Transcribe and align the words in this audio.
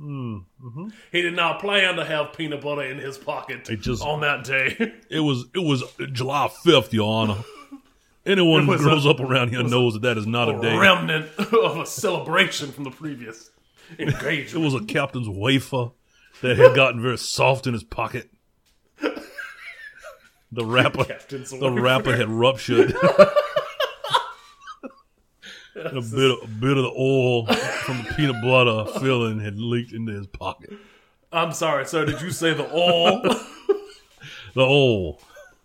Mm, 0.00 0.44
-hmm. 0.62 0.92
He 1.12 1.20
did 1.20 1.34
not 1.34 1.60
plan 1.60 1.96
to 1.96 2.04
have 2.04 2.32
peanut 2.32 2.62
butter 2.62 2.82
in 2.82 2.98
his 2.98 3.18
pocket 3.18 3.68
it 3.68 3.80
just, 3.82 4.02
on 4.02 4.20
that 4.20 4.44
day. 4.44 4.76
it 5.10 5.20
was 5.20 5.44
it 5.54 5.62
was 5.62 5.84
July 6.12 6.48
fifth, 6.64 6.94
Your 6.94 7.12
Honor. 7.12 7.44
Anyone 8.24 8.64
who 8.64 8.78
grows 8.78 9.06
a, 9.06 9.10
up 9.10 9.20
around 9.20 9.50
here 9.50 9.62
knows 9.62 9.92
that 9.94 10.02
that 10.02 10.16
is 10.16 10.26
not 10.26 10.48
a, 10.48 10.58
a 10.58 10.62
day. 10.62 10.76
remnant 10.76 11.26
of 11.38 11.78
a 11.78 11.86
celebration 11.86 12.72
from 12.72 12.84
the 12.84 12.90
previous 12.90 13.50
engagement. 13.98 14.54
it 14.54 14.58
was 14.58 14.74
a 14.74 14.84
captain's 14.84 15.28
wafer 15.28 15.90
that 16.40 16.56
had 16.56 16.74
gotten 16.74 17.02
very 17.02 17.18
soft 17.18 17.66
in 17.66 17.72
his 17.74 17.84
pocket. 17.84 18.30
The 20.52 20.64
wrapper, 20.64 21.04
the 21.04 21.70
wrapper 21.70 22.16
had 22.16 22.28
ruptured. 22.28 22.92
a 25.86 26.02
bit, 26.02 26.30
of, 26.30 26.42
a 26.42 26.46
bit 26.46 26.76
of 26.76 26.84
the 26.84 26.92
oil 26.98 27.46
from 27.46 28.02
the 28.02 28.12
peanut 28.14 28.42
butter 28.42 29.00
filling 29.00 29.40
had 29.40 29.58
leaked 29.58 29.92
into 29.92 30.12
his 30.12 30.26
pocket. 30.26 30.74
I'm 31.32 31.52
sorry, 31.52 31.86
sir. 31.86 32.04
Did 32.04 32.20
you 32.20 32.30
say 32.32 32.52
the 32.52 32.70
oil? 32.70 33.22
the 34.54 34.60
oil, 34.60 35.18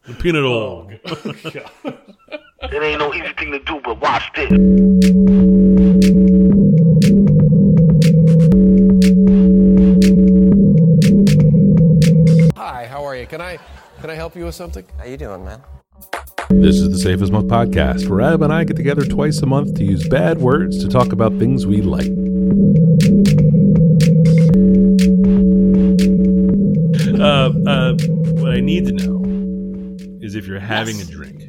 the 0.07 0.13
peanut 0.13 0.45
oil. 0.45 0.89
Oh, 1.05 1.33
it 2.61 2.81
ain't 2.81 2.99
no 2.99 3.13
easy 3.13 3.33
thing 3.33 3.51
to 3.51 3.59
do, 3.59 3.81
but 3.83 3.99
watch 3.99 4.31
this. 4.35 4.51
Hi, 12.55 12.85
how 12.85 13.03
are 13.03 13.17
you? 13.17 13.27
Can 13.27 13.41
I 13.41 13.59
can 13.99 14.09
I 14.09 14.13
help 14.13 14.37
you 14.37 14.45
with 14.45 14.55
something? 14.55 14.85
How 14.97 15.03
you 15.03 15.17
doing, 15.17 15.43
man? 15.43 15.61
This 16.61 16.77
is 16.77 16.89
the 16.89 16.97
Safest 16.97 17.23
as 17.23 17.31
Milk 17.31 17.45
podcast, 17.45 18.07
where 18.09 18.21
Ab 18.21 18.41
and 18.41 18.51
I 18.51 18.63
get 18.63 18.75
together 18.75 19.03
twice 19.05 19.39
a 19.41 19.45
month 19.45 19.75
to 19.75 19.83
use 19.83 20.07
bad 20.07 20.39
words 20.39 20.79
to 20.83 20.87
talk 20.89 21.11
about 21.11 21.37
things 21.37 21.65
we 21.67 21.81
like. 21.81 22.07
Uh, 27.19 27.51
uh, 27.67 27.93
what 28.39 28.51
I 28.51 28.59
need 28.61 28.85
to 28.87 28.91
know 28.93 29.95
is 30.21 30.35
if 30.35 30.47
you're 30.47 30.59
having 30.59 30.97
Yes. 30.97 31.07
a 31.07 31.11
drink. 31.11 31.43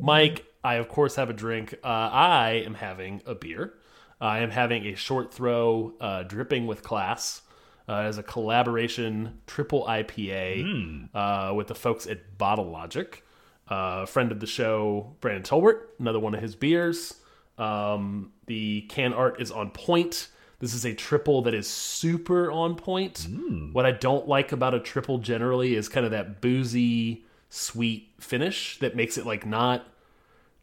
Mike, 0.00 0.44
I 0.64 0.74
of 0.74 0.88
course 0.88 1.16
have 1.16 1.30
a 1.30 1.32
drink. 1.32 1.74
Uh, 1.84 1.86
I 1.86 2.62
am 2.66 2.74
having 2.74 3.22
a 3.26 3.34
beer. 3.34 3.74
I 4.20 4.40
am 4.40 4.50
having 4.50 4.86
a 4.86 4.94
short 4.94 5.32
throw 5.32 5.94
uh, 6.00 6.22
dripping 6.24 6.66
with 6.66 6.82
class 6.82 7.42
uh, 7.88 7.94
as 7.98 8.18
a 8.18 8.22
collaboration 8.22 9.40
triple 9.46 9.84
IPA 9.86 11.08
uh, 11.14 11.52
with 11.54 11.68
the 11.68 11.74
folks 11.74 12.06
at 12.06 12.36
Bottle 12.38 12.70
Logic. 12.70 13.22
Uh, 13.70 14.04
friend 14.04 14.32
of 14.32 14.40
the 14.40 14.46
show, 14.46 15.14
Brandon 15.20 15.44
Tolbert, 15.44 15.82
another 16.00 16.18
one 16.18 16.34
of 16.34 16.42
his 16.42 16.56
beers. 16.56 17.14
Um, 17.56 18.32
the 18.46 18.80
can 18.82 19.12
art 19.12 19.40
is 19.40 19.52
on 19.52 19.70
point. 19.70 20.28
This 20.58 20.74
is 20.74 20.84
a 20.84 20.92
triple 20.92 21.42
that 21.42 21.54
is 21.54 21.68
super 21.68 22.50
on 22.50 22.74
point. 22.74 23.26
What 23.72 23.86
I 23.86 23.92
don't 23.92 24.26
like 24.26 24.50
about 24.52 24.74
a 24.74 24.80
triple 24.80 25.18
generally 25.18 25.74
is 25.74 25.88
kind 25.88 26.04
of 26.04 26.12
that 26.12 26.40
boozy, 26.40 27.24
sweet 27.48 28.12
finish 28.18 28.78
that 28.80 28.96
makes 28.96 29.16
it 29.16 29.24
like 29.24 29.46
not 29.46 29.86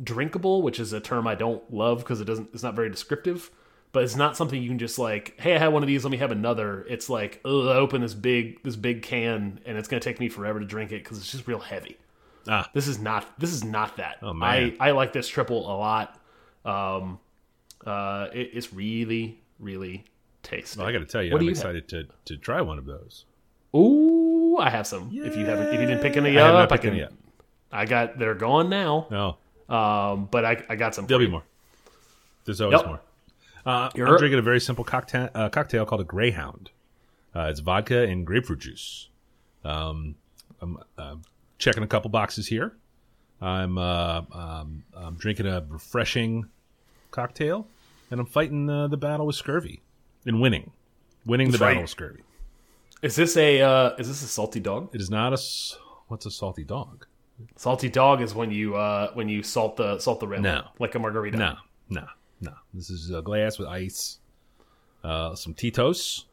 drinkable, 0.04 0.62
which 0.62 0.80
is 0.80 0.92
a 0.92 1.00
term 1.00 1.28
I 1.28 1.36
don't 1.36 1.74
love 1.74 2.00
because 2.00 2.20
it 2.22 2.26
doesn't 2.26 2.50
it's 2.54 2.64
not 2.64 2.76
very 2.76 2.90
descriptive. 2.90 3.50
But 3.94 4.04
it's 4.04 4.18
not 4.18 4.36
something 4.36 4.62
you 4.62 4.70
can 4.70 4.80
just 4.80 5.00
like, 5.00 5.40
hey, 5.40 5.56
I 5.56 5.60
had 5.60 5.70
one 5.70 5.82
of 5.82 5.88
these, 5.88 6.04
let 6.04 6.12
me 6.12 6.18
have 6.18 6.32
another. 6.32 6.86
It's 6.90 7.10
like, 7.10 7.40
oh, 7.46 7.70
I 7.70 7.78
open 7.78 8.02
this 8.02 8.14
big 8.14 8.62
this 8.64 8.76
big 8.76 9.02
can 9.02 9.60
and 9.66 9.78
it's 9.78 9.88
gonna 9.88 10.02
take 10.02 10.20
me 10.20 10.30
forever 10.30 10.60
to 10.60 10.66
drink 10.66 10.92
it 10.92 11.04
because 11.04 11.18
it's 11.18 11.32
just 11.32 11.48
real 11.48 11.60
heavy. 11.60 11.98
Ah, 12.48 12.70
This 12.74 12.88
is 12.88 13.00
not 13.00 13.38
this 13.40 13.52
is 13.52 13.64
not 13.64 13.98
that. 13.98 14.18
Oh. 14.22 14.34
I 14.42 14.76
I 14.80 14.92
like 14.92 15.14
this 15.14 15.28
triple 15.28 15.60
a 15.70 15.76
lot. 15.78 16.20
Um, 16.66 17.20
uh, 17.86 18.28
it, 18.34 18.52
it's 18.54 18.74
really 18.74 19.40
really 19.60 20.06
tasty. 20.44 20.80
well, 20.80 20.88
I 20.88 20.92
got 20.92 21.00
to 21.00 21.06
tell 21.06 21.24
you, 21.24 21.32
What 21.32 21.40
I'm 21.42 21.46
you 21.46 21.52
excited 21.52 21.88
to 21.90 22.06
to 22.26 22.38
try 22.38 22.62
one 22.62 22.78
of 22.78 22.86
those. 22.86 23.26
Ooh, 23.76 24.58
I 24.60 24.70
have 24.70 24.88
some. 24.88 25.10
If 25.14 25.36
you 25.36 25.46
haven't, 25.46 25.68
if 25.68 25.80
you 25.80 25.86
didn't 25.88 26.02
pick 26.02 26.16
any 26.18 26.38
I 26.38 26.46
have 26.46 26.56
up, 26.56 26.72
I 26.72 26.78
can. 26.78 26.92
any 26.92 27.00
yet. 27.00 27.12
I 27.72 27.86
got. 27.86 28.18
They're 28.18 28.34
gone 28.36 28.70
now. 28.70 29.08
No, 29.12 29.38
Um, 29.74 30.28
but 30.32 30.46
I 30.46 30.64
I 30.70 30.76
got 30.78 30.96
some. 30.96 31.06
there'll 31.06 31.20
be 31.24 31.30
more. 31.30 31.44
There's 32.46 32.62
always 32.62 32.84
more. 32.86 33.02
Uh, 33.66 33.90
You're- 33.94 34.10
I'm 34.10 34.18
drinking 34.18 34.40
a 34.40 34.42
very 34.42 34.62
simple 34.62 34.86
cocktail, 34.86 35.30
uh, 35.36 35.50
cocktail 35.50 35.86
called 35.86 36.00
a 36.00 36.06
Greyhound. 36.06 36.70
Uh, 37.36 37.48
it's 37.52 37.60
vodka 37.60 38.04
and 38.04 38.26
grapefruit 38.26 38.60
juice. 38.60 39.10
Um, 39.66 40.16
I'm 40.62 40.78
uh, 40.98 41.16
checking 41.58 41.84
a 41.84 41.88
couple 41.88 42.10
boxes 42.10 42.48
here. 42.48 42.76
I'm, 43.42 43.78
uh, 43.78 44.22
um, 44.32 44.84
I'm 44.96 45.16
drinking 45.16 45.46
a 45.46 45.66
refreshing 45.68 46.48
cocktail, 47.12 47.68
and 48.10 48.20
I'm 48.20 48.26
fighting 48.26 48.70
uh, 48.70 48.88
the 48.88 48.98
battle 48.98 49.28
with 49.28 49.36
scurvy 49.36 49.82
and 50.26 50.42
winning, 50.42 50.72
winning 51.26 51.52
the 51.52 51.58
right. 51.58 51.70
battle 51.70 51.84
with 51.84 51.92
scurvy. 51.92 52.22
Is 53.02 53.16
this 53.16 53.38
a 53.38 53.62
uh, 53.62 53.96
is 54.00 54.08
this 54.08 54.24
a 54.24 54.28
salty 54.28 54.60
dog? 54.60 54.90
It 54.94 55.02
is 55.02 55.12
not 55.12 55.32
a 55.32 55.38
what's 56.08 56.26
a 56.26 56.32
salty 56.32 56.64
dog? 56.64 57.06
Salty 57.56 57.90
dog 57.90 58.22
is 58.22 58.34
when 58.34 58.50
you 58.50 58.76
uh 58.76 59.12
when 59.14 59.30
you 59.30 59.44
salt 59.44 59.78
the 59.78 60.00
salt 60.00 60.20
the 60.20 60.28
rim. 60.28 60.42
No. 60.42 60.64
like 60.80 60.96
a 60.96 61.00
margarita. 61.00 61.38
No, 61.38 61.56
no, 61.90 62.06
no. 62.42 62.54
This 62.74 62.90
is 62.90 63.12
a 63.12 63.22
glass 63.22 63.60
with 63.60 63.68
ice, 63.68 64.18
uh, 65.04 65.36
some 65.36 65.54
Tito's, 65.54 66.26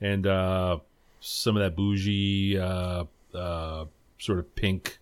and 0.00 0.26
uh, 0.26 0.78
some 1.20 1.56
of 1.58 1.62
that 1.62 1.76
bougie 1.76 2.58
uh, 2.58 3.04
uh, 3.34 3.84
sort 4.22 4.38
of 4.38 4.54
pink 4.54 4.98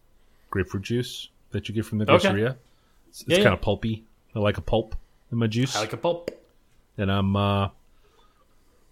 grapefruit 0.51 0.83
juice 0.83 1.29
that 1.51 1.69
you 1.69 1.75
get 1.75 1.85
from 1.85 1.99
the 1.99 2.05
grocery. 2.07 2.29
Okay. 2.31 2.39
groceria. 2.39 2.57
It's, 3.09 3.21
it's 3.23 3.29
Yeah, 3.31 3.37
kind 3.37 3.45
yeah. 3.47 3.53
of 3.55 3.61
pulpy. 3.61 4.05
I 4.35 4.39
like 4.39 4.57
a 4.59 4.63
pulp 4.63 4.95
in 5.33 5.39
my 5.39 5.47
juice, 5.47 5.77
I 5.77 5.81
like 5.81 5.93
a 5.93 5.97
pulp. 5.97 6.31
and 6.99 7.11
I'm 7.11 7.37
uh, 7.37 7.69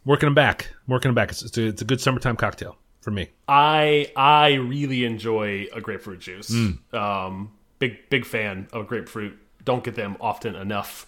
working 0.04 0.26
them 0.26 0.34
back. 0.34 0.70
Working 0.86 1.08
them 1.10 1.14
back. 1.14 1.30
It's, 1.30 1.42
it's, 1.42 1.56
a, 1.58 1.66
it's 1.66 1.82
a 1.82 1.84
good 1.84 2.00
summertime 2.00 2.36
cocktail 2.36 2.76
for 3.00 3.10
me. 3.10 3.30
I 3.48 4.10
I 4.16 4.54
really 4.54 5.04
enjoy 5.04 5.66
a 5.72 5.80
grapefruit 5.80 6.20
juice. 6.20 6.50
Mm. 6.50 6.94
Um, 6.94 7.52
big 7.78 8.08
big 8.10 8.24
fan 8.24 8.68
of 8.72 8.86
grapefruit. 8.86 9.36
Don't 9.64 9.82
get 9.84 9.94
them 9.94 10.16
often 10.20 10.54
enough. 10.54 11.06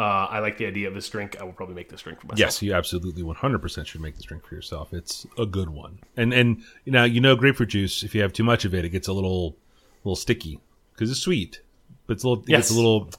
Uh, 0.00 0.26
I 0.30 0.38
like 0.38 0.56
the 0.56 0.64
idea 0.66 0.88
of 0.88 0.94
this 0.94 1.08
drink. 1.10 1.36
I 1.40 1.44
will 1.44 1.52
probably 1.52 1.74
make 1.74 1.90
this 1.90 2.00
drink 2.00 2.20
for 2.20 2.26
myself. 2.26 2.38
Yes, 2.38 2.62
you 2.62 2.72
absolutely 2.72 3.22
100% 3.22 3.86
should 3.86 4.00
make 4.00 4.14
this 4.16 4.24
drink 4.24 4.46
for 4.46 4.54
yourself. 4.54 4.94
It's 4.94 5.26
a 5.38 5.44
good 5.44 5.68
one. 5.68 5.98
And 6.16 6.32
and 6.32 6.62
you 6.86 6.92
know, 6.92 7.04
you 7.04 7.20
know 7.20 7.36
grapefruit 7.36 7.68
juice, 7.68 8.02
if 8.02 8.14
you 8.14 8.22
have 8.22 8.32
too 8.32 8.44
much 8.44 8.64
of 8.64 8.74
it, 8.74 8.84
it 8.86 8.88
gets 8.90 9.08
a 9.08 9.12
little 9.12 9.56
little 10.04 10.16
sticky 10.16 10.58
cuz 10.96 11.10
it's 11.10 11.20
sweet. 11.20 11.60
But 12.06 12.14
it's 12.14 12.24
a 12.24 12.28
little 12.28 12.42
it 12.44 12.46
gets 12.48 12.68
Yes. 12.68 12.70
a 12.70 12.74
little 12.76 13.10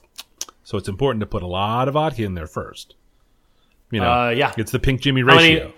so 0.64 0.76
it's 0.76 0.88
important 0.88 1.20
to 1.20 1.26
put 1.26 1.42
a 1.44 1.46
lot 1.46 1.86
of 1.86 1.94
vodka 1.94 2.24
in 2.24 2.34
there 2.34 2.46
first. 2.48 2.96
You 3.92 4.00
know. 4.00 4.10
Uh, 4.10 4.28
yeah. 4.30 4.52
It's 4.56 4.72
the 4.72 4.78
pink 4.80 5.02
Jimmy 5.02 5.20
How 5.20 5.36
many- 5.36 5.54
ratio. 5.54 5.72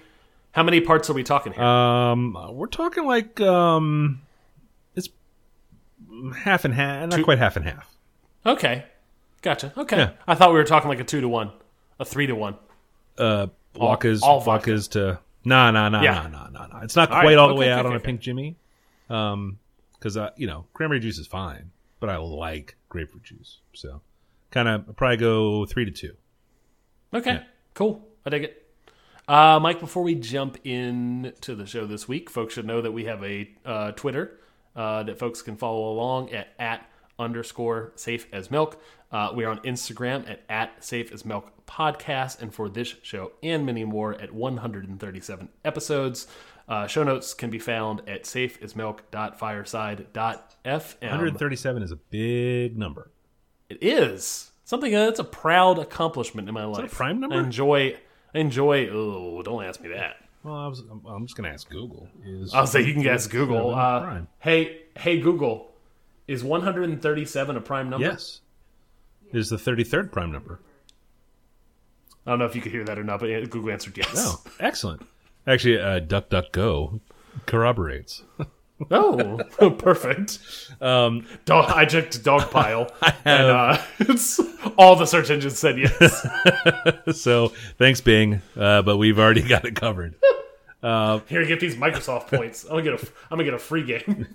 How 0.53 0.63
many 0.63 0.81
parts 0.81 1.11
are 1.11 1.15
we 1.15 1.23
talking 1.25 1.53
here? 1.53 1.63
Um 1.63 2.33
we're 2.53 2.67
talking 2.69 3.05
like 3.05 3.41
um 3.43 4.23
it's 4.95 5.09
half 6.45 6.65
and 6.65 6.73
half, 6.73 7.11
not 7.11 7.23
quite 7.25 7.39
half 7.39 7.57
and 7.57 7.65
half. 7.67 7.91
okay, 8.47 8.85
gotcha. 9.45 9.73
Okay, 9.77 9.97
Yeah. 9.99 10.11
I 10.27 10.35
thought 10.35 10.51
we 10.51 10.59
were 10.59 10.65
talking 10.65 10.89
like 10.89 11.01
a 11.01 11.05
two 11.05 11.21
to 11.21 11.29
one, 11.29 11.53
a 12.01 12.05
three 12.05 12.27
to 12.27 12.35
one. 12.35 12.57
Uh 13.17 13.47
vodkas 13.77 14.23
all 14.23 14.41
vodka. 14.41 14.71
vodkas 14.71 14.91
to 14.93 15.19
no 15.45 15.71
no 15.71 15.89
no 15.89 16.03
Yeah. 16.03 16.23
no 16.29 16.29
no 16.29 16.47
no 16.51 16.67
no. 16.67 16.79
It's 16.83 16.97
not 16.97 17.11
All 17.11 17.21
quite 17.21 17.27
right, 17.31 17.39
all 17.39 17.49
the 17.49 17.55
okay, 17.55 17.61
way 17.61 17.67
okay, 17.73 17.79
out 17.79 17.87
on 17.87 17.93
okay, 17.93 18.03
a 18.03 18.07
pink 18.07 18.21
Jimmy. 18.21 18.57
Um 19.09 19.59
cuz 20.01 20.17
uh, 20.17 20.31
you 20.37 20.47
know, 20.49 20.67
cranberry 20.75 20.99
juice 21.01 21.19
is 21.19 21.27
fine, 21.27 21.71
but 22.01 22.09
I 22.11 22.17
like 22.17 22.77
grapefruit 22.89 23.23
juice. 23.23 23.61
So 23.75 24.01
kind 24.51 24.69
of 24.69 24.97
probably 24.97 25.17
go 25.19 25.67
3 25.67 25.85
to 25.87 25.91
2. 25.91 26.17
Okay, 27.15 27.43
cool. 27.75 28.07
I 28.25 28.31
dig 28.31 28.45
it. 28.45 28.67
Uh, 29.27 29.59
Mike, 29.61 29.81
before 29.81 30.03
we 30.03 30.15
jump 30.15 30.59
in 30.65 31.33
to 31.41 31.55
the 31.55 31.67
show 31.67 31.87
this 31.87 32.07
week, 32.07 32.29
folks 32.31 32.55
should 32.55 32.67
know 32.67 32.81
that 32.83 32.93
we 32.93 33.05
have 33.07 33.23
a 33.25 33.49
uh, 33.65 33.93
Twitter 33.93 34.39
uh, 34.77 35.03
that 35.05 35.19
folks 35.19 35.43
can 35.43 35.57
follow 35.57 35.91
along 35.93 36.31
at, 36.33 36.49
at 36.59 36.87
underscore 37.19 37.93
safe 37.97 38.27
as 38.33 38.51
milk. 38.51 38.81
Uh, 39.11 39.31
we 39.35 39.45
are 39.45 39.51
on 39.51 39.59
Instagram 39.61 40.29
at, 40.29 40.43
at 40.49 40.85
safe 40.85 41.13
as 41.13 41.25
milk 41.25 41.51
podcast. 41.67 42.43
And 42.43 42.53
for 42.53 42.69
this 42.69 42.95
show 43.03 43.33
and 43.43 43.65
many 43.65 43.85
more 43.85 44.15
at 44.15 44.33
137 44.33 45.49
episodes. 45.65 46.27
Uh, 46.67 46.87
show 46.87 47.05
notes 47.05 47.35
can 47.35 47.51
be 47.51 47.59
found 47.59 48.01
at 48.09 48.25
safeasmilk.fireside.fm. 48.25 51.01
137 51.01 51.83
is 51.83 51.93
a 51.93 51.97
big 51.97 52.79
number. 52.79 53.11
It 53.69 53.79
is 53.83 54.51
something 54.65 54.95
uh, 54.95 55.07
that's 55.07 55.21
a 55.21 55.25
proud 55.25 55.79
accomplishment 55.79 56.49
in 56.49 56.55
my 56.55 56.65
life. 56.65 56.93
a 56.93 56.95
prime 56.95 57.21
number? 57.21 57.37
I 57.37 57.41
enjoy. 57.41 57.97
I 58.35 58.39
enjoy. 58.39 58.89
Oh, 58.89 59.43
don't 59.43 59.65
ask 59.65 59.81
me 59.81 59.91
that. 59.91 60.17
Well, 60.43 60.55
I 60.55 60.67
was 60.67 60.81
I'm, 60.81 61.05
I'm 61.07 61.27
just 61.27 61.37
going 61.37 61.49
to 61.49 61.55
ask 61.55 61.69
Google. 61.69 62.09
Is 62.25 62.53
I'll 62.53 62.67
say 62.67 62.83
you 62.83 62.93
can 62.93 63.07
ask 63.07 63.31
Google. 63.31 63.75
Uh, 63.75 64.23
hey, 64.41 64.83
hey, 64.97 65.21
Google, 65.21 65.74
is 66.27 66.43
137 66.43 67.57
a 67.57 67.61
prime 67.61 67.91
number? 67.91 68.07
Yes. 68.07 68.41
It 69.31 69.39
is 69.39 69.51
the 69.51 69.57
33rd 69.57 70.13
prime 70.13 70.33
number. 70.33 70.61
I 72.27 72.31
don't 72.31 72.39
know 72.39 72.47
if 72.47 72.55
you 72.55 72.63
could 72.63 72.73
hear 72.73 72.85
that 72.85 72.99
or 72.99 73.05
not, 73.05 73.21
but 73.21 73.29
Google 73.51 73.71
answered 73.71 73.97
yes. 73.99 74.13
Oh, 74.17 74.43
excellent. 74.59 75.07
Actually, 75.47 75.79
uh, 75.79 76.01
DuckDuckGo 76.01 77.01
corroborates. 77.45 78.23
Oh, 78.91 79.39
perfect. 79.79 80.39
Um, 80.81 81.27
dog, 81.45 81.71
I 81.71 81.85
checked 81.85 82.25
dog 82.25 82.51
pile, 82.51 82.91
and 83.25 83.47
uh, 83.47 83.83
it's 83.99 84.41
all 84.79 84.97
the 84.97 85.07
search 85.07 85.31
engines 85.31 85.59
said 85.59 85.79
yes. 85.79 86.27
so 87.13 87.49
thanks, 87.79 88.01
Bing, 88.01 88.41
uh, 88.57 88.83
but 88.83 88.97
we've 88.97 89.19
already 89.19 89.43
got 89.43 89.65
it 89.67 89.77
covered. 89.77 90.15
Here, 90.83 91.47
get 91.47 91.61
these 91.61 91.77
Microsoft 91.77 92.29
points. 92.29 92.65
I'm 92.65 92.71
gonna 92.71 92.83
get 92.83 93.03
a, 93.03 93.07
I'm 93.31 93.39
gonna 93.39 93.45
get 93.45 93.55
a 93.55 93.59
free 93.59 93.85
game. 93.85 94.35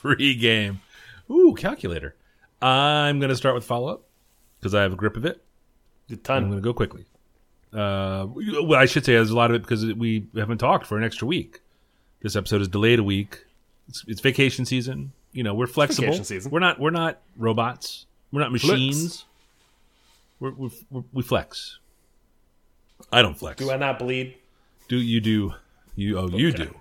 Free 0.00 0.34
game. 0.34 0.80
Ooh, 1.30 1.54
calculator. 1.56 2.14
I'm 2.60 3.20
going 3.20 3.30
to 3.30 3.36
start 3.36 3.54
with 3.54 3.64
follow 3.64 3.88
up 3.88 4.02
because 4.58 4.74
I 4.74 4.82
have 4.82 4.92
a 4.92 4.96
grip 4.96 5.16
of 5.16 5.24
it. 5.24 5.42
Good 6.08 6.28
I'm 6.28 6.44
going 6.44 6.56
to 6.56 6.60
go 6.62 6.72
quickly. 6.72 7.04
Uh, 7.72 8.26
well, 8.34 8.74
I 8.80 8.86
should 8.86 9.04
say 9.04 9.12
there's 9.12 9.30
a 9.30 9.36
lot 9.36 9.50
of 9.50 9.56
it 9.56 9.62
because 9.62 9.84
we 9.84 10.26
haven't 10.34 10.58
talked 10.58 10.86
for 10.86 10.96
an 10.96 11.04
extra 11.04 11.26
week. 11.26 11.60
This 12.22 12.34
episode 12.34 12.62
is 12.62 12.68
delayed 12.68 12.98
a 12.98 13.04
week. 13.04 13.44
It's, 13.88 14.04
it's 14.08 14.20
vacation 14.20 14.64
season. 14.64 15.12
You 15.32 15.42
know, 15.42 15.54
we're 15.54 15.66
flexible. 15.66 16.06
vacation 16.06 16.24
season. 16.24 16.50
We're 16.50 16.60
not. 16.60 16.80
We're 16.80 16.90
not 16.90 17.20
robots. 17.36 18.06
We're 18.32 18.40
not 18.40 18.52
machines. 18.52 19.26
We're, 20.40 20.52
we're, 20.52 20.70
we're, 20.90 21.02
we 21.12 21.22
flex. 21.22 21.78
I 23.12 23.22
don't 23.22 23.38
flex. 23.38 23.58
Do 23.62 23.70
I 23.70 23.76
not 23.76 23.98
bleed? 23.98 24.36
do 24.88 24.96
you 24.96 25.20
do? 25.20 25.54
You 25.94 26.18
oh 26.18 26.28
you 26.28 26.52
do. 26.52 26.74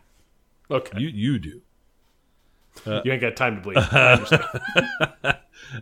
Okay, 0.72 1.00
You 1.00 1.08
you 1.10 1.40
do. 1.40 1.62
You 2.86 3.12
ain't 3.12 3.22
got 3.22 3.36
time 3.36 3.56
to 3.56 3.62
bleed. 3.62 3.78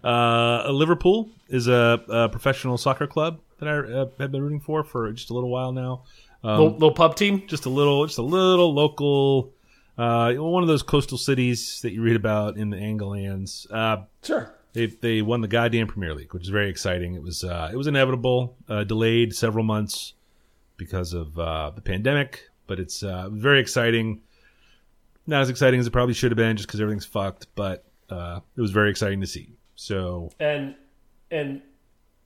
Uh, 0.03 0.69
Liverpool 0.71 1.29
is 1.47 1.67
a, 1.67 2.01
a 2.09 2.29
professional 2.29 2.77
soccer 2.77 3.05
club 3.05 3.39
that 3.59 3.69
I 3.69 3.77
uh, 3.77 4.05
have 4.19 4.31
been 4.31 4.41
rooting 4.41 4.59
for 4.59 4.83
for 4.83 5.11
just 5.11 5.29
a 5.29 5.33
little 5.33 5.49
while 5.49 5.71
now. 5.71 6.03
Um, 6.43 6.51
little, 6.59 6.73
little 6.73 6.91
pub 6.93 7.15
team. 7.15 7.43
just 7.47 7.65
a 7.65 7.69
little, 7.69 8.05
just 8.05 8.17
a 8.17 8.23
little 8.23 8.73
local, 8.73 9.53
uh, 9.97 10.33
one 10.33 10.63
of 10.63 10.67
those 10.67 10.81
coastal 10.81 11.17
cities 11.19 11.81
that 11.83 11.91
you 11.93 12.01
read 12.01 12.15
about 12.15 12.57
in 12.57 12.69
the 12.71 12.77
Anglelands. 12.77 13.67
Uh, 13.71 14.03
Sure. 14.23 14.53
they 14.73 14.87
they 14.87 15.21
won 15.21 15.41
the 15.41 15.47
goddamn 15.47 15.87
Premier 15.87 16.15
League, 16.15 16.33
which 16.33 16.43
is 16.43 16.49
very 16.49 16.69
exciting. 16.69 17.13
It 17.13 17.21
was 17.21 17.43
uh, 17.43 17.69
it 17.71 17.75
was 17.75 17.85
inevitable, 17.87 18.57
uh, 18.67 18.83
delayed 18.85 19.35
several 19.35 19.63
months 19.63 20.13
because 20.77 21.13
of 21.13 21.37
uh, 21.37 21.69
the 21.75 21.81
pandemic, 21.81 22.49
but 22.65 22.79
it's 22.79 23.03
uh, 23.03 23.29
very 23.31 23.59
exciting. 23.59 24.21
Not 25.27 25.41
as 25.41 25.49
exciting 25.49 25.79
as 25.79 25.87
it 25.87 25.91
probably 25.91 26.13
should 26.13 26.31
have 26.31 26.37
been, 26.37 26.55
just 26.55 26.67
because 26.67 26.79
everything's 26.81 27.05
fucked. 27.05 27.47
But 27.55 27.83
uh, 28.09 28.39
it 28.55 28.61
was 28.61 28.71
very 28.71 28.89
exciting 28.89 29.21
to 29.21 29.27
see. 29.27 29.55
So 29.75 30.31
And 30.39 30.75
and 31.31 31.61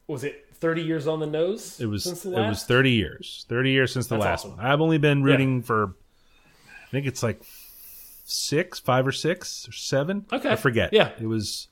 was 0.08 0.24
it 0.24 0.46
30 0.54 0.82
years 0.82 1.08
on 1.08 1.20
the 1.20 1.26
nose? 1.26 1.80
It 1.80 1.86
was 1.86 2.04
since 2.04 2.24
the 2.24 2.32
it 2.32 2.48
was 2.48 2.64
thirty 2.64 2.92
years. 2.92 3.46
Thirty 3.48 3.72
years 3.72 3.94
since 3.94 4.08
the 4.08 4.16
That's 4.16 4.26
last 4.26 4.46
awesome. 4.46 4.58
one. 4.58 4.66
I've 4.66 4.82
only 4.82 4.98
been 4.98 5.24
rooting 5.24 5.62
for 5.64 5.96
I 6.86 6.92
think 6.92 7.06
it's 7.06 7.24
like 7.24 7.42
six, 8.26 8.80
five 8.80 9.08
or 9.08 9.12
six 9.12 9.68
or 9.68 9.72
seven. 9.72 10.26
Okay. 10.32 10.50
I 10.50 10.56
forget. 10.56 10.92
Yeah. 10.94 11.12
It 11.20 11.28
was 11.28 11.68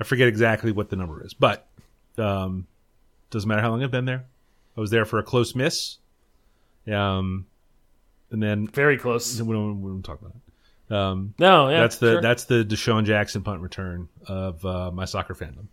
I 0.00 0.04
forget 0.04 0.28
exactly 0.28 0.70
what 0.72 0.88
the 0.90 0.96
number 0.96 1.24
is. 1.24 1.34
But 1.34 1.66
um 2.16 2.66
doesn't 3.30 3.48
matter 3.48 3.60
how 3.62 3.70
long 3.70 3.82
I've 3.82 3.90
been 3.90 4.04
there. 4.04 4.24
I 4.76 4.80
was 4.80 4.90
there 4.90 5.04
for 5.04 5.18
a 5.18 5.22
close 5.22 5.54
miss. 5.54 5.98
Um 6.90 7.46
and 8.30 8.42
then 8.42 8.66
very 8.68 8.98
close. 8.98 9.40
we 9.40 9.54
don't, 9.54 9.82
we 9.82 9.90
don't 9.90 10.02
talk 10.02 10.20
about 10.20 10.34
it. 10.34 10.94
Um 10.94 11.34
No, 11.38 11.68
yeah, 11.68 11.80
that's 11.80 11.98
the 11.98 12.12
sure. 12.12 12.22
that's 12.22 12.44
the 12.44 12.64
DeSean 12.64 13.04
Jackson 13.04 13.42
punt 13.42 13.60
return 13.60 14.08
of 14.26 14.64
uh, 14.64 14.90
my 14.92 15.04
soccer 15.04 15.34
fandom. 15.34 15.66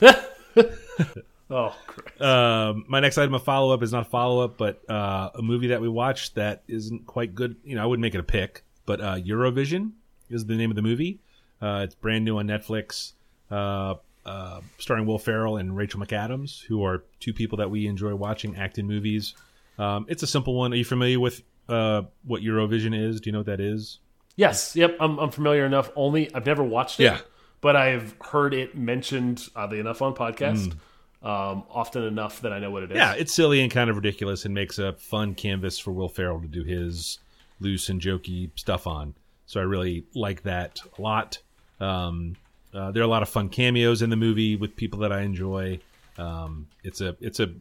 oh. 1.50 1.76
Um, 2.20 2.84
my 2.88 3.00
next 3.00 3.18
item 3.18 3.34
of 3.34 3.44
follow 3.44 3.74
up 3.74 3.82
is 3.82 3.92
not 3.92 4.06
a 4.06 4.10
follow 4.10 4.44
up, 4.44 4.56
but 4.56 4.88
uh, 4.88 5.30
a 5.34 5.42
movie 5.42 5.68
that 5.68 5.80
we 5.80 5.88
watched 5.88 6.36
that 6.36 6.62
isn't 6.68 7.06
quite 7.06 7.34
good. 7.34 7.56
You 7.64 7.76
know, 7.76 7.82
I 7.82 7.86
wouldn't 7.86 8.02
make 8.02 8.14
it 8.14 8.20
a 8.20 8.24
pick, 8.24 8.64
but 8.86 9.00
uh, 9.00 9.16
Eurovision 9.16 9.92
is 10.30 10.46
the 10.46 10.54
name 10.54 10.70
of 10.70 10.76
the 10.76 10.82
movie. 10.82 11.20
Uh, 11.60 11.82
it's 11.84 11.94
brand 11.94 12.24
new 12.24 12.38
on 12.38 12.46
Netflix, 12.46 13.12
uh, 13.50 13.94
uh, 14.26 14.60
starring 14.78 15.06
Will 15.06 15.18
Ferrell 15.18 15.56
and 15.56 15.76
Rachel 15.76 16.00
McAdams, 16.00 16.62
who 16.64 16.84
are 16.84 17.04
two 17.20 17.32
people 17.32 17.58
that 17.58 17.70
we 17.70 17.86
enjoy 17.86 18.14
watching 18.14 18.56
act 18.56 18.78
in 18.78 18.86
movies. 18.86 19.34
Um, 19.78 20.06
it's 20.08 20.22
a 20.22 20.26
simple 20.26 20.54
one. 20.54 20.72
Are 20.72 20.76
you 20.76 20.84
familiar 20.84 21.20
with 21.20 21.42
uh, 21.68 22.02
what 22.24 22.42
Eurovision 22.42 22.98
is? 22.98 23.20
Do 23.20 23.28
you 23.28 23.32
know 23.32 23.40
what 23.40 23.46
that 23.46 23.60
is? 23.60 23.98
Yes, 24.36 24.74
yep. 24.74 24.96
I'm, 25.00 25.18
I'm 25.18 25.30
familiar 25.30 25.64
enough. 25.64 25.90
Only 25.94 26.32
I've 26.34 26.46
never 26.46 26.62
watched 26.64 27.00
it. 27.00 27.04
Yeah. 27.04 27.18
but 27.60 27.76
I've 27.76 28.14
heard 28.20 28.52
it 28.52 28.76
mentioned 28.76 29.48
oddly 29.56 29.78
enough 29.80 30.02
on 30.02 30.14
podcast. 30.14 30.72
Hmm. 30.72 30.78
Um, 31.26 31.64
often 31.70 32.02
enough 32.02 32.42
that 32.42 32.52
I 32.52 32.58
know 32.58 32.70
what 32.70 32.82
it 32.82 32.90
is. 32.90 32.96
Yeah, 32.96 33.14
it's 33.14 33.32
silly 33.32 33.62
and 33.62 33.70
kind 33.70 33.88
of 33.88 33.96
ridiculous 33.96 34.44
and 34.44 34.52
makes 34.52 34.78
a 34.78 34.92
fun 34.92 35.34
canvas 35.34 35.78
for 35.78 35.90
Will 35.90 36.10
Ferrell 36.10 36.38
to 36.42 36.46
do 36.46 36.62
his 36.64 37.18
loose 37.60 37.88
and 37.88 37.98
jokey 37.98 38.50
stuff 38.56 38.86
on. 38.86 39.14
So 39.46 39.58
I 39.58 39.62
really 39.62 40.04
like 40.14 40.42
that 40.42 40.80
a 40.98 41.00
lot. 41.00 41.38
Um, 41.80 42.36
uh, 42.74 42.90
there 42.90 43.02
are 43.02 43.06
a 43.06 43.08
lot 43.08 43.22
of 43.22 43.30
fun 43.30 43.48
cameos 43.48 44.02
in 44.02 44.10
the 44.10 44.16
movie 44.16 44.56
with 44.56 44.76
people 44.76 44.98
that 44.98 45.12
I 45.12 45.22
enjoy. 45.22 45.78
Um, 46.18 46.66
it's 46.82 47.00
a 47.00 47.16
it's 47.20 47.40
a 47.40 47.54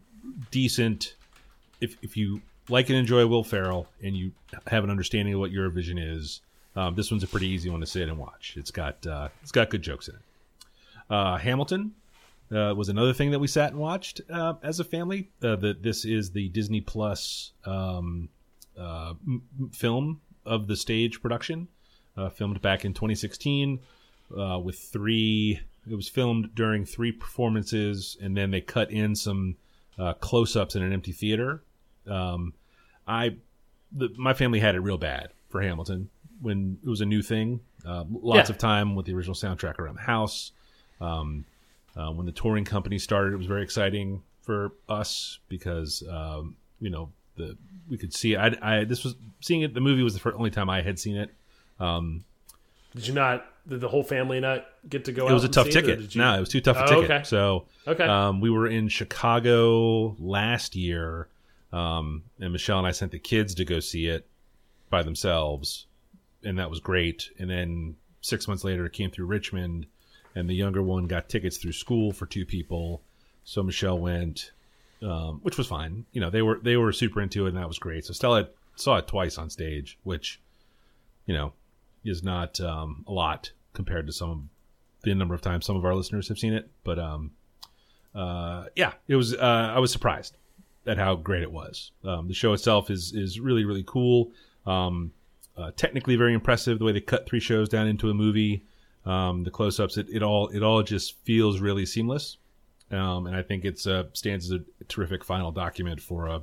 decent 0.51 1.15
if 1.79 1.95
if 2.01 2.17
you 2.17 2.41
like 2.69 2.89
and 2.89 2.97
enjoy 2.97 3.25
Will 3.27 3.43
Ferrell 3.43 3.87
and 4.01 4.15
you 4.15 4.31
have 4.67 4.83
an 4.83 4.89
understanding 4.89 5.33
of 5.33 5.39
what 5.39 5.51
Eurovision 5.51 5.97
is. 5.99 6.41
Um, 6.75 6.95
this 6.95 7.11
one's 7.11 7.23
a 7.23 7.27
pretty 7.27 7.47
easy 7.47 7.69
one 7.69 7.81
to 7.81 7.85
sit 7.85 8.09
and 8.09 8.17
watch. 8.17 8.55
It's 8.57 8.71
got 8.71 9.05
uh, 9.05 9.29
it's 9.41 9.51
got 9.51 9.69
good 9.69 9.81
jokes 9.81 10.07
in 10.07 10.15
it. 10.15 10.21
Uh, 11.09 11.37
Hamilton 11.37 11.93
uh, 12.51 12.73
was 12.75 12.89
another 12.89 13.13
thing 13.13 13.31
that 13.31 13.39
we 13.39 13.47
sat 13.47 13.71
and 13.71 13.79
watched 13.79 14.21
uh, 14.29 14.53
as 14.63 14.79
a 14.79 14.83
family. 14.83 15.29
Uh, 15.41 15.55
the, 15.55 15.77
this 15.79 16.05
is 16.05 16.31
the 16.31 16.49
Disney 16.49 16.81
Plus 16.81 17.51
um, 17.65 18.29
uh, 18.77 19.13
film 19.71 20.21
of 20.45 20.67
the 20.67 20.75
stage 20.75 21.21
production, 21.21 21.67
filmed 22.33 22.61
back 22.61 22.85
in 22.85 22.93
2016 22.93 23.79
uh, 24.37 24.59
with 24.59 24.77
three. 24.77 25.59
It 25.89 25.95
was 25.95 26.09
filmed 26.09 26.55
during 26.55 26.85
three 26.85 27.11
performances, 27.11 28.17
and 28.21 28.35
then 28.35 28.51
they 28.51 28.61
cut 28.61 28.91
in 28.91 29.15
some 29.15 29.57
close-ups 30.19 30.75
in 30.75 30.81
an 30.81 30.93
empty 30.93 31.11
theater. 31.11 31.61
Um, 32.07 32.53
I, 33.07 33.37
the, 33.91 34.09
my 34.17 34.33
family 34.33 34.59
had 34.59 34.75
it 34.75 34.79
real 34.79 34.97
bad 34.97 35.29
for 35.49 35.61
Hamilton 35.61 36.09
when 36.41 36.77
it 36.83 36.89
was 36.89 37.01
a 37.01 37.05
new 37.05 37.21
thing. 37.21 37.59
Uh, 37.85 38.05
lots 38.09 38.49
Yeah. 38.49 38.53
of 38.53 38.57
time 38.59 38.95
with 38.95 39.05
the 39.05 39.13
original 39.13 39.35
soundtrack 39.35 39.77
around 39.79 39.95
the 39.95 40.01
house. 40.01 40.51
Um, 41.01 41.45
uh, 41.95 42.09
when 42.11 42.25
the 42.25 42.31
touring 42.31 42.65
company 42.65 42.97
started, 42.97 43.33
it 43.33 43.37
was 43.37 43.45
very 43.47 43.61
exciting 43.63 44.23
for 44.41 44.71
us 44.89 45.39
because 45.47 46.03
um, 46.09 46.55
you 46.79 46.89
know 46.89 47.11
the 47.35 47.55
we 47.89 47.97
could 47.97 48.13
see. 48.13 48.35
I, 48.35 48.55
I 48.61 48.83
this 48.85 49.03
was 49.03 49.15
seeing 49.41 49.61
it. 49.61 49.73
The 49.73 49.81
movie 49.81 50.01
was 50.03 50.13
the 50.13 50.19
first, 50.19 50.35
only 50.37 50.49
time 50.49 50.69
I 50.69 50.81
had 50.81 50.97
seen 50.99 51.17
it. 51.17 51.29
Um, 51.79 52.23
did 52.95 53.05
you 53.07 53.13
not? 53.13 53.45
Did 53.67 53.79
the 53.81 53.87
whole 53.89 54.03
family 54.03 54.39
not 54.39 54.65
get 54.89 55.05
to 55.05 55.11
go? 55.11 55.27
It 55.29 55.33
was 55.33 55.43
a 55.43 55.49
tough 55.49 55.69
ticket. 55.69 56.15
No, 56.15 56.35
it 56.35 56.39
was 56.39 56.49
too 56.49 56.61
tough 56.61 56.77
a 56.77 56.83
Oh, 56.83 56.87
ticket. 56.87 57.11
okay. 57.11 57.23
So 57.23 57.65
Okay. 57.87 58.03
um, 58.05 58.41
we 58.41 58.49
were 58.49 58.67
in 58.67 58.87
Chicago 58.89 60.15
last 60.19 60.75
year, 60.75 61.27
um, 61.73 62.23
and 62.39 62.53
Michelle 62.53 62.77
and 62.77 62.87
I 62.87 62.91
sent 62.91 63.11
the 63.11 63.19
kids 63.19 63.55
to 63.55 63.65
go 63.65 63.79
see 63.79 64.05
it 64.05 64.27
by 64.91 65.01
themselves, 65.01 65.87
and 66.43 66.59
that 66.59 66.69
was 66.69 66.79
great. 66.79 67.31
And 67.39 67.49
then 67.49 67.95
six 68.21 68.47
months 68.47 68.63
later, 68.63 68.85
it 68.85 68.93
came 68.93 69.09
through 69.09 69.25
Richmond, 69.25 69.87
and 70.35 70.47
the 70.47 70.53
younger 70.53 70.83
one 70.83 71.07
got 71.07 71.29
tickets 71.29 71.57
through 71.57 71.71
school 71.71 72.13
for 72.13 72.27
two 72.27 72.45
people. 72.45 73.01
So 73.43 73.63
Michelle 73.63 73.97
went, 73.97 74.51
um, 75.01 75.39
which 75.41 75.57
was 75.57 75.67
fine. 75.67 76.05
You 76.11 76.21
know, 76.21 76.29
they 76.29 76.43
were 76.43 76.59
they 76.61 76.77
were 76.77 76.93
super 76.93 77.21
into 77.21 77.47
it, 77.47 77.49
and 77.49 77.57
that 77.57 77.67
was 77.67 77.79
great. 77.79 78.05
So 78.05 78.13
Stella 78.13 78.49
saw 78.75 78.97
it 78.97 79.07
twice 79.07 79.39
on 79.39 79.49
stage, 79.49 79.97
which 80.03 80.39
you 81.25 81.33
know 81.33 81.53
is 82.05 82.21
not 82.21 82.59
um, 82.61 83.03
a 83.07 83.11
lot 83.11 83.51
compared 83.73 84.05
to 84.05 84.13
some 84.13 84.29
of 84.29 84.39
the 85.01 85.15
number 85.15 85.33
of 85.33 85.41
times 85.41 85.65
some 85.65 85.75
of 85.75 85.85
our 85.85 85.95
listeners 85.95 86.27
have 86.27 86.37
seen 86.37 86.53
it. 86.53 86.69
But 86.83 86.99
um, 86.99 87.31
uh, 88.13 88.65
yeah, 88.75 88.93
it 89.07 89.15
was. 89.15 89.33
Uh, 89.33 89.73
I 89.75 89.79
was 89.79 89.91
surprised 89.91 90.37
at 90.85 90.97
how 90.97 91.15
great 91.15 91.43
it 91.43 91.51
was. 91.51 91.91
Um, 92.03 92.27
the 92.27 92.33
show 92.33 92.53
itself 92.53 92.89
is 92.89 93.13
is 93.13 93.39
really 93.39 93.65
really 93.65 93.83
cool. 93.85 94.31
Um, 94.65 95.11
uh, 95.57 95.71
technically 95.75 96.15
very 96.15 96.33
impressive. 96.33 96.79
The 96.79 96.85
way 96.85 96.91
they 96.91 97.01
cut 97.01 97.27
three 97.27 97.39
shows 97.39 97.69
down 97.69 97.87
into 97.87 98.09
a 98.09 98.13
movie, 98.13 98.65
um, 99.05 99.43
the 99.43 99.51
close 99.51 99.79
ups, 99.79 99.97
it, 99.97 100.07
it 100.09 100.23
all 100.23 100.47
it 100.49 100.63
all 100.63 100.81
just 100.83 101.17
feels 101.23 101.59
really 101.59 101.85
seamless. 101.85 102.37
Um, 102.91 103.27
and 103.27 103.35
I 103.35 103.41
think 103.41 103.65
it's 103.65 103.87
uh, 103.87 104.05
stands 104.13 104.51
as 104.51 104.59
a 104.59 104.83
terrific 104.85 105.23
final 105.23 105.51
document 105.51 106.01
for 106.01 106.27
a 106.27 106.41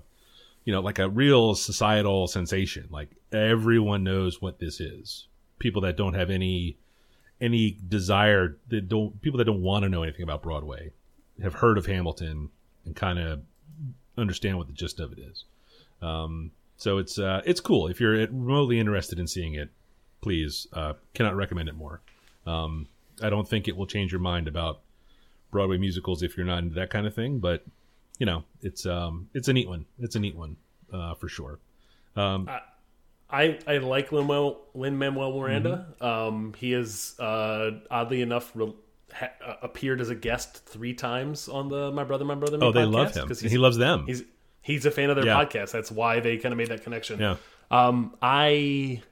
you 0.65 0.73
know 0.73 0.81
like 0.81 0.99
a 0.99 1.09
real 1.09 1.55
societal 1.55 2.27
sensation. 2.27 2.89
Like 2.91 3.11
everyone 3.33 4.05
knows 4.05 4.41
what 4.41 4.59
this 4.59 4.81
is. 4.81 5.27
People 5.59 5.83
that 5.83 5.97
don't 5.97 6.15
have 6.15 6.31
any 6.31 6.77
any 7.41 7.77
desire 7.89 8.57
that 8.69 8.89
don't 8.89 9.21
people 9.23 9.39
that 9.39 9.45
don't 9.45 9.63
want 9.63 9.85
to 9.85 9.89
know 9.89 10.03
anything 10.03 10.23
about 10.23 10.43
Broadway 10.43 10.93
have 11.43 11.55
heard 11.55 11.79
of 11.79 11.87
Hamilton 11.87 12.51
and 12.85 12.95
kind 12.95 13.19
of 13.19 13.41
understand 14.17 14.59
what 14.59 14.67
the 14.67 14.73
gist 14.73 15.01
of 15.01 15.13
it 15.13 15.19
is. 15.19 15.45
Um, 16.03 16.53
so 16.77 16.99
it's 16.99 17.19
uh, 17.19 17.43
it's 17.45 17.61
cool 17.61 17.89
if 17.89 18.01
you're 18.01 18.13
remotely 18.13 18.79
interested 18.79 19.19
in 19.19 19.27
seeing 19.27 19.55
it. 19.55 19.71
Please, 20.23 20.67
uh, 20.73 20.95
cannot 21.15 21.37
recommend 21.37 21.69
it 21.69 21.75
more. 21.75 22.01
Um, 22.47 22.87
I 23.23 23.31
don't 23.31 23.49
think 23.49 23.69
it 23.69 23.77
will 23.77 23.87
change 23.87 24.13
your 24.13 24.21
mind 24.21 24.49
about 24.49 24.81
Broadway 25.51 25.79
musicals 25.79 26.23
if 26.23 26.37
you're 26.37 26.47
not 26.47 26.59
into 26.59 26.75
that 26.75 26.91
kind 26.91 27.07
of 27.07 27.15
thing, 27.15 27.39
but 27.39 27.65
you 28.19 28.27
know, 28.27 28.45
it's 28.63 28.87
um, 28.87 29.29
it's 29.35 29.49
a 29.49 29.53
neat 29.53 29.69
one. 29.69 29.87
It's 29.99 30.17
a 30.17 30.21
neat 30.21 30.37
one 30.37 30.57
uh, 30.93 31.15
for 31.15 31.29
sure. 31.29 31.59
I 33.31 33.59
I 33.67 33.79
like 33.79 34.13
Lin 34.13 34.27
Manuel 34.99 35.39
Miranda. 35.39 35.87
Um, 36.01 36.55
he 36.59 36.73
is 36.73 37.15
uh, 37.19 37.71
oddly 37.91 38.23
enough 38.23 38.53
re 38.55 38.73
ha 39.13 39.29
uh, 39.45 39.55
appeared 39.63 40.01
as 40.01 40.11
a 40.11 40.15
guest 40.15 40.65
three 40.67 40.95
times 40.95 41.49
on 41.49 41.69
the 41.69 41.91
My 41.93 42.05
Brother 42.05 42.25
My 42.25 42.35
Brother 42.35 42.59
Me 42.59 42.67
Oh, 42.67 42.73
they 42.73 42.81
podcast, 42.83 42.93
love 42.93 43.15
him 43.15 43.25
because 43.29 43.41
he 43.41 43.59
loves 43.59 43.77
them. 43.77 44.07
He's 44.07 44.23
he's 44.63 44.87
a 44.87 44.91
fan 44.91 45.11
of 45.11 45.17
their 45.17 45.27
Yeah. 45.27 45.37
podcast. 45.45 45.73
That's 45.73 45.91
why 45.91 46.21
they 46.21 46.37
kind 46.37 46.53
of 46.53 46.59
made 46.59 46.69
that 46.69 46.83
connection. 46.85 47.21
Yeah. 47.21 47.37
Um, 47.71 48.17
I 48.21 49.03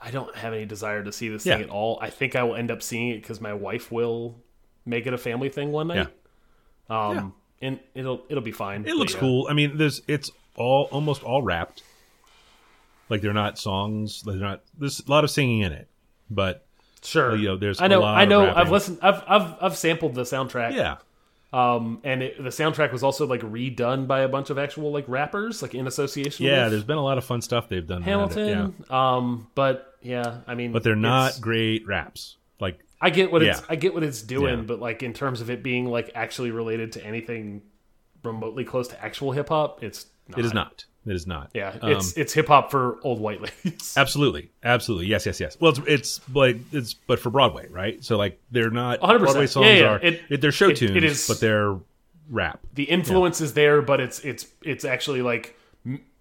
I 0.00 0.10
don't 0.10 0.34
have 0.36 0.52
any 0.52 0.66
desire 0.66 1.02
to 1.02 1.12
see 1.12 1.28
this 1.28 1.44
thing 1.44 1.62
at 1.62 1.70
all. 1.70 1.98
I 2.00 2.10
think 2.10 2.36
I 2.36 2.42
will 2.42 2.56
end 2.56 2.70
up 2.70 2.82
seeing 2.82 3.08
it 3.08 3.22
because 3.22 3.40
my 3.40 3.54
wife 3.54 3.90
will 3.90 4.36
make 4.84 5.06
it 5.06 5.14
a 5.14 5.18
family 5.18 5.48
thing 5.48 5.72
one 5.72 5.88
night. 5.88 6.08
Um, 6.90 7.34
and 7.62 7.80
it'll 7.94 8.22
it'll 8.28 8.42
be 8.42 8.52
fine. 8.52 8.86
It 8.86 8.96
looks 8.96 9.14
yeah. 9.14 9.20
cool. 9.20 9.46
I 9.48 9.54
mean, 9.54 9.78
there's 9.78 10.02
it's 10.06 10.30
all 10.56 10.88
almost 10.90 11.22
all 11.22 11.42
wrapped. 11.42 11.82
Like 13.08 13.22
they're 13.22 13.32
not 13.32 13.58
songs. 13.58 14.22
They're 14.22 14.36
not. 14.36 14.62
There's 14.78 15.00
a 15.00 15.10
lot 15.10 15.24
of 15.24 15.30
singing 15.30 15.60
in 15.60 15.72
it, 15.72 15.88
but 16.30 16.66
Sure. 17.04 17.36
you 17.36 17.48
know, 17.48 17.56
there's 17.56 17.80
I 17.80 17.88
know. 17.88 17.98
a 17.98 18.00
lot 18.00 18.18
I 18.18 18.24
know. 18.24 18.52
I've 18.52 18.70
listened. 18.70 18.98
I've 19.02 19.22
I've 19.26 19.54
I've 19.60 19.76
sampled 19.76 20.14
the 20.14 20.22
soundtrack. 20.22 20.72
yeah, 20.74 20.96
Um, 21.52 22.00
and 22.04 22.22
it, 22.22 22.42
the 22.42 22.48
soundtrack 22.50 22.92
was 22.92 23.02
also 23.02 23.26
like 23.26 23.40
redone 23.42 24.06
by 24.06 24.20
a 24.20 24.28
bunch 24.28 24.50
of 24.50 24.58
actual 24.58 24.90
like 24.92 25.04
rappers, 25.08 25.62
like 25.62 25.74
in 25.74 25.86
association. 25.86 26.46
yeah. 26.46 26.64
with 26.64 26.72
There's 26.72 26.84
been 26.84 26.96
a 26.98 27.02
lot 27.04 27.18
of 27.18 27.24
fun 27.24 27.42
stuff 27.42 27.68
they've 27.68 27.86
done. 27.86 28.02
Hamilton. 28.02 28.74
yeah. 28.90 29.16
Um, 29.16 29.46
but 29.54 29.94
yeah, 30.02 30.38
I 30.46 30.54
mean, 30.54 30.72
but 30.72 30.82
they're 30.82 30.96
not 30.96 31.38
great 31.40 31.86
raps. 31.86 32.36
Like 32.60 32.80
I 33.00 33.10
get 33.10 33.30
what 33.30 33.42
it's 33.42 33.62
I 33.68 33.76
get 33.76 33.92
what 33.94 34.02
it's 34.02 34.22
doing, 34.22 34.58
Yeah. 34.58 34.64
but 34.64 34.80
like 34.80 35.02
in 35.02 35.12
terms 35.12 35.40
of 35.40 35.50
it 35.50 35.62
being 35.62 35.86
like 35.86 36.10
actually 36.14 36.50
related 36.50 36.92
to 36.92 37.04
anything 37.04 37.62
remotely 38.22 38.64
close 38.64 38.88
to 38.88 39.04
actual 39.04 39.32
hip 39.32 39.50
hop, 39.50 39.82
it's 39.82 40.06
not. 40.28 40.38
it 40.38 40.44
is 40.46 40.54
not. 40.54 40.84
It 41.06 41.14
is 41.14 41.26
not. 41.26 41.50
Yeah, 41.54 41.76
Um, 41.82 41.92
it's 41.92 42.12
it's 42.16 42.32
hip 42.32 42.48
hop 42.48 42.70
for 42.70 42.98
old 43.02 43.20
white 43.20 43.40
ladies. 43.42 43.94
Absolutely, 43.96 44.50
absolutely, 44.62 45.06
yes, 45.06 45.26
yes, 45.26 45.38
yes. 45.40 45.56
Well, 45.60 45.72
it's, 45.72 45.80
it's 45.86 46.20
like 46.34 46.56
it's 46.72 46.94
but 46.94 47.18
for 47.20 47.30
Broadway, 47.30 47.68
right? 47.68 48.02
So 48.02 48.16
like 48.16 48.40
they're 48.50 48.70
not 48.70 49.00
100%. 49.00 49.18
Broadway 49.20 49.46
songs 49.46 49.66
Yeah, 49.66 49.72
yeah. 49.74 49.84
are 49.88 49.98
It- 50.00 50.20
it, 50.30 50.40
they're 50.40 50.52
show 50.52 50.70
it- 50.70 50.76
tunes, 50.76 50.96
it 50.96 51.04
is- 51.04 51.28
but 51.28 51.40
they're 51.40 51.76
rap. 52.30 52.60
the 52.74 52.84
influence 52.84 53.40
is 53.42 53.52
there, 53.54 53.82
but 53.82 54.00
it's 54.00 54.20
it's 54.20 54.46
it's 54.62 54.84
actually 54.84 55.20
like 55.22 55.54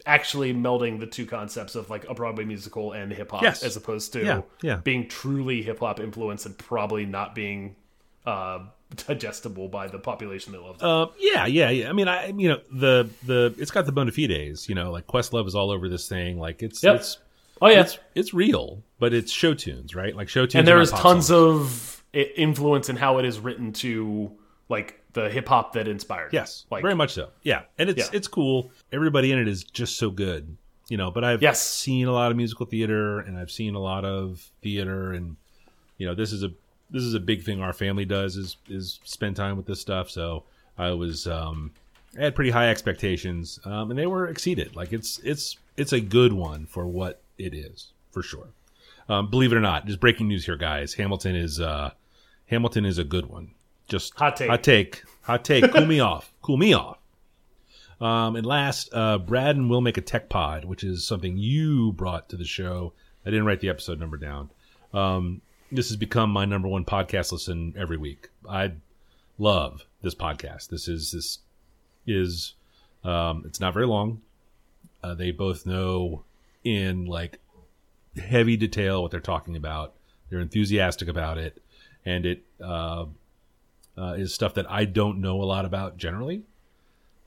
actually 0.05 0.53
melding 0.53 0.99
the 0.99 1.05
two 1.07 1.25
concepts 1.25 1.75
of 1.75 1.89
like 1.89 2.03
a 2.09 2.13
Broadway 2.13 2.43
musical 2.43 2.91
and 2.91 3.09
hip 3.13 3.31
hop, 3.31 3.41
Yes. 3.41 3.63
as 3.63 3.77
opposed 3.77 4.11
to 4.13 4.25
Yeah, 4.25 4.41
yeah. 4.61 4.75
being 4.77 5.07
truly 5.07 5.61
hip 5.61 5.79
hop 5.79 6.01
influence 6.01 6.45
and 6.45 6.57
probably 6.57 7.05
not 7.05 7.33
being 7.33 7.77
uh, 8.25 8.59
digestible 8.95 9.67
by 9.67 9.87
the 9.87 9.99
population 9.99 10.51
that 10.53 10.61
loves 10.61 10.81
it. 10.81 10.85
Uh, 10.85 11.07
yeah, 11.19 11.45
yeah, 11.45 11.69
yeah. 11.69 11.89
I 11.89 11.93
mean, 11.93 12.07
I 12.07 12.27
you 12.27 12.49
know 12.49 12.59
the 12.71 13.09
the 13.25 13.53
it's 13.57 13.71
got 13.71 13.85
the 13.85 13.91
bona 13.91 14.11
fides. 14.11 14.67
You 14.69 14.75
know, 14.75 14.91
like 14.91 15.07
Questlove 15.07 15.47
is 15.47 15.55
all 15.55 15.71
over 15.71 15.89
this 15.89 16.07
thing. 16.07 16.39
Like 16.39 16.61
it's 16.63 16.83
Yep. 16.83 16.95
it's 16.95 17.17
oh 17.61 17.67
yeah, 17.69 17.81
it's 17.81 17.97
it's 18.15 18.33
real, 18.33 18.83
but 18.99 19.13
it's 19.13 19.31
show 19.31 19.53
tunes, 19.53 19.95
right? 19.95 20.15
Like 20.15 20.29
show 20.29 20.45
tunes. 20.45 20.55
and 20.55 20.67
there 20.67 20.81
is 20.81 20.91
tons 20.91 21.27
songs. 21.27 21.31
of 21.31 22.03
influence 22.13 22.89
in 22.89 22.95
how 22.95 23.17
it 23.17 23.25
is 23.25 23.39
written 23.39 23.73
to 23.73 24.31
like 24.69 24.99
the 25.13 25.29
hip 25.29 25.47
hop 25.47 25.73
that 25.73 25.87
inspired. 25.87 26.31
yes, 26.33 26.65
like 26.71 26.81
very 26.81 26.95
much 26.95 27.13
so. 27.13 27.29
Yeah, 27.43 27.63
and 27.77 27.89
it's 27.89 27.99
Yeah. 27.99 28.09
it's 28.17 28.27
cool. 28.27 28.71
Everybody 28.91 29.31
in 29.31 29.39
it 29.39 29.47
is 29.47 29.63
just 29.63 29.97
so 29.97 30.09
good. 30.09 30.57
You 30.89 30.97
know, 30.97 31.11
but 31.11 31.23
I've 31.23 31.41
Yes. 31.41 31.65
seen 31.65 32.07
a 32.07 32.11
lot 32.11 32.29
of 32.31 32.37
musical 32.37 32.65
theater, 32.65 33.19
and 33.19 33.37
I've 33.37 33.49
seen 33.49 33.73
a 33.73 33.79
lot 33.79 34.03
of 34.05 34.51
theater, 34.61 35.13
and 35.13 35.37
you 35.97 36.05
know, 36.07 36.13
this 36.13 36.31
is 36.33 36.43
a 36.43 36.51
this 36.93 37.03
is 37.03 37.15
a 37.15 37.19
big 37.19 37.43
thing 37.43 37.59
our 37.61 37.73
family 37.73 38.05
does 38.05 38.37
is 38.37 38.55
is 38.69 38.99
spend 39.03 39.35
time 39.35 39.57
with 39.57 39.65
this 39.65 39.81
stuff. 39.81 40.09
So 40.09 40.43
I 40.77 40.91
was 40.91 41.27
um, 41.27 41.71
I 42.17 42.25
had 42.25 42.35
pretty 42.35 42.51
high 42.51 42.69
expectations, 42.69 43.59
um, 43.65 43.89
and 43.89 43.99
they 43.99 44.07
were 44.07 44.27
exceeded. 44.27 44.75
Like 44.75 44.93
it's 44.93 45.19
it's 45.19 45.57
it's 45.75 45.91
a 45.91 45.99
good 45.99 46.31
one 46.31 46.67
for 46.67 46.87
what 46.87 47.21
it 47.37 47.53
is 47.53 47.87
for 48.11 48.21
sure. 48.21 48.47
Um, 49.09 49.29
believe 49.29 49.51
it 49.51 49.57
or 49.57 49.61
not, 49.61 49.85
just 49.85 49.99
breaking 49.99 50.29
news 50.29 50.45
here, 50.45 50.55
guys. 50.55 50.93
Hamilton 50.93 51.35
is 51.35 51.59
uh, 51.59 51.91
Hamilton 52.45 52.85
is 52.85 52.99
a 52.99 53.03
good 53.03 53.25
one. 53.25 53.51
Just 53.89 54.17
Hot 54.17 54.37
take. 54.37 54.49
hot 54.49 54.63
take, 54.63 55.03
hot 55.23 55.43
take. 55.43 55.69
cool 55.71 55.85
me 55.85 55.99
off, 56.11 56.31
cool 56.41 56.55
me 56.57 56.73
off. 56.73 56.99
Um, 57.99 58.35
and 58.35 58.45
last, 58.45 58.89
uh, 58.93 59.17
Brad 59.17 59.55
and 59.55 59.69
Will 59.69 59.81
make 59.81 59.97
a 59.97 60.01
tech 60.01 60.27
pod, 60.29 60.65
which 60.65 60.83
is 60.83 61.05
something 61.05 61.37
you 61.37 61.93
brought 61.93 62.29
to 62.29 62.37
the 62.37 62.45
show. 62.45 62.93
I 63.25 63.29
didn't 63.29 63.45
write 63.45 63.61
the 63.61 63.69
episode 63.69 63.99
number 63.99 64.17
down. 64.17 64.49
Um, 64.93 65.41
this 65.75 65.89
has 65.89 65.97
become 65.97 66.29
my 66.29 66.45
number 66.45 66.67
one 66.67 66.85
podcast 66.85 67.31
listen 67.31 67.73
every 67.77 67.97
week. 67.97 68.29
I 68.49 68.73
love 69.37 69.85
this 70.01 70.15
podcast. 70.15 70.69
This 70.69 70.87
is 70.87 71.11
this 71.11 71.39
is 72.05 72.53
um, 73.03 73.43
it's 73.45 73.59
not 73.59 73.73
very 73.73 73.87
long. 73.87 74.21
Uh, 75.03 75.13
they 75.13 75.31
both 75.31 75.65
know 75.65 76.23
in 76.63 77.05
like 77.05 77.39
heavy 78.17 78.55
detail 78.57 79.01
what 79.01 79.11
they're 79.11 79.19
talking 79.19 79.55
about. 79.55 79.93
They're 80.29 80.39
enthusiastic 80.39 81.07
about 81.07 81.37
it, 81.37 81.61
and 82.05 82.25
it 82.25 82.43
uh, 82.61 83.05
uh, 83.97 84.13
is 84.17 84.33
stuff 84.33 84.53
that 84.55 84.69
I 84.69 84.85
don't 84.85 85.19
know 85.21 85.41
a 85.41 85.45
lot 85.45 85.65
about 85.65 85.97
generally. 85.97 86.43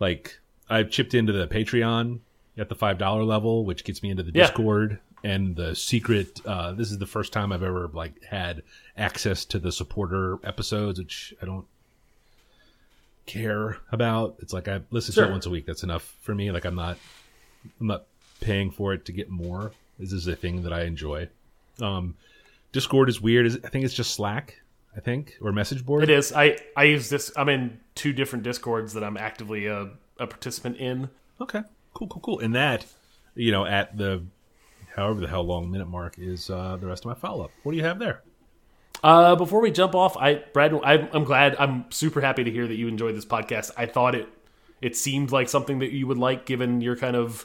Like 0.01 0.39
I've 0.69 0.91
chipped 0.91 1.15
into 1.15 1.33
the 1.33 1.47
Patreon 1.47 2.21
at 2.59 2.69
the 2.69 2.75
five 2.75 2.99
dollar 2.99 3.25
level, 3.25 3.65
which 3.65 3.85
gets 3.85 4.03
me 4.03 4.11
into 4.11 4.23
the 4.23 4.33
Yeah. 4.35 4.47
Discord 4.47 4.99
and 5.27 5.57
the 5.57 5.75
secret. 5.75 6.41
Uh, 6.47 6.73
this 6.73 6.93
is 6.93 6.99
the 6.99 7.07
first 7.07 7.33
time 7.33 7.51
I've 7.53 7.65
ever 7.65 7.89
like 7.89 8.23
had 8.23 8.63
access 8.97 9.45
to 9.47 9.59
the 9.59 9.73
supporter 9.73 10.39
episodes, 10.45 11.01
which 11.01 11.35
I 11.43 11.47
don't 11.47 11.67
care 13.27 13.79
about. 13.91 14.37
It's 14.39 14.53
like 14.53 14.69
I 14.69 14.83
listen 14.91 15.15
to 15.17 15.29
it 15.29 15.33
once 15.33 15.47
a 15.47 15.51
week. 15.51 15.67
That's 15.67 15.83
enough 15.83 16.15
for 16.21 16.35
me. 16.35 16.53
Like 16.53 16.65
I'm 16.65 16.77
not, 16.77 16.97
I'm 17.81 17.89
not 17.89 18.05
paying 18.41 18.71
for 18.71 18.95
it 18.95 19.05
to 19.07 19.13
get 19.13 19.29
more. 19.29 19.73
This 19.99 20.13
is 20.13 20.29
a 20.29 20.37
thing 20.37 20.63
that 20.63 20.73
I 20.73 20.85
enjoy. 20.85 21.29
Um, 21.83 22.15
Discord 22.71 23.09
is 23.09 23.21
weird. 23.21 23.47
I 23.65 23.69
think 23.69 23.85
it's 23.85 23.95
just 23.95 24.13
Slack. 24.13 24.61
I 24.97 25.01
think 25.01 25.37
or 25.43 25.53
message 25.53 25.85
board. 25.85 26.05
It 26.05 26.11
is. 26.11 26.33
I 26.33 26.57
I 26.75 26.85
use 26.85 27.11
this. 27.11 27.31
I'm 27.37 27.49
in 27.49 27.81
two 27.95 28.13
different 28.13 28.45
discords 28.45 28.95
that 28.95 29.05
I'm 29.05 29.17
actively 29.17 29.67
a, 29.67 29.91
a 30.19 30.27
participant 30.27 30.77
in. 30.79 31.11
Okay. 31.41 31.63
Cool, 31.93 32.09
cool, 32.09 32.23
cool. 32.23 32.39
And 32.41 32.55
that, 32.55 32.87
you 33.35 33.53
know, 33.53 33.67
at 33.67 33.99
the 33.99 34.23
however 34.97 35.21
the 35.21 35.29
hell 35.29 35.45
long 35.45 35.71
minute 35.71 35.89
mark 35.89 36.15
is 36.19 36.51
uh, 36.51 36.77
the 36.81 36.87
rest 36.87 37.05
of 37.05 37.09
my 37.11 37.15
follow 37.15 37.45
up. 37.45 37.51
What 37.63 37.73
do 37.73 37.79
you 37.79 37.85
have 37.85 37.99
there? 37.99 38.23
Uh, 39.05 39.37
before 39.37 39.61
we 39.61 39.71
jump 39.71 39.95
off, 39.95 40.17
I 40.17 40.43
Brad, 40.53 40.73
I, 40.83 41.09
I'm 41.13 41.25
glad. 41.25 41.55
I'm 41.59 41.85
super 41.91 42.21
happy 42.21 42.45
to 42.45 42.51
hear 42.51 42.67
that 42.67 42.75
you 42.77 42.89
enjoyed 42.89 43.15
this 43.15 43.27
podcast. 43.27 43.71
I 43.77 43.87
thought 43.87 44.15
it 44.15 44.29
it 44.81 44.97
seemed 44.97 45.31
like 45.33 45.49
something 45.49 45.79
that 45.81 45.93
you 45.93 46.07
would 46.07 46.19
like, 46.19 46.47
given 46.47 46.81
your 46.81 46.97
kind 46.97 47.15
of 47.17 47.45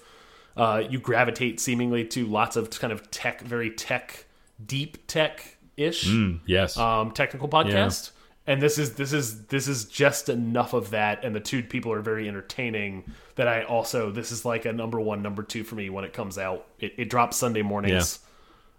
uh, 0.57 0.83
you 0.89 0.99
gravitate 0.99 1.59
seemingly 1.59 2.05
to 2.05 2.25
lots 2.25 2.55
of 2.55 2.69
kind 2.71 2.91
of 2.93 3.09
tech, 3.11 3.41
very 3.41 3.69
tech, 3.69 4.25
deep 4.65 5.05
tech 5.07 5.57
ish 5.77 6.09
Yes. 6.45 6.77
um, 6.77 7.11
technical 7.11 7.47
podcast. 7.47 8.11
And 8.47 8.61
this 8.61 8.79
is 8.79 8.95
this 8.95 9.13
is 9.13 9.45
this 9.45 9.67
is 9.67 9.85
just 9.85 10.27
enough 10.27 10.73
of 10.73 10.89
that, 10.91 11.23
and 11.23 11.35
the 11.35 11.39
two 11.39 11.61
people 11.61 11.93
are 11.93 12.01
very 12.01 12.27
entertaining. 12.27 13.03
That 13.35 13.47
I 13.47 13.63
also 13.63 14.11
this 14.11 14.31
is 14.31 14.45
like 14.45 14.65
a 14.65 14.73
number 14.73 14.99
one, 14.99 15.21
number 15.21 15.43
two 15.43 15.63
for 15.63 15.75
me 15.75 15.89
when 15.89 16.03
it 16.03 16.13
comes 16.13 16.37
out. 16.37 16.65
It, 16.79 16.93
it 16.97 17.09
drops 17.09 17.37
Sunday 17.37 17.61
mornings, 17.61 18.19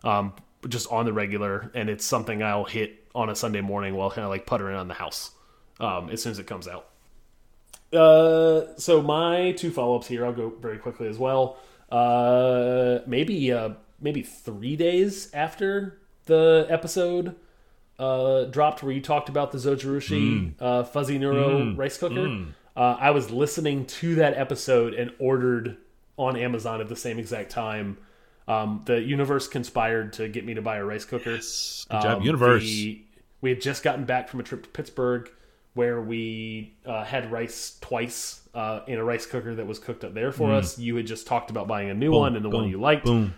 um, 0.03 0.33
just 0.69 0.91
on 0.91 1.05
the 1.05 1.13
regular, 1.13 1.71
and 1.75 1.89
it's 1.89 2.05
something 2.05 2.43
I'll 2.43 2.65
hit 2.65 3.05
on 3.15 3.31
a 3.31 3.37
Sunday 3.37 3.61
morning 3.61 3.95
while 3.95 4.11
kind 4.11 4.25
of 4.25 4.31
like 4.31 4.47
puttering 4.47 4.77
on 4.77 4.89
the 4.89 4.95
house 4.95 5.31
um, 5.79 6.11
as 6.11 6.23
soon 6.23 6.33
as 6.33 6.39
it 6.39 6.47
comes 6.47 6.67
out. 6.67 6.89
Uh, 7.93 8.77
so 8.79 9.01
my 9.03 9.53
two 9.53 9.71
follow 9.71 9.97
ups 9.97 10.09
here, 10.09 10.25
I'll 10.25 10.33
go 10.33 10.51
very 10.61 10.79
quickly 10.79 11.09
as 11.09 11.19
well. 11.19 11.59
Uh, 11.91 13.01
maybe 13.07 13.53
uh, 13.53 13.71
maybe 14.01 14.23
three 14.23 14.77
days 14.77 15.33
after 15.35 15.99
the 16.25 16.67
episode 16.71 17.37
uh, 18.03 18.45
dropped, 18.45 18.83
where 18.83 18.93
you 18.93 19.01
talked 19.01 19.29
about 19.29 19.53
the 19.53 19.59
Zojirushi 19.59 20.55
uh, 20.61 20.83
fuzzy 20.85 21.19
neuro 21.19 21.75
rice 21.75 21.99
cooker. 21.99 22.47
Uh, 22.77 22.97
I 22.99 23.11
was 23.11 23.31
listening 23.31 23.87
to 23.87 24.15
that 24.17 24.35
episode 24.37 24.95
and 24.95 25.13
ordered 25.19 25.77
on 26.17 26.37
Amazon 26.37 26.81
at 26.81 26.89
the 26.89 26.97
same 26.97 27.19
exact 27.19 27.51
time. 27.51 27.99
Um, 28.49 28.83
the 28.87 29.01
universe 29.01 29.47
conspired 29.47 30.15
to 30.15 30.29
get 30.29 30.45
me 30.45 30.55
to 30.55 30.63
buy 30.63 30.77
a 30.79 30.85
rice 30.85 31.05
cooker. 31.05 31.37
Good 31.37 31.43
job, 32.03 32.19
Um, 32.19 32.23
universe. 32.23 32.63
the- 32.65 33.03
we 33.41 33.51
had 33.51 33.61
just 33.61 33.83
gotten 33.83 34.05
back 34.05 34.29
from 34.29 34.41
a 34.41 34.43
trip 34.43 34.63
to 34.65 34.69
Pittsburgh 34.69 35.31
where 35.75 36.01
we 36.01 36.75
uh, 36.87 37.03
had 37.05 37.31
rice 37.33 37.79
twice 37.81 38.41
uh, 38.55 38.81
in 38.87 38.99
a 38.99 39.05
rice 39.05 39.27
cooker 39.27 39.55
that 39.55 39.67
was 39.67 39.79
cooked 39.79 40.05
up 40.05 40.13
there 40.15 40.31
for 40.33 40.53
us. 40.53 40.79
You 40.79 40.97
had 40.97 41.07
just 41.07 41.27
talked 41.27 41.51
about 41.51 41.67
buying 41.67 41.89
a 41.91 41.95
new 41.95 42.13
one 42.13 42.37
and 42.37 42.45
the 42.45 42.51
one 42.51 42.67
Mm. 42.67 42.71
you 42.71 42.81
liked. 42.81 43.05
Boom. 43.07 43.35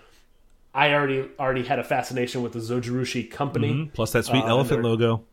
I 0.75 0.93
already 0.93 1.29
already 1.39 1.63
had 1.63 1.79
a 1.79 1.85
fascination 1.85 2.43
with 2.43 2.53
the 2.53 2.59
Zojirushi 2.59 3.31
company 3.31 3.73
Mhm. 3.73 3.93
Plus 3.95 4.11
that 4.13 4.25
sweet 4.25 4.43
Uh, 4.43 4.49
elephant 4.49 4.83
they're- 4.83 4.91
logo. 4.91 5.25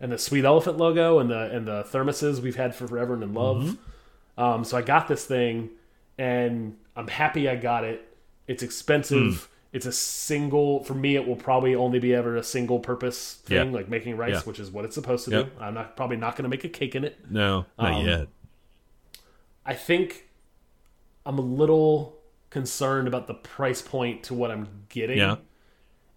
and 0.00 0.10
the 0.12 0.18
sweet 0.18 0.44
elephant 0.44 0.76
logo 0.76 1.18
and 1.20 1.30
the 1.30 1.50
and 1.54 1.66
the 1.68 1.84
thermoses 1.84 2.40
we've 2.40 2.56
had 2.56 2.74
for 2.74 2.86
forever 2.88 3.14
and 3.14 3.22
in 3.22 3.32
love. 3.34 3.62
Mm-hmm. 3.62 4.40
Um, 4.42 4.64
so 4.64 4.76
I 4.76 4.82
got 4.82 5.08
this 5.08 5.24
thing, 5.24 5.70
and 6.18 6.76
I'm 6.96 7.08
happy 7.08 7.48
I 7.48 7.56
got 7.56 7.84
it. 7.84 8.04
It's 8.46 8.62
expensive. 8.62 9.42
Hmm. 9.42 9.52
It's 9.72 9.84
a 9.86 9.92
single 9.92 10.82
for 10.84 10.94
me. 10.94 11.14
It 11.16 11.28
will 11.28 11.36
probably 11.36 11.74
only 11.74 11.98
be 11.98 12.14
ever 12.14 12.36
a 12.36 12.42
single 12.42 12.78
purpose 12.80 13.34
thing, 13.44 13.68
Yeah. 13.68 13.74
like 13.76 13.88
making 13.88 14.16
rice, 14.16 14.32
Yeah. 14.32 14.40
which 14.42 14.58
is 14.58 14.70
what 14.70 14.84
it's 14.84 14.94
supposed 14.94 15.26
to 15.26 15.30
Yep. 15.30 15.44
do. 15.44 15.50
I'm 15.62 15.74
not 15.74 15.94
probably 15.96 16.16
not 16.16 16.36
going 16.36 16.44
to 16.44 16.48
make 16.48 16.64
a 16.64 16.68
cake 16.70 16.94
in 16.94 17.04
it. 17.04 17.18
No, 17.30 17.66
not 17.78 17.92
Um, 17.94 18.06
yet. 18.06 18.28
I 19.66 19.74
think 19.74 20.28
I'm 21.26 21.38
a 21.38 21.42
little 21.42 22.17
concerned 22.50 23.08
about 23.08 23.26
the 23.26 23.34
price 23.34 23.82
point 23.82 24.22
to 24.24 24.34
what 24.34 24.50
I'm 24.50 24.68
getting. 24.88 25.18
Yeah. 25.18 25.36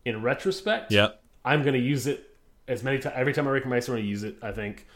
In 0.05 0.21
retrospect, 0.21 0.91
Yeah. 0.91 1.09
I'm 1.45 1.61
going 1.63 1.73
to 1.73 1.79
use 1.79 2.07
it 2.07 2.35
as 2.67 2.83
many 2.83 3.00
times. 3.00 3.15
Every 3.17 3.33
time 3.33 3.47
I 3.47 3.51
rice, 3.51 3.63
I'm 3.88 3.93
going 3.95 4.03
to 4.03 4.09
use 4.09 4.23
it. 4.23 4.38
I 4.41 4.51
think. 4.51 4.88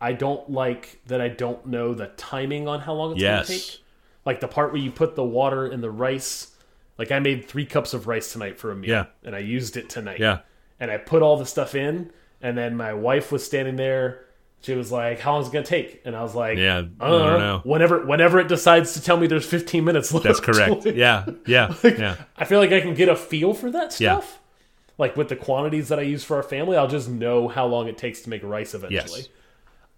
I 0.00 0.12
don't 0.14 0.50
like 0.50 1.00
that. 1.06 1.20
I 1.20 1.28
don't 1.28 1.64
know 1.66 1.92
the 1.94 2.06
timing 2.16 2.66
on 2.68 2.80
how 2.80 2.94
long 2.94 3.12
it's 3.12 3.20
Yes. 3.20 3.48
going 3.48 3.60
to 3.60 3.66
take. 3.66 3.80
Like 4.26 4.40
the 4.40 4.48
part 4.48 4.72
where 4.72 4.80
you 4.80 4.90
put 4.90 5.14
the 5.16 5.24
water 5.24 5.66
in 5.66 5.80
the 5.80 5.90
rice. 5.90 6.54
Like 6.98 7.10
I 7.10 7.18
made 7.18 7.46
three 7.48 7.64
cups 7.66 7.94
of 7.94 8.06
rice 8.06 8.32
tonight 8.32 8.58
for 8.58 8.70
a 8.70 8.76
meal, 8.76 8.90
Yeah. 8.90 9.04
and 9.24 9.34
I 9.34 9.38
used 9.40 9.76
it 9.76 9.88
tonight. 9.88 10.20
Yeah. 10.20 10.40
and 10.78 10.90
I 10.90 10.96
put 10.96 11.20
all 11.22 11.36
the 11.36 11.44
stuff 11.46 11.74
in, 11.74 12.10
and 12.40 12.56
then 12.56 12.74
my 12.76 12.94
wife 12.94 13.30
was 13.30 13.44
standing 13.44 13.76
there. 13.76 14.24
She 14.62 14.74
was 14.74 14.92
like, 14.92 15.20
"How 15.20 15.32
long 15.32 15.42
is 15.42 15.48
it 15.48 15.52
gonna 15.52 15.64
take?" 15.64 16.02
And 16.04 16.14
I 16.14 16.22
was 16.22 16.34
like, 16.34 16.58
Yeah, 16.58 16.82
I 17.00 17.06
I 17.06 17.10
don't, 17.10 17.26
don't 17.26 17.38
know. 17.40 17.60
Whenever, 17.64 18.04
whenever 18.04 18.38
it 18.38 18.48
decides 18.48 18.92
to 18.94 19.02
tell 19.02 19.16
me 19.16 19.26
there's 19.26 19.46
15 19.46 19.84
minutes 19.84 20.12
left, 20.12 20.24
That's 20.24 20.40
correct. 20.40 20.84
like, 20.84 20.94
Yeah. 20.96 21.24
Yeah. 21.46 21.74
Yeah. 21.82 22.16
I 22.36 22.44
feel 22.44 22.58
like 22.58 22.70
I 22.72 22.80
can 22.80 22.94
get 22.94 23.08
a 23.08 23.16
feel 23.16 23.54
for 23.54 23.70
that 23.70 23.98
Yeah. 23.98 24.18
stuff. 24.20 24.38
Like 24.98 25.16
with 25.16 25.30
the 25.30 25.36
quantities 25.36 25.88
that 25.88 25.98
I 25.98 26.02
use 26.02 26.24
for 26.24 26.36
our 26.36 26.42
family, 26.42 26.76
I'll 26.76 26.88
just 26.88 27.08
know 27.08 27.48
how 27.48 27.64
long 27.66 27.88
it 27.88 27.96
takes 27.96 28.20
to 28.22 28.28
make 28.30 28.42
rice 28.44 28.74
eventually. 28.74 29.20
Yes. 29.20 29.28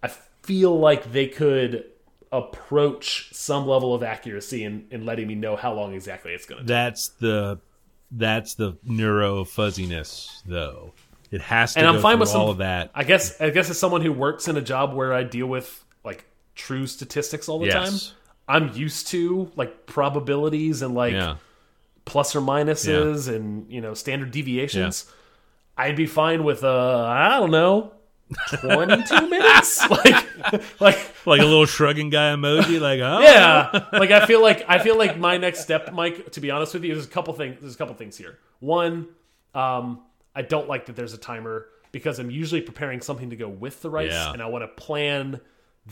I 0.04 0.08
feel 0.46 0.78
like 0.78 1.10
they 1.12 1.26
could 1.26 1.86
approach 2.30 3.28
some 3.32 3.66
level 3.66 3.94
of 3.94 4.02
accuracy 4.02 4.64
in, 4.64 4.86
in 4.90 5.04
letting 5.04 5.26
me 5.26 5.34
know 5.34 5.56
how 5.56 5.72
long 5.74 5.92
exactly 5.92 6.32
it's 6.32 6.46
going 6.46 6.58
to 6.58 6.62
take. 6.62 6.68
That's 6.68 7.08
the 7.08 7.58
that's 8.14 8.54
the 8.54 8.76
neuro 8.84 9.44
fuzziness 9.44 10.42
though. 10.46 10.92
It 11.32 11.40
has 11.40 11.72
to 11.74 11.80
And 11.80 11.88
I'm 11.88 12.00
fine 12.00 12.18
with 12.20 12.28
some, 12.28 12.42
all 12.42 12.50
of 12.50 12.58
that. 12.58 12.90
I 12.94 13.04
guess 13.04 13.40
I 13.40 13.50
guess 13.50 13.70
as 13.70 13.78
someone 13.78 14.02
who 14.02 14.12
works 14.12 14.46
in 14.48 14.56
a 14.56 14.60
job 14.62 14.94
where 14.94 15.12
I 15.12 15.24
deal 15.24 15.46
with 15.46 15.84
like 16.04 16.24
true 16.54 16.86
statistics 16.86 17.48
all 17.48 17.58
the 17.58 17.66
Yes. 17.66 18.08
time, 18.08 18.16
I'm 18.48 18.76
used 18.76 19.08
to 19.08 19.50
like 19.56 19.86
probabilities 19.86 20.82
and 20.82 20.94
like 20.94 21.14
yeah. 21.14 21.36
plus 22.04 22.36
or 22.36 22.40
minuses 22.42 23.34
and 23.34 23.70
you 23.72 23.80
know 23.80 23.94
standard 23.94 24.30
deviations. 24.30 25.06
I'd 25.76 25.96
be 25.96 26.06
fine 26.06 26.44
with 26.44 26.62
uh 26.64 27.04
I 27.06 27.38
don't 27.38 27.50
know 27.50 27.92
22 28.60 29.26
minutes 29.30 29.88
like 29.90 30.26
like 30.80 30.98
Like 31.24 31.40
a 31.40 31.44
little 31.44 31.66
shrugging 31.66 32.10
guy 32.10 32.34
emoji, 32.34 32.80
like, 32.80 33.00
oh 33.02 33.20
yeah 33.20 33.88
like 33.98 34.10
I 34.10 34.26
feel 34.26 34.42
like 34.42 34.64
I 34.68 34.78
feel 34.80 34.98
like 34.98 35.18
my 35.18 35.38
next 35.38 35.60
step 35.60 35.92
Mike 35.94 36.32
to 36.32 36.40
be 36.40 36.50
honest 36.50 36.74
with 36.74 36.84
you 36.84 36.92
there's 36.94 37.06
a 37.06 37.10
couple 37.10 37.32
things 37.34 37.58
there's 37.60 37.74
a 37.74 37.78
couple 37.78 37.94
things 37.94 38.18
here. 38.18 38.38
One 38.60 39.08
um 39.54 40.00
I 40.34 40.42
don't 40.42 40.68
like 40.68 40.86
that 40.86 40.96
there's 40.96 41.14
a 41.14 41.18
timer 41.18 41.66
because 41.92 42.18
I'm 42.18 42.30
usually 42.30 42.62
preparing 42.62 43.00
something 43.00 43.30
to 43.30 43.36
go 43.36 43.48
with 43.48 43.82
the 43.82 43.90
rice 43.90 44.12
Yeah. 44.12 44.32
and 44.32 44.40
I 44.42 44.46
want 44.46 44.62
to 44.62 44.68
plan 44.68 45.40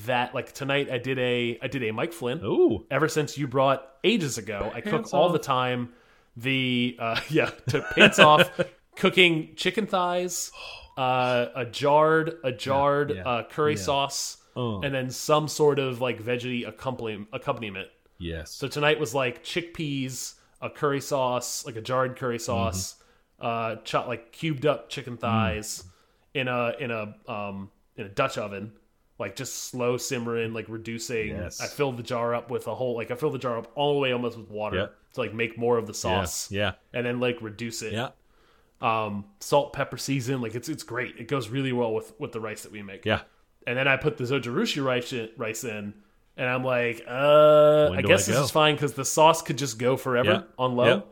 that 0.06 0.34
like 0.34 0.52
tonight 0.52 0.88
I 0.90 0.98
did 0.98 1.18
a 1.18 1.58
I 1.60 1.66
did 1.68 1.82
a 1.82 1.90
Mike 1.92 2.12
Flynn 2.12 2.40
Ooh. 2.44 2.86
ever 2.90 3.08
since 3.08 3.36
you 3.36 3.46
brought 3.48 3.86
ages 4.04 4.38
ago. 4.38 4.70
I 4.74 4.80
cook 4.80 4.92
Pants 4.92 5.12
all 5.14 5.30
the 5.30 5.38
time. 5.38 5.90
The 6.36 6.96
uh, 6.98 7.20
yeah, 7.28 7.50
to 7.68 7.82
pants 7.96 8.18
off, 8.20 8.48
cooking 8.96 9.54
chicken 9.56 9.86
thighs, 9.86 10.52
uh, 10.96 11.46
a 11.56 11.64
jarred 11.66 12.34
a 12.44 12.52
jarred 12.52 13.10
yeah, 13.16 13.22
uh, 13.22 13.42
curry 13.48 13.76
sauce, 13.76 14.36
Oh. 14.56 14.80
and 14.80 14.94
then 14.94 15.10
some 15.10 15.48
sort 15.48 15.78
of 15.78 16.00
like 16.00 16.22
veggie 16.22 16.66
accompaniment. 16.66 17.28
accompaniment. 17.32 17.88
Yes. 18.18 18.52
So 18.52 18.68
tonight 18.68 19.00
was 19.00 19.14
like 19.14 19.42
chickpeas, 19.44 20.34
a 20.60 20.70
curry 20.70 21.00
sauce, 21.00 21.66
like 21.66 21.76
a 21.76 21.80
jarred 21.80 22.16
curry 22.16 22.38
sauce, 22.38 22.92
Mm-hmm. 22.94 23.00
Uh, 23.40 23.76
chop 23.84 24.06
like 24.08 24.32
cubed 24.32 24.66
up 24.66 24.88
chicken 24.88 25.16
Mm. 25.16 25.20
thighs 25.20 25.84
in 26.34 26.48
a 26.48 26.74
in 26.78 26.90
a 26.90 27.14
um 27.28 27.70
in 27.96 28.06
a 28.06 28.08
Dutch 28.08 28.38
oven, 28.38 28.72
like 29.18 29.36
just 29.36 29.64
slow 29.64 29.96
simmering, 29.96 30.52
like 30.54 30.66
reducing. 30.68 31.28
Yes. 31.28 31.60
I 31.60 31.66
filled 31.66 31.96
the 31.96 32.02
jar 32.02 32.34
up 32.34 32.50
with 32.50 32.66
a 32.66 32.74
whole 32.74 32.94
like 32.96 33.10
I 33.10 33.14
filled 33.14 33.34
the 33.34 33.38
jar 33.38 33.58
up 33.58 33.70
all 33.74 33.94
the 33.94 33.98
way 34.00 34.12
almost 34.12 34.36
with 34.38 34.48
water 34.50 34.76
Yep. 34.76 34.94
to 35.14 35.20
like 35.20 35.34
make 35.34 35.58
more 35.58 35.78
of 35.78 35.86
the 35.86 35.94
sauce, 35.94 36.50
Yeah. 36.50 36.72
and 36.92 37.04
then 37.06 37.18
like 37.20 37.38
reduce 37.40 37.82
it. 37.82 37.92
Yeah. 37.92 38.10
Um, 38.80 39.26
salt, 39.40 39.74
pepper, 39.74 39.98
season, 39.98 40.40
like 40.40 40.54
it's 40.54 40.68
it's 40.68 40.82
great. 40.82 41.16
It 41.18 41.28
goes 41.28 41.48
really 41.50 41.72
well 41.72 41.92
with 41.92 42.12
with 42.18 42.32
the 42.32 42.40
rice 42.40 42.62
that 42.62 42.72
we 42.72 42.82
make 42.82 43.04
Yeah. 43.04 43.20
and 43.66 43.76
then 43.76 43.86
I 43.86 43.96
put 43.98 44.16
the 44.16 44.24
zojirushi 44.24 44.82
rice 44.82 45.12
in, 45.12 45.28
rice 45.36 45.64
in 45.64 45.92
and 46.38 46.48
I'm 46.48 46.64
like, 46.64 47.02
uh, 47.06 47.88
When 47.88 47.98
I 47.98 48.02
guess 48.02 48.26
I 48.28 48.32
this 48.32 48.40
is 48.40 48.50
fine 48.50 48.74
because 48.76 48.94
the 48.94 49.04
sauce 49.04 49.42
could 49.42 49.58
just 49.58 49.78
go 49.78 49.98
forever 49.98 50.30
Yeah. 50.30 50.42
on 50.58 50.76
low. 50.76 50.84
Yep. 50.86 51.06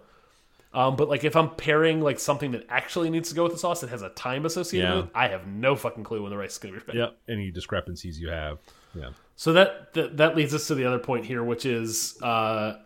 Um, 0.78 0.94
but 0.96 1.08
like 1.08 1.24
if 1.24 1.34
I'm 1.34 1.50
pairing 1.56 2.00
like 2.00 2.20
something 2.20 2.52
that 2.52 2.64
actually 2.68 3.10
needs 3.10 3.30
to 3.30 3.34
go 3.34 3.42
with 3.44 3.52
the 3.52 3.58
sauce 3.58 3.80
that 3.80 3.90
has 3.90 4.02
a 4.02 4.10
time 4.10 4.46
associated 4.46 4.88
Yeah. 4.88 4.96
with 4.96 5.04
it, 5.06 5.10
I 5.14 5.28
have 5.28 5.46
no 5.46 5.74
fucking 5.74 6.04
clue 6.04 6.22
when 6.22 6.30
the 6.30 6.36
rice 6.36 6.52
is 6.52 6.58
going 6.58 6.74
to 6.74 6.80
be 6.80 6.86
ready. 6.86 6.98
Yep. 7.00 7.18
Any 7.28 7.50
discrepancies 7.50 8.20
you 8.20 8.28
have. 8.28 8.58
Yeah. 8.94 9.10
So 9.34 9.52
that, 9.54 9.92
that 9.94 10.16
that 10.18 10.36
leads 10.36 10.54
us 10.54 10.66
to 10.68 10.74
the 10.76 10.84
other 10.84 10.98
point 11.00 11.24
here, 11.24 11.42
which 11.42 11.66
is 11.66 12.16
uh, 12.22 12.76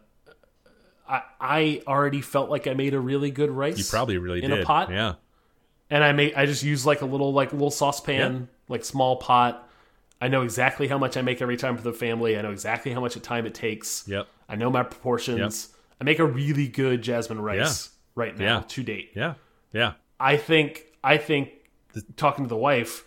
I 1.08 1.22
I 1.40 1.82
already 1.86 2.20
felt 2.22 2.48
like 2.50 2.66
I 2.66 2.74
made 2.74 2.94
a 2.94 3.00
really 3.00 3.30
good 3.30 3.50
rice. 3.50 3.78
You 3.78 3.84
probably 3.84 4.18
really 4.18 4.42
in 4.42 4.50
did. 4.50 4.60
a 4.60 4.64
pot. 4.64 4.90
Yeah. 4.90 5.14
and 5.90 6.02
I 6.02 6.12
made 6.12 6.34
I 6.34 6.46
just 6.46 6.62
use 6.62 6.86
like 6.86 7.02
a 7.02 7.06
little 7.06 7.32
like 7.32 7.52
little 7.52 7.70
saucepan, 7.70 8.32
Yeah. 8.34 8.46
like 8.68 8.84
small 8.84 9.16
pot. 9.16 9.68
I 10.20 10.28
know 10.28 10.42
exactly 10.42 10.86
how 10.88 10.98
much 10.98 11.16
I 11.16 11.22
make 11.22 11.42
every 11.42 11.56
time 11.56 11.76
for 11.76 11.82
the 11.82 11.92
family. 11.92 12.38
I 12.38 12.42
know 12.42 12.52
exactly 12.52 12.92
how 12.92 13.00
much 13.00 13.20
time 13.22 13.44
it 13.44 13.54
takes. 13.54 14.06
Yep. 14.06 14.28
I 14.48 14.54
know 14.56 14.70
my 14.70 14.82
proportions. 14.84 15.68
I 16.02 16.04
make 16.04 16.18
a 16.18 16.24
really 16.26 16.66
good 16.66 17.00
jasmine 17.00 17.40
rice 17.40 17.90
Yeah. 17.92 18.22
right 18.24 18.36
now 18.36 18.56
Yeah. 18.58 18.64
to 18.66 18.82
date. 18.82 19.10
Yeah. 19.14 19.34
Yeah. 19.72 19.92
I 20.18 20.36
think 20.36 20.82
I 21.04 21.16
think 21.16 21.50
talking 22.16 22.44
to 22.44 22.48
the 22.48 22.56
wife, 22.56 23.04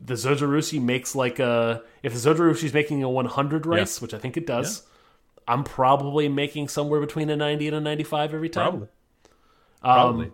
the 0.00 0.14
zojirushi 0.14 0.80
makes 0.80 1.14
like 1.14 1.38
a 1.40 1.82
if 2.02 2.14
the 2.14 2.18
zojirushi 2.18 2.64
is 2.64 2.72
making 2.72 3.02
a 3.02 3.10
100 3.10 3.66
rice, 3.66 4.00
which 4.00 4.14
I 4.14 4.18
think 4.18 4.38
it 4.38 4.46
does. 4.46 4.82
I'm 5.46 5.62
probably 5.62 6.26
making 6.30 6.68
somewhere 6.68 7.00
between 7.00 7.28
a 7.28 7.36
90 7.36 7.68
and 7.68 7.76
a 7.76 7.80
95 7.80 8.32
every 8.32 8.48
time. 8.48 8.64
Probably. 8.70 8.88
Um, 9.82 9.92
probably. 9.94 10.32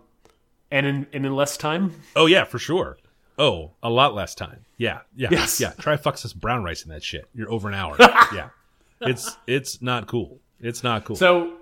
And 0.71 0.85
in 0.85 1.07
and 1.11 1.25
in 1.25 1.35
less 1.35 1.57
time. 1.57 2.01
Oh 2.15 2.27
yeah, 2.27 2.45
for 2.45 2.59
sure. 2.59 2.97
Oh, 3.37 3.71
a 3.83 3.89
lot 3.89 4.15
less 4.15 4.33
time. 4.35 4.61
Yeah, 4.77 5.01
yeah, 5.17 5.27
Yes. 5.31 5.59
yeah. 5.59 5.71
Try 5.77 5.97
fuck 5.97 6.17
some 6.17 6.39
brown 6.39 6.63
rice 6.63 6.83
in 6.83 6.91
that 6.91 7.03
shit. 7.03 7.27
You're 7.35 7.51
over 7.51 7.67
an 7.67 7.73
hour. 7.73 7.97
yeah, 7.99 8.49
it's 9.01 9.35
it's 9.47 9.81
not 9.81 10.07
cool. 10.07 10.39
It's 10.61 10.81
not 10.81 11.03
cool. 11.03 11.17
So, 11.17 11.53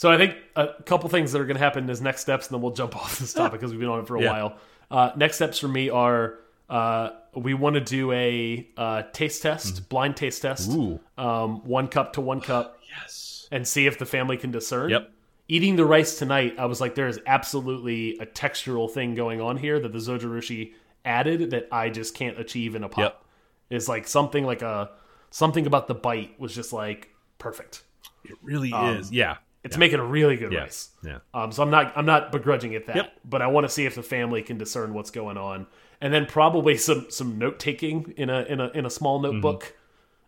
so 0.00 0.10
I 0.10 0.16
think 0.16 0.34
a 0.56 0.68
couple 0.86 1.10
things 1.10 1.32
that 1.32 1.42
are 1.42 1.44
going 1.44 1.58
to 1.58 1.62
happen 1.62 1.90
as 1.90 2.00
next 2.00 2.22
steps, 2.22 2.46
and 2.46 2.54
then 2.54 2.62
we'll 2.62 2.72
jump 2.72 2.96
off 3.02 3.18
this 3.18 3.34
topic 3.34 3.60
because 3.60 3.70
we've 3.70 3.80
been 3.80 3.90
on 3.90 4.00
it 4.00 4.06
for 4.06 4.16
a 4.16 4.22
Yeah. 4.22 4.32
while. 4.32 4.56
Uh, 4.90 5.10
next 5.14 5.36
steps 5.36 5.58
for 5.58 5.68
me 5.68 5.90
are 5.90 6.38
uh, 6.70 7.10
we 7.34 7.52
want 7.52 7.74
to 7.74 7.82
do 7.82 8.10
a 8.10 8.66
uh, 8.78 9.02
taste 9.12 9.42
test, 9.42 9.90
blind 9.90 10.16
taste 10.16 10.40
test. 10.40 10.70
Um, 11.18 11.66
one 11.66 11.86
cup 11.86 12.14
to 12.14 12.22
one 12.22 12.40
cup, 12.40 12.78
yes. 12.98 13.46
and 13.52 13.68
see 13.68 13.86
if 13.86 13.98
the 13.98 14.06
family 14.06 14.38
can 14.38 14.50
discern. 14.50 14.88
Yep. 14.88 15.10
Eating 15.48 15.76
the 15.76 15.84
rice 15.84 16.18
tonight, 16.18 16.54
I 16.56 16.64
was 16.64 16.80
like, 16.80 16.94
there 16.94 17.08
is 17.08 17.20
absolutely 17.26 18.16
a 18.20 18.24
textural 18.24 18.90
thing 18.90 19.14
going 19.14 19.42
on 19.42 19.58
here 19.58 19.78
that 19.80 19.92
the 19.92 19.98
zojirushi 19.98 20.72
added 21.04 21.50
that 21.50 21.68
I 21.70 21.90
just 21.90 22.14
can't 22.14 22.40
achieve 22.40 22.74
in 22.74 22.84
a 22.84 22.88
pot. 22.88 23.02
Yep. 23.02 23.24
It's 23.68 23.86
like 23.86 24.08
something 24.08 24.46
like 24.46 24.62
a 24.62 24.92
something 25.28 25.66
about 25.66 25.88
the 25.88 25.94
bite 25.94 26.40
was 26.40 26.54
just 26.54 26.72
like 26.72 27.10
perfect. 27.38 27.82
It 28.24 28.38
really 28.42 28.70
is. 28.70 29.12
Yeah. 29.12 29.36
It's 29.62 29.76
making 29.76 29.98
a 30.00 30.04
really 30.04 30.36
good 30.36 30.52
Yeah. 30.52 30.60
rice. 30.60 30.90
Yeah. 31.04 31.18
Um, 31.34 31.52
so 31.52 31.62
I'm 31.62 31.70
not 31.70 31.92
I'm 31.96 32.06
not 32.06 32.32
begrudging 32.32 32.72
it 32.72 32.86
that, 32.86 32.96
Yep. 32.96 33.12
but 33.24 33.42
I 33.42 33.46
want 33.48 33.64
to 33.64 33.68
see 33.68 33.84
if 33.86 33.94
the 33.94 34.02
family 34.02 34.42
can 34.42 34.56
discern 34.56 34.94
what's 34.94 35.10
going 35.10 35.36
on, 35.36 35.66
and 36.00 36.14
then 36.14 36.24
probably 36.26 36.76
some 36.78 37.06
some 37.10 37.38
note 37.38 37.58
taking 37.58 38.14
in 38.16 38.30
a 38.30 38.42
in 38.44 38.58
a 38.60 38.68
in 38.70 38.86
a 38.86 38.90
small 38.90 39.20
notebook, 39.20 39.74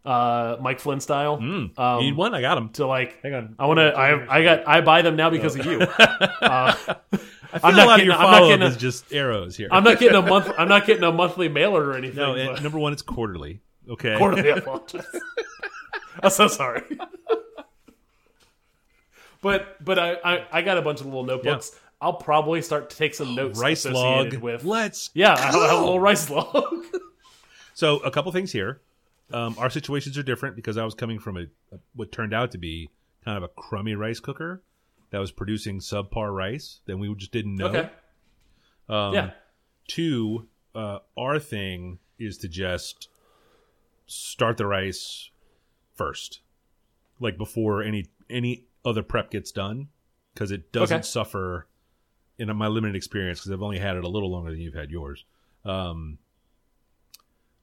uh, 0.04 0.56
Mike 0.60 0.80
Flynn 0.80 1.00
style. 1.00 1.36
Um, 1.36 1.70
you 1.78 2.00
need 2.10 2.16
one? 2.16 2.34
I 2.34 2.42
got 2.42 2.56
them. 2.56 2.68
to 2.74 2.86
like, 2.86 3.22
Hang 3.22 3.32
on. 3.34 3.54
I 3.58 3.64
want 3.66 3.78
to. 3.78 3.84
I 3.96 4.38
I 4.38 4.42
got 4.42 4.68
I 4.68 4.80
buy 4.82 5.00
them 5.00 5.16
now 5.16 5.30
because 5.30 5.56
of 5.56 5.64
you. 5.64 5.80
I 5.98 6.72
feel 7.58 7.60
I'm 7.64 7.74
a 7.74 7.76
not 7.76 7.86
lot 7.86 7.92
of 7.94 7.96
getting- 7.98 8.06
your 8.06 8.14
follow 8.16 8.48
getting 8.48 8.62
a- 8.62 8.66
is 8.68 8.76
just 8.76 9.12
arrows 9.14 9.56
here. 9.56 9.68
I'm 9.70 9.84
not 9.84 9.98
getting 9.98 10.16
a 10.16 10.22
month. 10.28 10.50
I'm 10.58 10.68
not 10.68 10.86
getting 10.86 11.04
a 11.04 11.12
monthly 11.12 11.48
mailer 11.48 11.84
or 11.86 11.96
anything. 11.96 12.16
no, 12.16 12.34
it, 12.34 12.62
number 12.62 12.78
one, 12.78 12.92
it's 12.92 13.02
quarterly. 13.02 13.60
Okay. 13.88 14.16
quarterly. 14.18 14.52
I'm 16.22 16.30
so 16.30 16.48
sorry. 16.48 16.82
But 19.42 19.84
but 19.84 19.98
I, 19.98 20.14
I 20.24 20.46
I 20.50 20.62
got 20.62 20.78
a 20.78 20.82
bunch 20.82 21.00
of 21.00 21.06
little 21.06 21.24
notebooks. 21.24 21.78
I'll 22.00 22.14
probably 22.14 22.62
start 22.62 22.88
to 22.90 22.96
take 22.96 23.14
some 23.14 23.34
notes 23.36 23.60
Rice 23.60 23.84
log. 23.84 24.34
with. 24.38 24.64
Let's 24.64 25.10
Yeah, 25.14 25.38
have, 25.38 25.54
I 25.54 25.68
have 25.68 25.78
a 25.78 25.80
little 25.80 26.00
rice 26.00 26.30
log. 26.30 26.84
So 27.74 27.98
a 28.00 28.10
couple 28.10 28.30
things 28.32 28.52
here. 28.52 28.82
Um, 29.32 29.56
our 29.58 29.70
situations 29.70 30.18
are 30.18 30.22
different 30.22 30.56
because 30.56 30.76
I 30.76 30.84
was 30.84 30.94
coming 30.94 31.18
from 31.18 31.38
a, 31.38 31.44
a 31.72 31.78
what 31.94 32.12
turned 32.12 32.34
out 32.34 32.50
to 32.52 32.58
be 32.58 32.90
kind 33.24 33.36
of 33.38 33.42
a 33.42 33.48
crummy 33.48 33.94
rice 33.94 34.20
cooker 34.20 34.62
that 35.10 35.18
was 35.18 35.32
producing 35.32 35.80
subpar 35.80 36.34
rice. 36.34 36.80
Then 36.84 36.98
we 36.98 37.12
just 37.14 37.32
didn't 37.32 37.56
know. 37.56 37.66
okay. 37.68 37.90
Um, 38.90 39.14
yeah. 39.14 39.30
Two, 39.88 40.48
uh, 40.74 40.98
our 41.16 41.38
thing 41.38 41.98
is 42.18 42.36
to 42.38 42.48
just 42.48 43.08
start 44.06 44.58
the 44.58 44.66
rice 44.66 45.30
first, 45.94 46.40
like 47.20 47.38
before 47.38 47.82
any 47.82 48.06
any 48.28 48.66
other 48.84 49.02
prep 49.02 49.30
gets 49.30 49.52
done, 49.52 49.88
because 50.34 50.50
it 50.50 50.72
doesn't 50.72 50.96
Okay. 50.98 51.02
suffer. 51.02 51.68
In 52.38 52.54
my 52.56 52.66
limited 52.66 52.96
experience, 52.96 53.40
because 53.40 53.52
I've 53.52 53.62
only 53.62 53.78
had 53.78 53.94
it 53.96 54.02
a 54.04 54.08
little 54.08 54.30
longer 54.32 54.50
than 54.50 54.58
you've 54.60 54.74
had 54.74 54.90
yours, 54.90 55.24
um, 55.64 56.18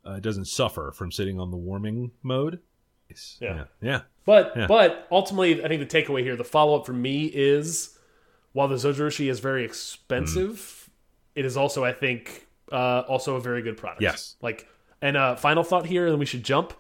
uh, 0.06 0.12
it 0.14 0.22
doesn't 0.22 0.46
suffer 0.46 0.92
from 0.96 1.12
sitting 1.12 1.40
on 1.40 1.52
the 1.52 1.58
warming 1.58 2.12
mode. 2.24 2.60
Yeah. 3.10 3.16
yeah, 3.42 3.64
yeah. 3.82 4.02
But 4.26 4.54
Yeah. 4.56 4.68
but 4.68 5.08
ultimately, 5.12 5.64
I 5.66 5.68
think 5.68 5.88
the 5.90 6.02
takeaway 6.04 6.22
here, 6.22 6.36
the 6.36 6.44
follow 6.44 6.78
up 6.80 6.86
for 6.86 6.94
me 6.94 7.26
is, 7.26 7.98
while 8.54 8.68
the 8.68 8.76
Zojirushi 8.76 9.30
is 9.30 9.40
very 9.40 9.66
expensive, 9.66 10.90
it 11.36 11.44
is 11.46 11.58
also, 11.58 11.84
I 11.84 11.92
think, 11.92 12.48
uh, 12.72 13.02
also 13.08 13.36
a 13.36 13.42
very 13.42 13.62
good 13.64 13.76
product. 13.76 14.02
Yes. 14.04 14.36
Like, 14.42 14.68
and 15.02 15.18
uh, 15.18 15.36
final 15.36 15.64
thought 15.64 15.88
here, 15.88 16.08
and 16.08 16.20
we 16.20 16.26
should 16.26 16.44
jump. 16.44 16.74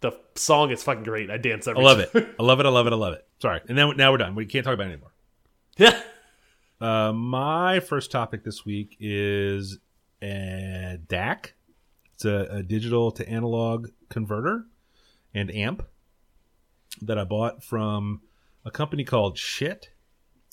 The 0.00 0.12
song 0.34 0.70
is 0.72 0.82
fucking 0.82 1.04
great. 1.04 1.30
I 1.30 1.38
dance 1.38 1.66
I 1.68 1.70
every 1.70 1.84
love 1.84 2.00
it. 2.00 2.10
I 2.38 2.42
love 2.42 2.60
it. 2.60 2.66
I 2.66 2.70
love 2.70 2.86
it. 2.86 2.92
I 2.92 2.96
love 2.96 3.14
it. 3.14 3.25
Sorry, 3.40 3.60
and 3.68 3.76
then 3.76 3.96
now 3.96 4.10
we're 4.12 4.18
done. 4.18 4.34
We 4.34 4.46
can't 4.46 4.64
talk 4.64 4.74
about 4.74 4.88
it 4.88 4.92
anymore. 4.92 5.12
yeah. 5.76 6.00
Uh, 6.78 7.10
my 7.10 7.80
first 7.80 8.10
topic 8.10 8.44
this 8.44 8.66
week 8.66 8.98
is 9.00 9.78
a 10.22 10.98
DAC. 11.06 11.52
It's 12.12 12.26
a, 12.26 12.48
a 12.50 12.62
digital 12.62 13.10
to 13.12 13.26
analog 13.26 13.88
converter 14.10 14.66
and 15.32 15.50
amp 15.54 15.86
that 17.00 17.18
I 17.18 17.24
bought 17.24 17.64
from 17.64 18.20
a 18.66 18.70
company 18.70 19.04
called 19.04 19.36
Schiit, 19.36 19.84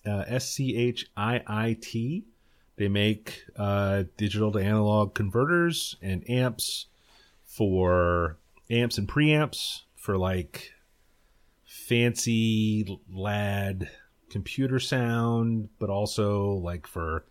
uh, 0.05 0.23
S 0.27 0.49
C 0.51 0.77
H 0.77 1.07
I 1.17 1.41
I 1.45 1.77
T. 1.81 2.23
They 2.77 2.87
make 2.87 3.43
uh, 3.57 4.03
digital 4.15 4.51
to 4.53 4.59
analog 4.59 5.13
converters 5.13 5.97
and 6.01 6.23
amps 6.29 6.87
for 7.43 8.37
amps 8.69 8.97
and 8.97 9.07
preamps 9.07 9.81
for 9.95 10.17
like 10.17 10.71
fancy 11.73 12.99
lad 13.11 13.89
computer 14.29 14.79
sound, 14.79 15.69
but 15.79 15.89
also 15.89 16.51
like 16.53 16.85
for 16.85 17.25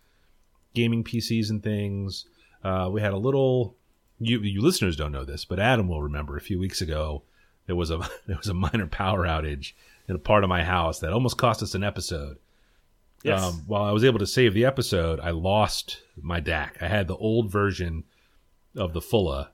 gaming 0.73 1.03
PCs 1.03 1.49
and 1.49 1.63
things. 1.63 2.25
Uh, 2.63 2.89
we 2.91 3.01
had 3.01 3.13
a 3.13 3.17
little. 3.17 3.77
You, 4.19 4.39
you 4.39 4.61
listeners 4.61 4.95
don't 4.95 5.11
know 5.11 5.25
this, 5.25 5.43
but 5.43 5.59
Adam 5.59 5.87
will 5.87 6.01
remember. 6.01 6.37
A 6.37 6.41
few 6.41 6.59
weeks 6.59 6.81
ago, 6.81 7.23
there 7.67 7.75
was 7.75 7.89
a 7.89 7.97
there 8.27 8.37
was 8.37 8.49
a 8.49 8.53
minor 8.53 8.87
power 8.87 9.25
outage 9.25 9.73
in 10.07 10.15
a 10.15 10.19
part 10.19 10.43
of 10.43 10.49
my 10.49 10.63
house 10.63 10.99
that 10.99 11.13
almost 11.13 11.37
cost 11.37 11.63
us 11.63 11.73
an 11.73 11.83
episode. 11.83 12.37
Yes. 13.23 13.41
Um, 13.41 13.63
while 13.65 13.83
I 13.83 13.91
was 13.91 14.03
able 14.03 14.19
to 14.19 14.27
save 14.27 14.53
the 14.53 14.65
episode, 14.65 15.21
I 15.21 15.31
lost 15.31 16.01
my 16.21 16.41
DAC. 16.41 16.81
I 16.81 16.89
had 16.89 17.07
the 17.07 17.15
old 17.15 17.49
version 17.49 18.03
of 18.75 18.91
the 18.91 18.99
Fulla. 18.99 19.51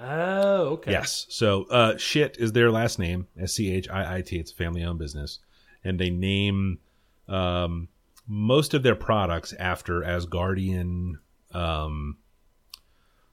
Oh, 0.00 0.62
okay. 0.72 0.92
Yes. 0.92 1.26
So, 1.28 1.64
uh, 1.64 1.96
shit 1.96 2.36
is 2.38 2.52
their 2.52 2.70
last 2.70 2.98
name. 2.98 3.26
S 3.38 3.52
C 3.54 3.72
H 3.72 3.88
I 3.88 4.16
I 4.16 4.20
T. 4.22 4.38
It's 4.38 4.52
a 4.52 4.54
family 4.54 4.82
owned 4.82 4.98
business. 4.98 5.38
And 5.84 5.98
they 5.98 6.10
name 6.10 6.78
um, 7.28 7.88
most 8.26 8.74
of 8.74 8.82
their 8.82 8.94
products 8.94 9.52
after 9.58 10.00
Asgardian 10.02 11.14
um, 11.52 12.16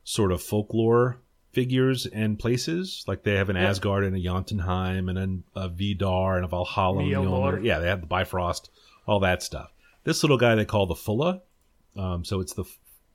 sort 0.03 0.32
of 0.32 0.41
folklore 0.41 1.19
figures 1.51 2.06
and 2.06 2.38
places. 2.39 3.03
Like 3.08 3.23
they 3.23 3.36
have 3.36 3.49
an 3.49 3.56
Yeah. 3.56 3.69
Asgard 3.69 4.03
and 4.03 4.15
a 4.15 4.19
Jotunheim 4.19 5.10
and 5.10 5.17
an, 5.17 5.43
a 5.56 5.69
Vidar 5.69 6.36
and 6.38 6.45
a 6.45 6.47
Valhalla. 6.47 6.99
and 6.99 7.12
Mjolnir. 7.12 7.53
Mjolnir. 7.60 7.63
Yeah, 7.65 7.80
they 7.80 7.88
have 7.88 8.01
the 8.01 8.08
Bifrost, 8.08 8.69
all 9.08 9.19
that 9.21 9.41
stuff. 9.43 9.73
This 10.03 10.23
little 10.23 10.38
guy 10.38 10.56
they 10.56 10.65
call 10.65 10.86
the 10.86 10.95
Fulla. 10.95 11.41
Um, 11.97 12.23
so 12.23 12.39
it's 12.39 12.53
the 12.53 12.63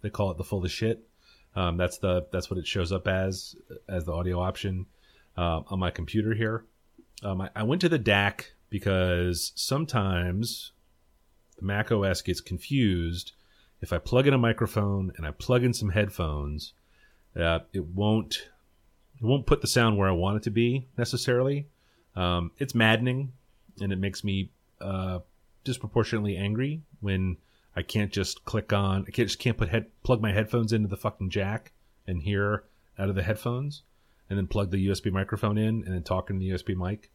they 0.02 0.10
call 0.10 0.30
it 0.32 0.36
the 0.38 0.44
full 0.44 0.64
of 0.64 0.70
shit. 0.70 1.06
Um, 1.54 1.76
that's 1.76 1.98
the 1.98 2.26
that's 2.32 2.50
what 2.50 2.58
it 2.58 2.66
shows 2.66 2.92
up 2.92 3.06
as 3.06 3.54
as 3.88 4.04
the 4.04 4.12
audio 4.12 4.40
option 4.40 4.86
uh, 5.36 5.60
on 5.68 5.78
my 5.78 5.90
computer 5.90 6.34
here. 6.34 6.64
Um, 7.22 7.42
I, 7.42 7.50
I 7.54 7.62
went 7.62 7.80
to 7.82 7.88
the 7.88 7.98
DAC 7.98 8.46
because 8.70 9.52
sometimes 9.54 10.72
the 11.58 11.64
Mac 11.64 11.92
OS 11.92 12.22
gets 12.22 12.40
confused. 12.40 13.32
If 13.80 13.92
I 13.92 13.98
plug 13.98 14.26
in 14.26 14.34
a 14.34 14.38
microphone 14.38 15.12
and 15.16 15.26
I 15.26 15.30
plug 15.32 15.64
in 15.64 15.74
some 15.74 15.90
headphones, 15.90 16.72
uh, 17.36 17.60
it 17.72 17.86
won't 17.86 18.48
it 19.18 19.24
won't 19.24 19.46
put 19.46 19.60
the 19.60 19.66
sound 19.66 19.98
where 19.98 20.08
I 20.08 20.12
want 20.12 20.38
it 20.38 20.42
to 20.44 20.50
be 20.50 20.86
necessarily. 20.96 21.66
Um, 22.16 22.50
it's 22.58 22.74
maddening, 22.74 23.32
and 23.80 23.92
it 23.92 23.98
makes 23.98 24.24
me 24.24 24.50
uh, 24.80 25.20
disproportionately 25.64 26.36
angry 26.36 26.82
when 27.00 27.36
I 27.74 27.82
can't 27.82 28.12
just 28.12 28.44
click 28.44 28.72
on. 28.72 29.04
I 29.08 29.10
can't, 29.10 29.28
just 29.28 29.38
can't 29.38 29.56
put 29.56 29.68
head 29.68 29.86
plug 30.02 30.20
my 30.20 30.32
headphones 30.32 30.72
into 30.72 30.88
the 30.88 30.96
fucking 30.96 31.30
jack 31.30 31.72
and 32.06 32.22
hear 32.22 32.64
out 32.98 33.08
of 33.08 33.14
the 33.14 33.22
headphones, 33.22 33.82
and 34.28 34.38
then 34.38 34.46
plug 34.46 34.70
the 34.70 34.88
USB 34.88 35.10
microphone 35.10 35.56
in 35.56 35.82
and 35.84 35.94
then 35.94 36.02
talk 36.02 36.30
into 36.30 36.40
the 36.40 36.50
USB 36.50 36.76
mic. 36.76 37.10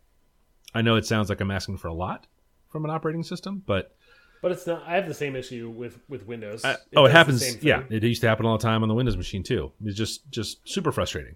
I 0.74 0.82
know 0.82 0.96
it 0.96 1.06
sounds 1.06 1.30
like 1.30 1.42
I'm 1.42 1.52
asking 1.52 1.78
for 1.78 1.88
a 1.88 1.94
lot 1.94 2.28
from 2.70 2.86
an 2.86 2.92
operating 2.92 3.24
system, 3.24 3.64
but 3.66 3.96
But 4.42 4.52
it's 4.52 4.68
not. 4.68 4.84
I 4.86 4.96
have 4.96 5.08
the 5.08 5.14
same 5.14 5.36
issue 5.36 5.70
with 5.70 6.00
with 6.10 6.26
Windows. 6.26 6.66
I, 6.66 6.74
It 6.74 6.80
oh, 6.96 7.06
it 7.06 7.12
happens. 7.12 7.64
Yeah, 7.64 7.84
it 7.90 8.04
used 8.04 8.22
to 8.22 8.28
happen 8.28 8.46
all 8.46 8.58
the 8.58 8.64
time 8.64 8.84
on 8.84 8.90
the 8.90 8.96
Windows 8.96 9.18
machine 9.18 9.44
too. 9.44 9.72
It's 9.84 9.98
just 9.98 10.30
just 10.32 10.68
super 10.68 10.92
frustrating. 10.92 11.36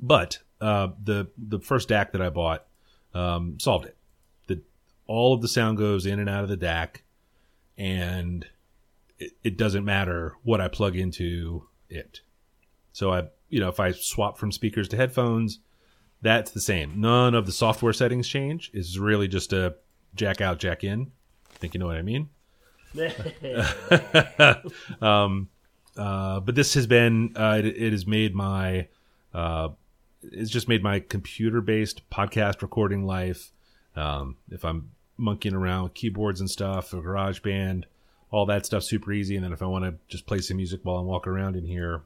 But 0.00 0.38
uh, 0.60 0.88
the 1.02 1.28
the 1.36 1.60
first 1.60 1.88
DAC 1.88 2.12
that 2.12 2.22
I 2.22 2.30
bought 2.30 2.66
um, 3.14 3.58
solved 3.60 3.86
it. 3.86 3.96
The 4.46 4.60
all 5.06 5.34
of 5.34 5.42
the 5.42 5.48
sound 5.48 5.78
goes 5.78 6.06
in 6.06 6.18
and 6.18 6.28
out 6.28 6.42
of 6.42 6.50
the 6.50 6.56
DAC, 6.56 6.98
and 7.78 8.46
it, 9.18 9.32
it 9.42 9.56
doesn't 9.56 9.84
matter 9.84 10.34
what 10.42 10.60
I 10.60 10.68
plug 10.68 10.96
into 10.96 11.68
it. 11.88 12.20
So 12.92 13.12
I, 13.12 13.24
you 13.48 13.60
know, 13.60 13.68
if 13.68 13.80
I 13.80 13.92
swap 13.92 14.38
from 14.38 14.52
speakers 14.52 14.88
to 14.88 14.96
headphones, 14.96 15.60
that's 16.22 16.50
the 16.50 16.60
same. 16.60 17.00
None 17.00 17.34
of 17.34 17.46
the 17.46 17.52
software 17.52 17.92
settings 17.92 18.26
change. 18.26 18.70
It's 18.72 18.98
really 18.98 19.28
just 19.28 19.52
a 19.52 19.76
jack 20.14 20.40
out, 20.40 20.58
jack 20.58 20.82
in. 20.82 21.12
I 21.54 21.58
think 21.58 21.74
you 21.74 21.80
know 21.80 21.86
what 21.86 21.96
I 21.96 22.02
mean. 22.02 22.30
um, 25.02 25.48
uh, 25.96 26.40
but 26.40 26.54
this 26.54 26.74
has 26.74 26.86
been 26.86 27.34
uh, 27.36 27.56
it, 27.58 27.66
it 27.66 27.92
has 27.92 28.06
made 28.06 28.34
my 28.34 28.88
uh, 29.34 29.68
it's 30.22 30.50
just 30.50 30.68
made 30.68 30.82
my 30.82 31.00
computer 31.00 31.60
based 31.60 32.08
podcast 32.10 32.62
recording 32.62 33.04
life. 33.04 33.52
Um, 33.94 34.36
if 34.50 34.64
I'm 34.64 34.90
monkeying 35.16 35.54
around 35.54 35.84
with 35.84 35.94
keyboards 35.94 36.40
and 36.40 36.50
stuff 36.50 36.92
or 36.92 37.02
GarageBand, 37.02 37.84
all 38.30 38.46
that 38.46 38.66
stuff 38.66 38.82
super 38.82 39.12
easy. 39.12 39.36
And 39.36 39.44
then 39.44 39.52
if 39.52 39.62
I 39.62 39.66
want 39.66 39.84
to 39.84 39.94
just 40.08 40.26
play 40.26 40.40
some 40.40 40.56
music 40.58 40.80
while 40.82 40.96
I'm 40.96 41.06
walking 41.06 41.32
around 41.32 41.56
in 41.56 41.64
here, 41.64 42.02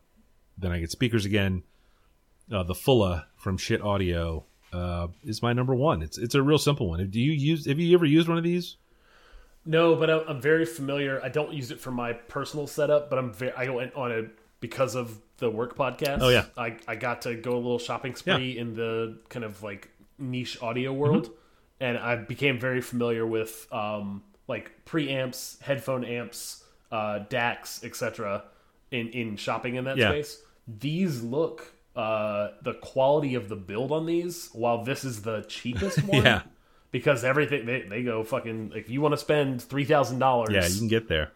then 0.59 0.73
I 0.73 0.81
get 0.81 0.91
speakers 0.91 1.25
again. 1.25 1.63
Uh, 2.53 2.63
the 2.63 2.75
Fulla 2.75 3.27
from 3.37 3.57
Schiit 3.59 3.85
Audio 3.85 4.45
uh, 4.73 5.09
is 5.25 5.43
my 5.43 5.53
number 5.53 5.75
one. 5.75 6.03
It's 6.03 6.19
it's 6.19 6.35
a 6.35 6.43
real 6.43 6.59
simple 6.59 6.89
one. 6.89 7.09
Do 7.09 7.21
you 7.21 7.33
use? 7.33 7.67
Have 7.67 7.79
you 7.79 7.95
ever 7.95 8.05
used 8.05 8.29
one 8.29 8.39
of 8.39 8.45
these? 8.45 8.77
No, 9.65 9.95
but 9.95 10.11
I'm, 10.11 10.23
I'm 10.27 10.41
very 10.41 10.65
familiar. 10.65 11.21
I 11.23 11.29
don't 11.29 11.53
use 11.53 11.71
it 11.71 11.81
for 11.81 11.91
my 11.91 12.13
personal 12.13 12.67
setup, 12.67 13.09
but 13.11 13.19
I'm 13.19 13.33
very. 13.33 13.53
I 13.53 13.69
went 13.69 13.95
on 13.95 14.11
it 14.11 14.31
because 14.61 14.95
of 14.97 15.21
the 15.39 15.49
work 15.51 15.77
podcast. 15.77 16.19
Oh, 16.23 16.29
yeah. 16.29 16.47
I 16.57 16.77
I 16.89 16.97
got 16.97 17.23
to 17.23 17.35
go 17.35 17.53
a 17.53 17.57
little 17.57 17.79
shopping 17.79 18.15
spree 18.15 18.59
in 18.59 18.75
the 18.75 19.19
kind 19.29 19.45
of 19.45 19.63
like 19.63 19.91
niche 20.19 20.61
audio 20.63 20.93
world, 20.93 21.27
Mm-hmm. 21.27 21.35
And 21.81 21.99
I 21.99 22.17
became 22.17 22.59
very 22.59 22.81
familiar 22.81 23.27
with 23.27 23.67
um 23.73 24.23
like 24.49 24.85
preamps, 24.85 25.61
headphone 25.63 26.05
amps, 26.05 26.65
uh, 26.93 27.21
DACs, 27.29 27.85
etc. 27.85 28.45
In 28.91 29.09
in 29.11 29.37
shopping 29.37 29.77
in 29.77 29.85
that 29.85 29.97
Yeah. 29.97 30.11
space. 30.11 30.43
These 30.67 31.23
look. 31.23 31.73
Uh, 31.97 32.53
the 32.63 32.75
quality 32.75 33.35
of 33.35 33.49
the 33.49 33.57
build 33.57 33.91
on 33.91 34.07
these, 34.07 34.49
while 34.53 34.85
this 34.85 35.05
is 35.05 35.23
the 35.23 35.43
cheapest 35.49 36.05
one, 36.07 36.25
Yeah. 36.25 36.43
because 36.93 37.25
everything 37.25 37.67
they, 37.67 37.83
they 37.83 38.05
go 38.05 38.23
fucking 38.23 38.73
if 38.77 38.89
you 38.89 39.01
want 39.01 39.13
to 39.13 39.19
spend 39.19 39.61
three 39.61 39.85
thousand 39.85 40.21
dollars 40.21 40.55
Yeah, 40.55 40.69
you 40.69 40.79
can 40.79 40.87
get 40.89 41.09
there. 41.09 41.33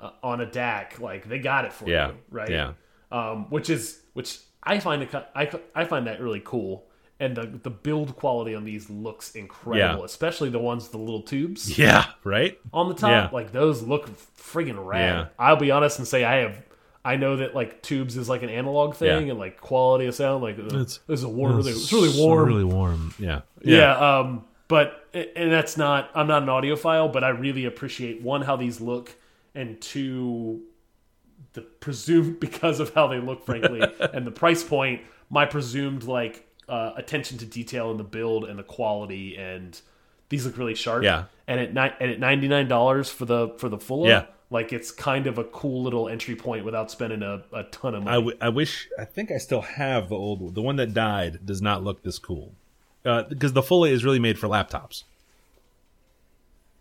uh, 0.00 0.12
on 0.22 0.40
a 0.40 0.46
DAC, 0.46 0.98
like 0.98 1.28
they 1.28 1.38
got 1.38 1.66
it 1.66 1.74
for 1.74 1.86
Yeah, 1.90 2.08
you, 2.08 2.14
right? 2.30 2.50
yeah. 2.50 2.72
Um, 3.12 3.50
which 3.50 3.68
is 3.68 4.00
which 4.14 4.38
I 4.62 4.80
find 4.80 5.02
it 5.02 5.14
I, 5.14 5.50
I 5.74 5.84
find 5.84 6.06
that 6.06 6.20
really 6.22 6.42
cool, 6.42 6.87
and 7.20 7.36
the 7.36 7.46
the 7.62 7.70
build 7.70 8.14
quality 8.16 8.54
on 8.54 8.64
these 8.64 8.88
looks 8.88 9.34
incredible, 9.34 9.98
Yeah. 10.00 10.04
especially 10.04 10.50
the 10.50 10.58
ones 10.58 10.84
with 10.84 10.92
the 10.92 10.98
little 10.98 11.22
tubes 11.22 11.76
Yeah, 11.84 12.06
right. 12.24 12.58
on 12.72 12.88
the 12.88 12.94
top. 12.94 13.10
Yeah. 13.10 13.28
Like 13.32 13.52
those 13.52 13.82
look 13.82 14.08
friggin' 14.36 14.84
rad. 14.84 15.00
Yeah. 15.00 15.26
I'll 15.38 15.56
be 15.56 15.70
honest 15.70 15.98
and 15.98 16.06
say 16.08 16.24
I 16.24 16.36
have. 16.42 16.62
I 17.04 17.16
know 17.16 17.36
that 17.36 17.54
like 17.54 17.80
tubes 17.82 18.16
is 18.16 18.28
like 18.28 18.42
an 18.42 18.50
analog 18.50 18.94
thing 18.94 19.26
Yeah. 19.26 19.30
and 19.32 19.38
like 19.38 19.60
quality 19.60 20.06
of 20.06 20.14
sound 20.14 20.42
like 20.42 20.58
uh, 20.58 20.64
It's- 20.66 21.00
this 21.06 21.22
a 21.22 21.28
warm 21.28 21.58
it's 21.60 21.92
really 21.92 22.18
warm 22.18 22.46
really 22.48 22.64
warm. 22.64 23.14
Yeah, 23.18 23.40
yeah. 23.62 23.96
um, 24.18 24.44
but 24.68 25.06
and 25.14 25.50
that's 25.50 25.76
not. 25.78 26.10
I'm 26.14 26.26
not 26.26 26.42
an 26.42 26.48
audiophile, 26.48 27.10
but 27.12 27.24
I 27.24 27.30
really 27.30 27.64
appreciate 27.64 28.20
one 28.20 28.42
how 28.42 28.56
these 28.56 28.80
look, 28.80 29.14
and 29.54 29.80
two, 29.80 30.60
the 31.54 31.62
presumed 31.62 32.38
because 32.46 32.78
of 32.80 32.92
how 32.94 33.06
they 33.06 33.18
look, 33.20 33.44
frankly, 33.46 33.80
and 34.12 34.26
the 34.26 34.30
price 34.30 34.62
point. 34.62 35.00
My 35.30 35.44
presumed 35.46 36.04
like 36.04 36.46
uh, 36.68 36.92
attention 36.96 37.38
to 37.38 37.46
detail 37.46 37.90
in 37.90 37.96
the 37.96 38.04
build 38.04 38.44
and 38.44 38.58
the 38.58 38.62
quality, 38.62 39.36
and 39.36 39.80
these 40.28 40.44
look 40.46 40.56
really 40.58 40.74
sharp. 40.74 41.02
Yeah. 41.02 41.24
And 41.46 41.60
at 41.60 41.74
ni- 41.74 41.96
and 42.00 42.10
at 42.12 42.20
ninety 42.20 42.48
nine 42.48 42.68
dollars 42.68 43.08
for 43.10 43.24
the 43.24 43.54
for 43.58 43.68
the 43.68 43.78
full. 43.78 44.06
Yeah. 44.06 44.26
Like 44.50 44.72
it's 44.72 44.90
kind 44.90 45.26
of 45.26 45.36
a 45.36 45.44
cool 45.44 45.82
little 45.82 46.08
entry 46.08 46.34
point 46.34 46.64
without 46.64 46.90
spending 46.90 47.22
a, 47.22 47.42
a 47.52 47.64
ton 47.64 47.94
of 47.94 48.04
money. 48.04 48.16
I, 48.16 48.20
w- 48.20 48.38
I 48.40 48.48
wish. 48.48 48.88
I 48.98 49.04
think 49.04 49.30
I 49.30 49.36
still 49.38 49.60
have 49.60 50.08
the 50.08 50.14
old 50.16 50.40
one. 50.40 50.54
The 50.54 50.62
one 50.62 50.76
that 50.76 50.94
died 50.94 51.40
does 51.44 51.60
not 51.60 51.84
look 51.84 52.02
this 52.02 52.18
cool 52.18 52.54
uh, 53.04 53.24
because 53.24 53.52
the 53.52 53.62
Fulla 53.62 53.88
is 53.90 54.04
really 54.04 54.18
made 54.18 54.38
for 54.38 54.48
laptops. 54.48 55.04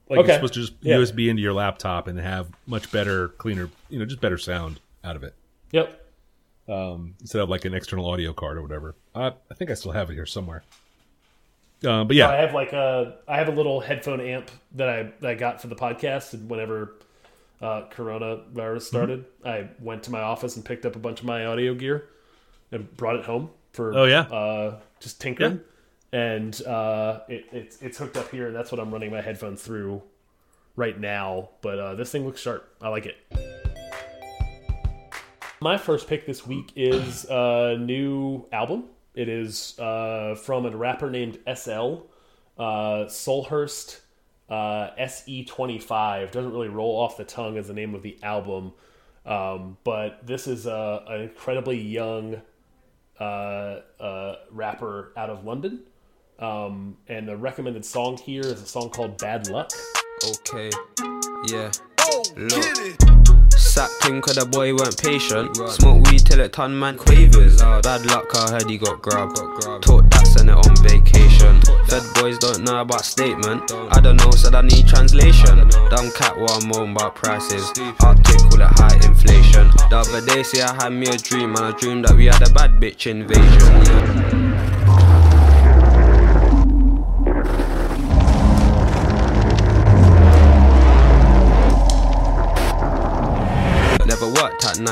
Like 0.10 0.19
Okay. 0.19 0.28
you're 0.28 0.36
supposed 0.36 0.54
to 0.54 0.60
just 0.62 0.73
Yeah. 0.82 0.95
USB 0.97 1.28
into 1.30 1.41
your 1.41 1.52
laptop 1.54 2.08
and 2.08 2.17
have 2.19 2.47
much 2.65 2.89
better, 2.91 3.28
cleaner, 3.30 3.69
you 3.89 4.00
know, 4.00 4.06
just 4.06 4.21
better 4.21 4.38
sound 4.38 4.80
out 5.04 5.15
of 5.17 5.23
it 5.23 5.34
yep. 5.71 6.07
Instead 6.68 7.42
of 7.42 7.50
like 7.50 7.66
an 7.66 7.74
external 7.74 8.10
audio 8.10 8.34
card 8.34 8.58
or 8.58 8.62
whatever. 8.62 8.96
Uh, 9.16 9.32
I 9.50 9.54
think 9.54 9.72
I 9.72 9.74
still 9.74 9.92
have 9.94 10.10
it 10.10 10.14
here 10.16 10.26
somewhere. 10.26 10.64
Uh, 11.86 12.04
but 12.04 12.16
yeah, 12.16 12.30
I 12.30 12.36
have 12.38 12.54
like 12.54 12.74
a 12.74 13.18
I 13.28 13.38
have 13.38 13.48
a 13.48 13.52
little 13.52 13.80
headphone 13.80 14.20
amp 14.20 14.50
that 14.76 14.90
I 14.90 15.04
that 15.22 15.30
I 15.30 15.36
got 15.36 15.62
for 15.62 15.68
the 15.68 15.76
podcast, 15.76 16.34
and 16.34 16.50
whenever 16.50 16.96
uh, 17.62 17.84
coronavirus 17.92 18.54
Mm-hmm. 18.54 18.80
started, 18.80 19.26
I 19.46 19.70
went 19.80 20.04
to 20.04 20.12
my 20.12 20.22
office 20.22 20.56
and 20.56 20.66
picked 20.66 20.86
up 20.86 20.96
a 20.96 21.00
bunch 21.00 21.20
of 21.20 21.26
my 21.26 21.46
audio 21.46 21.74
gear 21.76 22.08
and 22.72 22.96
brought 22.98 23.16
it 23.16 23.26
home 23.26 23.52
for 23.74 23.94
Oh, 23.96 24.06
yeah? 24.06 24.22
uh, 24.22 24.80
just 25.00 25.22
tinkering, 25.22 25.62
and 26.12 26.60
uh, 26.66 27.20
it, 27.30 27.46
it's 27.52 27.80
it's 27.82 27.98
hooked 28.00 28.18
up 28.18 28.32
here, 28.32 28.48
and 28.48 28.56
that's 28.56 28.72
what 28.72 28.82
I'm 28.82 28.92
running 28.92 29.12
my 29.12 29.22
headphones 29.22 29.62
through 29.62 30.02
right 30.76 31.00
now. 31.00 31.50
But 31.62 31.78
uh, 31.80 31.94
this 31.96 32.12
thing 32.12 32.26
looks 32.26 32.42
sharp. 32.42 32.68
I 32.82 32.90
like 32.90 33.06
it. 33.06 33.57
My 35.60 35.78
first 35.78 36.08
pick 36.08 36.28
this 36.28 36.46
week 36.46 36.72
is 36.76 37.26
a 37.30 37.78
new 37.80 38.46
album. 38.52 38.86
It 39.15 39.28
is 39.28 39.78
uh, 39.80 40.36
from 40.36 40.67
a 40.67 40.78
rapper 40.78 41.10
named 41.10 41.39
SL, 41.48 42.02
uh, 42.60 43.06
Selhurst 43.08 44.02
uh, 44.50 44.91
SE25. 45.00 46.30
Doesn't 46.30 46.52
really 46.52 46.67
roll 46.67 46.96
off 46.96 47.17
the 47.17 47.24
tongue 47.24 47.58
as 47.58 47.67
the 47.67 47.74
name 47.74 47.96
of 47.96 48.04
the 48.04 48.20
album, 48.22 48.74
um, 49.26 49.78
but 49.84 50.26
this 50.28 50.46
is 50.46 50.67
a, 50.67 51.04
an 51.08 51.22
incredibly 51.22 51.82
young 51.82 52.39
uh, 53.20 53.80
uh, 54.00 54.36
rapper 54.52 55.12
out 55.17 55.32
of 55.32 55.43
London. 55.43 55.82
Um, 56.38 56.98
and 57.08 57.28
the 57.28 57.36
recommended 57.36 57.84
song 57.84 58.17
here 58.17 58.41
is 58.41 58.62
a 58.62 58.67
song 58.67 58.91
called 58.91 59.17
Bad 59.17 59.50
Luck. 59.50 59.72
Okay, 60.24 60.70
yeah. 61.48 61.72
Look. 62.36 63.17
Sacked 63.78 64.06
him 64.06 64.22
cause 64.24 64.34
the 64.38 64.44
boy 64.44 64.74
weren't 64.74 64.98
patient. 64.98 65.56
Smoke 65.56 66.10
weed 66.10 66.26
till 66.26 66.40
it 66.40 66.52
turned 66.52 66.80
man 66.80 66.98
quavers. 66.98 67.62
Bad 67.62 68.08
luck, 68.08 68.26
I 68.34 68.50
heard 68.50 68.68
he 68.68 68.76
got 68.76 69.04
grabbed. 69.04 69.38
Taught 69.86 70.10
that 70.10 70.26
sent 70.26 70.50
it 70.50 70.58
on 70.58 70.76
vacation. 70.82 71.62
Fed 71.86 72.02
boys 72.16 72.40
don't 72.40 72.63
know 72.63 72.82
about 72.82 73.06
statement. 73.06 73.72
I 73.72 74.02
don't 74.02 74.18
know, 74.18 74.32
said 74.32 74.56
I 74.56 74.62
need 74.62 74.88
translation. 74.88 75.70
Dumb 75.94 76.10
cat 76.18 76.36
what 76.40 76.58
I'm 76.58 76.72
on 76.72 76.94
about 76.94 77.13
prices. 77.13 77.72
Arctic 78.02 78.40
call 78.50 78.62
it 78.62 78.74
high 78.82 78.98
inflation. 79.06 79.70
The 79.92 80.02
other 80.02 80.26
day, 80.26 80.42
see, 80.42 80.60
I 80.60 80.74
had 80.74 80.90
me 80.90 81.06
a 81.10 81.18
dream, 81.18 81.56
and 81.56 81.66
I 81.66 81.72
dreamed 81.78 82.06
that 82.06 82.16
we 82.16 82.26
had 82.26 82.42
a 82.42 82.52
bad 82.52 82.82
bitch 82.82 83.06
invasion. 83.06 84.17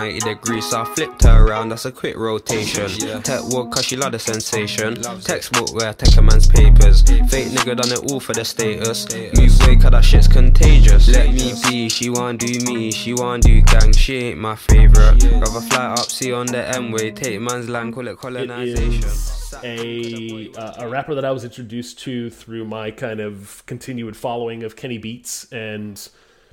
90 0.06 0.20
degrees, 0.20 0.70
so 0.70 0.82
I 0.82 0.86
flipped 0.86 1.24
her 1.24 1.46
around, 1.48 1.70
that's 1.70 1.86
a 1.86 1.91
quick 1.91 2.15
rotation. 2.15 2.88
Tech 3.24 3.41
walk, 3.46 3.72
cause 3.72 3.86
she 3.86 3.96
love 3.96 4.12
the 4.12 4.20
sensation. 4.20 4.94
Textbook 5.22 5.74
where 5.74 5.89
I 5.89 5.94
take 5.94 6.15
a 6.18 6.22
man's 6.22 6.48
papers. 6.48 7.02
Fake 7.02 7.48
nigga 7.48 7.76
done 7.76 7.91
it 7.91 8.12
all 8.12 8.20
for 8.20 8.34
the 8.34 8.46
status. 8.46 9.12
Move 9.36 9.62
away, 9.62 9.76
cause 9.78 9.91
that 9.91 10.04
shit's 10.06 10.28
contagious. 10.28 11.08
Let 11.08 11.34
me 11.34 11.54
be, 11.68 11.89
she 11.89 12.12
want 12.12 12.39
do 12.41 12.60
me, 12.72 12.91
she 12.91 13.13
want 13.13 13.44
do 13.44 13.62
gang, 13.63 13.94
she 13.94 14.18
ain't 14.18 14.39
my 14.39 14.56
favorite. 14.56 15.24
Rather 15.24 15.62
fly 15.62 15.86
up, 15.94 16.00
see 16.12 16.32
on 16.32 16.46
the 16.48 16.68
M 16.76 16.91
way, 16.91 17.10
take 17.12 17.41
man's 17.41 17.68
land, 17.68 17.94
call 17.96 18.08
it 18.08 18.12
It 18.12 18.18
colonization. 18.20 19.04
is 19.04 19.56
a 19.63 20.52
uh, 20.56 20.86
a 20.86 20.88
rapper 20.88 21.15
that 21.15 21.26
I 21.26 21.32
was 21.32 21.44
introduced 21.44 21.98
to 22.00 22.30
through 22.30 22.65
my 22.65 22.91
kind 22.91 23.20
of 23.20 23.63
continued 23.65 24.15
following 24.15 24.62
of 24.63 24.76
Kenny 24.76 25.00
Beats 25.00 25.52
and 25.52 26.08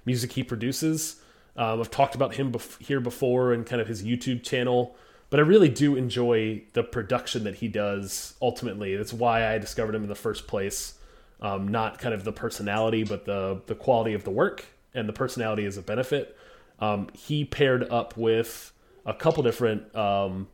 music 0.06 0.32
he 0.32 0.42
produces. 0.42 1.16
Um, 1.56 1.80
I've 1.80 1.90
talked 1.90 2.14
about 2.14 2.34
him 2.34 2.52
bef- 2.52 2.80
here 2.80 3.00
before 3.00 3.52
and 3.52 3.66
kind 3.66 3.80
of 3.80 3.88
his 3.88 4.02
YouTube 4.02 4.42
channel, 4.42 4.96
but 5.30 5.38
I 5.38 5.42
really 5.42 5.68
do 5.68 5.96
enjoy 5.96 6.62
the 6.72 6.82
production 6.82 7.44
that 7.44 7.56
he 7.56 7.68
does. 7.68 8.34
Ultimately, 8.40 8.96
that's 8.96 9.12
why 9.12 9.52
I 9.52 9.58
discovered 9.58 9.94
him 9.94 10.02
in 10.02 10.08
the 10.08 10.14
first 10.14 10.46
place. 10.46 10.94
Um, 11.40 11.68
not 11.68 11.98
kind 11.98 12.14
of 12.14 12.24
the 12.24 12.32
personality, 12.32 13.02
but 13.02 13.24
the 13.24 13.60
the 13.66 13.74
quality 13.74 14.14
of 14.14 14.24
the 14.24 14.30
work, 14.30 14.64
and 14.94 15.08
the 15.08 15.12
personality 15.12 15.64
is 15.64 15.76
a 15.76 15.82
benefit. 15.82 16.36
Um, 16.78 17.08
he 17.12 17.44
paired 17.44 17.90
up 17.90 18.16
with 18.16 18.72
a 19.04 19.12
couple 19.12 19.42
different 19.42 19.94
um, 19.94 20.48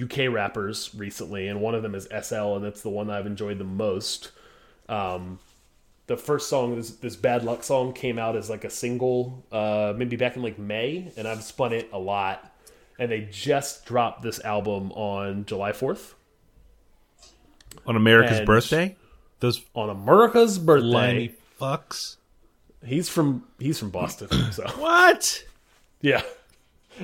UK 0.00 0.30
rappers 0.30 0.94
recently, 0.94 1.48
and 1.48 1.60
one 1.60 1.74
of 1.74 1.82
them 1.82 1.94
is 1.94 2.08
SL, 2.22 2.54
and 2.54 2.64
that's 2.64 2.82
the 2.82 2.88
one 2.88 3.08
that 3.08 3.18
I've 3.18 3.26
enjoyed 3.26 3.58
the 3.58 3.64
most. 3.64 4.32
Um, 4.88 5.38
the 6.08 6.16
first 6.16 6.48
song, 6.48 6.74
this, 6.76 6.90
this 6.90 7.14
Bad 7.16 7.44
Luck 7.44 7.62
song, 7.62 7.92
came 7.92 8.18
out 8.18 8.34
as 8.36 8.50
like 8.50 8.64
a 8.64 8.70
single, 8.70 9.44
uh, 9.52 9.94
maybe 9.96 10.16
back 10.16 10.34
in 10.36 10.42
like 10.42 10.58
May, 10.58 11.12
and 11.16 11.28
I've 11.28 11.42
spun 11.44 11.72
it 11.72 11.88
a 11.92 11.98
lot. 11.98 12.52
And 12.98 13.08
they 13.10 13.28
just 13.30 13.86
dropped 13.86 14.22
this 14.22 14.40
album 14.40 14.90
on 14.92 15.44
July 15.46 15.70
4th 15.70 16.14
on 17.86 17.96
America's 17.96 18.38
and- 18.38 18.46
birthday, 18.46 18.96
those 19.40 19.64
on 19.74 19.90
America's 19.90 20.58
birthday. 20.58 20.86
limey 20.86 21.34
fucks. 21.60 22.16
He's 22.84 23.08
from 23.08 23.44
he's 23.58 23.78
from 23.78 23.90
Boston, 23.90 24.28
so 24.52 24.66
What? 24.76 25.44
Yeah, 26.00 26.22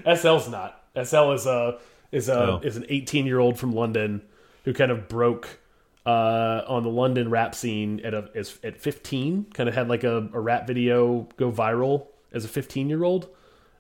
SL's 0.06 0.48
not. 0.48 0.80
SL 1.00 1.32
is 1.32 1.46
a 1.46 1.78
is 2.12 2.28
a 2.28 2.38
Oh. 2.38 2.60
is 2.62 2.76
an 2.76 2.86
18 2.88 3.26
year 3.26 3.38
old 3.40 3.58
from 3.58 3.72
London 3.72 4.22
who 4.64 4.72
kind 4.72 4.90
of 4.92 5.08
broke 5.08 5.58
uh, 6.06 6.62
on 6.66 6.82
the 6.82 6.90
London 6.90 7.30
rap 7.30 7.54
scene 7.54 8.00
at 8.04 8.14
a 8.14 8.28
is 8.34 8.58
at 8.62 8.80
15. 8.80 9.46
Kind 9.54 9.68
of 9.68 9.74
had 9.74 9.88
like 9.88 10.04
a, 10.04 10.28
a 10.32 10.40
rap 10.40 10.66
video 10.66 11.28
go 11.36 11.50
viral 11.50 12.06
as 12.32 12.44
a 12.44 12.48
15 12.48 12.88
year 12.88 13.04
old, 13.04 13.28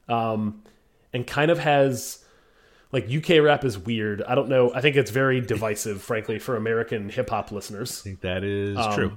um, 0.08 0.62
and 1.12 1.26
kind 1.26 1.50
of 1.50 1.58
has 1.58 2.24
like 2.92 3.10
UK 3.10 3.42
rap 3.42 3.64
is 3.64 3.76
weird. 3.76 4.22
I 4.22 4.34
don't 4.34 4.48
know. 4.48 4.72
I 4.72 4.80
think 4.80 4.96
it's 4.96 5.10
very 5.10 5.40
divisive, 5.40 6.00
frankly, 6.00 6.38
for 6.38 6.56
American 6.56 7.08
hip 7.08 7.30
hop 7.30 7.50
listeners. 7.50 8.00
I 8.00 8.04
think 8.04 8.20
that 8.20 8.44
is 8.44 8.78
Um, 8.78 8.94
true. 8.94 9.16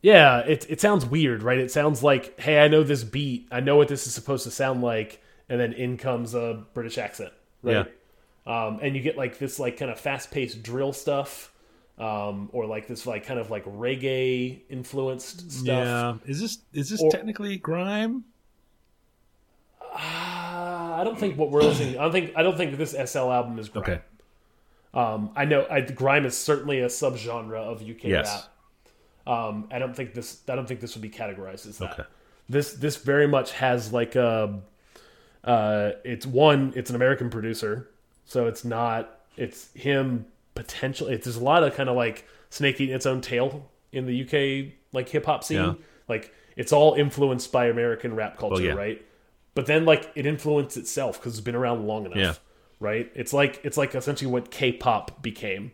Yeah, 0.00 0.38
it 0.40 0.64
it 0.68 0.80
sounds 0.80 1.04
weird, 1.04 1.42
right? 1.42 1.58
It 1.58 1.70
sounds 1.70 2.02
like, 2.02 2.38
hey, 2.40 2.60
I 2.60 2.68
know 2.68 2.82
this 2.84 3.02
beat, 3.04 3.48
I 3.50 3.60
know 3.60 3.76
what 3.76 3.88
this 3.88 4.06
is 4.06 4.14
supposed 4.14 4.44
to 4.44 4.50
sound 4.50 4.80
like, 4.80 5.20
and 5.48 5.60
then 5.60 5.72
in 5.72 5.96
comes 5.96 6.34
a 6.34 6.64
British 6.72 6.98
accent, 6.98 7.32
right? 7.62 7.74
Um, 8.46 8.78
and 8.80 8.94
you 8.96 9.02
get 9.02 9.16
like 9.18 9.38
this 9.38 9.58
like 9.58 9.76
kind 9.76 9.90
of 9.90 9.98
fast 9.98 10.30
paced 10.30 10.62
drill 10.62 10.92
stuff, 10.92 11.52
um, 11.98 12.48
or 12.52 12.66
like 12.66 12.86
this 12.86 13.06
like 13.06 13.26
kind 13.26 13.40
of 13.40 13.50
like 13.50 13.64
reggae 13.64 14.60
influenced 14.68 15.50
stuff. 15.50 15.64
Yeah. 15.66 16.14
Is 16.26 16.40
this 16.40 16.58
is 16.72 16.90
this 16.90 17.00
Or- 17.02 17.10
technically 17.10 17.56
grime? 17.56 18.24
Uh, 19.82 20.96
I 20.98 21.02
don't 21.04 21.18
think 21.18 21.36
what 21.36 21.50
we're 21.50 21.62
listening. 21.62 21.98
I 21.98 22.02
don't 22.02 22.12
think 22.12 22.32
I 22.36 22.42
don't 22.42 22.56
think 22.56 22.76
this 22.76 22.92
SL 22.92 23.30
album 23.30 23.58
is 23.58 23.68
grime. 23.68 23.82
Okay. 23.84 24.00
Um, 24.94 25.30
I 25.36 25.44
know 25.44 25.66
I, 25.70 25.80
grime 25.80 26.24
is 26.24 26.36
certainly 26.36 26.80
a 26.80 26.86
subgenre 26.86 27.56
of 27.56 27.82
UK 27.82 28.04
Yes. 28.04 28.48
rap. 29.26 29.34
Um, 29.34 29.68
I 29.70 29.78
don't 29.78 29.94
think 29.94 30.14
this. 30.14 30.40
I 30.48 30.54
don't 30.56 30.66
think 30.66 30.80
this 30.80 30.94
would 30.94 31.02
be 31.02 31.10
categorized 31.10 31.66
as 31.66 31.78
that. 31.78 31.92
Okay. 31.92 32.04
This 32.48 32.72
this 32.74 32.96
very 32.96 33.26
much 33.28 33.52
has 33.52 33.92
like 33.92 34.14
a. 34.16 34.60
Uh, 35.44 35.92
it's 36.04 36.26
one. 36.26 36.72
It's 36.76 36.90
an 36.90 36.96
American 36.96 37.28
producer, 37.28 37.90
so 38.24 38.46
it's 38.46 38.64
not. 38.64 39.20
It's 39.36 39.72
him 39.74 40.26
potentially. 40.58 41.14
It's 41.14 41.24
there's 41.24 41.36
a 41.36 41.42
lot 41.44 41.62
of 41.62 41.74
kind 41.74 41.88
of 41.88 41.96
like 41.96 42.26
snake 42.50 42.80
eating 42.80 42.94
its 42.94 43.06
own 43.06 43.20
tail 43.20 43.70
in 43.92 44.06
the 44.06 44.22
UK 44.22 44.72
like 44.92 45.08
hip 45.08 45.24
hop 45.26 45.44
scene. 45.44 45.58
Yeah. 45.58 45.74
Like 46.08 46.34
it's 46.56 46.72
all 46.72 46.94
influenced 46.94 47.52
by 47.52 47.66
American 47.68 48.14
rap 48.14 48.36
culture, 48.36 48.62
yeah. 48.62 48.72
right? 48.72 49.04
But 49.54 49.66
then 49.66 49.84
like 49.84 50.10
it 50.14 50.26
influenced 50.26 50.76
itself 50.76 51.18
because 51.18 51.34
it's 51.34 51.44
been 51.44 51.54
around 51.54 51.86
long 51.86 52.04
enough 52.06 52.16
Yeah. 52.18 52.34
right? 52.80 53.10
It's 53.14 53.32
like 53.32 53.60
it's 53.64 53.76
like 53.76 53.94
essentially 53.94 54.30
what 54.30 54.50
K-pop 54.50 55.22
became. 55.22 55.72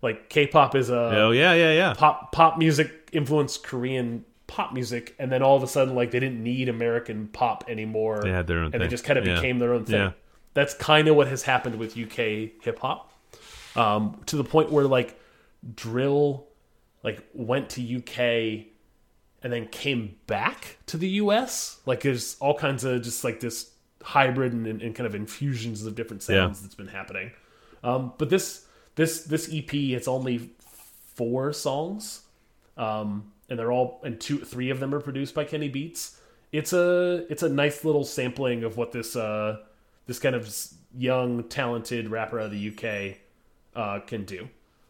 Like 0.00 0.28
K-pop 0.28 0.74
is 0.74 0.90
a 0.90 0.96
Oh 0.96 1.30
yeah, 1.30 1.52
yeah, 1.54 1.72
yeah. 1.72 1.94
pop 1.94 2.32
pop 2.32 2.58
music 2.58 3.08
influenced 3.12 3.62
Korean 3.62 4.24
pop 4.48 4.72
music, 4.72 5.14
and 5.18 5.30
then 5.30 5.42
all 5.42 5.56
of 5.56 5.62
a 5.62 5.66
sudden, 5.66 5.94
like 5.94 6.10
they 6.10 6.20
didn't 6.20 6.42
need 6.42 6.68
American 6.68 7.28
pop 7.28 7.64
anymore. 7.68 8.20
They 8.22 8.30
had 8.32 8.46
their 8.46 8.58
own 8.58 8.64
and 8.64 8.72
thing. 8.72 8.80
they 8.80 8.88
just 8.88 9.04
kind 9.04 9.18
of 9.18 9.24
became 9.24 9.58
their 9.58 9.72
own 9.72 9.84
thing. 9.84 10.12
That's 10.54 10.74
kind 10.74 11.08
of 11.08 11.16
what 11.16 11.28
has 11.28 11.42
happened 11.44 11.76
with 11.78 11.96
UK 11.96 12.60
hip 12.62 12.78
hop, 12.80 13.11
um, 13.76 14.20
to 14.26 14.36
the 14.36 14.44
point 14.44 14.70
where 14.70 14.84
like 14.84 15.18
drill, 15.74 16.46
like 17.02 17.22
went 17.34 17.70
to 17.70 17.96
UK 17.96 18.66
and 19.44 19.52
then 19.52 19.66
came 19.68 20.16
back 20.26 20.78
to 20.86 20.96
the 20.96 21.08
US. 21.08 21.80
Like 21.86 22.00
there's 22.02 22.36
all 22.40 22.54
kinds 22.56 22.84
of 22.84 23.02
just 23.02 23.24
like 23.24 23.40
this 23.40 23.70
hybrid 24.02 24.52
and, 24.52 24.66
and 24.82 24.94
kind 24.94 25.06
of 25.06 25.14
infusions 25.14 25.84
of 25.86 25.94
different 25.94 26.22
sounds 26.22 26.58
Yeah. 26.58 26.62
that's 26.62 26.74
been 26.74 26.88
happening. 26.88 27.32
Um, 27.84 28.12
but 28.18 28.30
this 28.30 28.66
this 28.94 29.24
this 29.24 29.48
EP 29.52 29.72
it's 29.74 30.06
only 30.08 30.50
four 31.14 31.52
songs, 31.52 32.22
um, 32.76 33.32
and 33.48 33.58
they're 33.58 33.72
all 33.72 34.00
and 34.04 34.20
two 34.20 34.38
three 34.38 34.70
of 34.70 34.80
them 34.80 34.94
are 34.94 35.00
produced 35.00 35.34
by 35.34 35.44
Kenny 35.44 35.68
Beats. 35.68 36.18
It's 36.52 36.72
a 36.72 37.26
it's 37.30 37.42
a 37.42 37.48
nice 37.48 37.84
little 37.84 38.04
sampling 38.04 38.62
of 38.62 38.76
what 38.76 38.92
this 38.92 39.16
uh, 39.16 39.58
this 40.06 40.18
kind 40.18 40.34
of 40.36 40.54
young 40.96 41.44
talented 41.44 42.08
rapper 42.10 42.38
out 42.38 42.46
of 42.46 42.52
the 42.52 42.68
UK 42.68 43.16
uh, 43.74 44.00
can 44.00 44.24
do. 44.24 44.48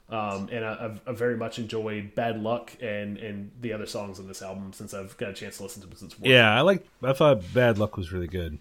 Um, 0.09 0.49
and 0.53 0.63
I, 0.65 0.77
I've, 0.85 1.01
I've 1.07 1.19
very 1.19 1.37
much 1.39 1.59
enjoyed 1.59 2.15
Bad 2.15 2.43
Luck 2.43 2.71
and, 2.83 3.17
and 3.17 3.51
the 3.63 3.73
other 3.73 3.87
songs 3.87 4.19
on 4.21 4.29
this 4.29 4.43
album 4.43 4.73
since 4.75 4.93
I've 4.93 5.17
got 5.17 5.31
a 5.31 5.33
chance 5.33 5.57
to 5.57 5.63
listen 5.63 5.81
to 5.83 5.89
it 5.89 5.99
since. 5.99 6.15
Yeah, 6.21 6.55
I 6.55 6.61
like. 6.61 6.87
I 7.03 7.15
thought 7.15 7.41
Bad 7.55 7.79
Luck 7.79 7.97
was 7.97 8.13
really 8.13 8.27
good. 8.27 8.59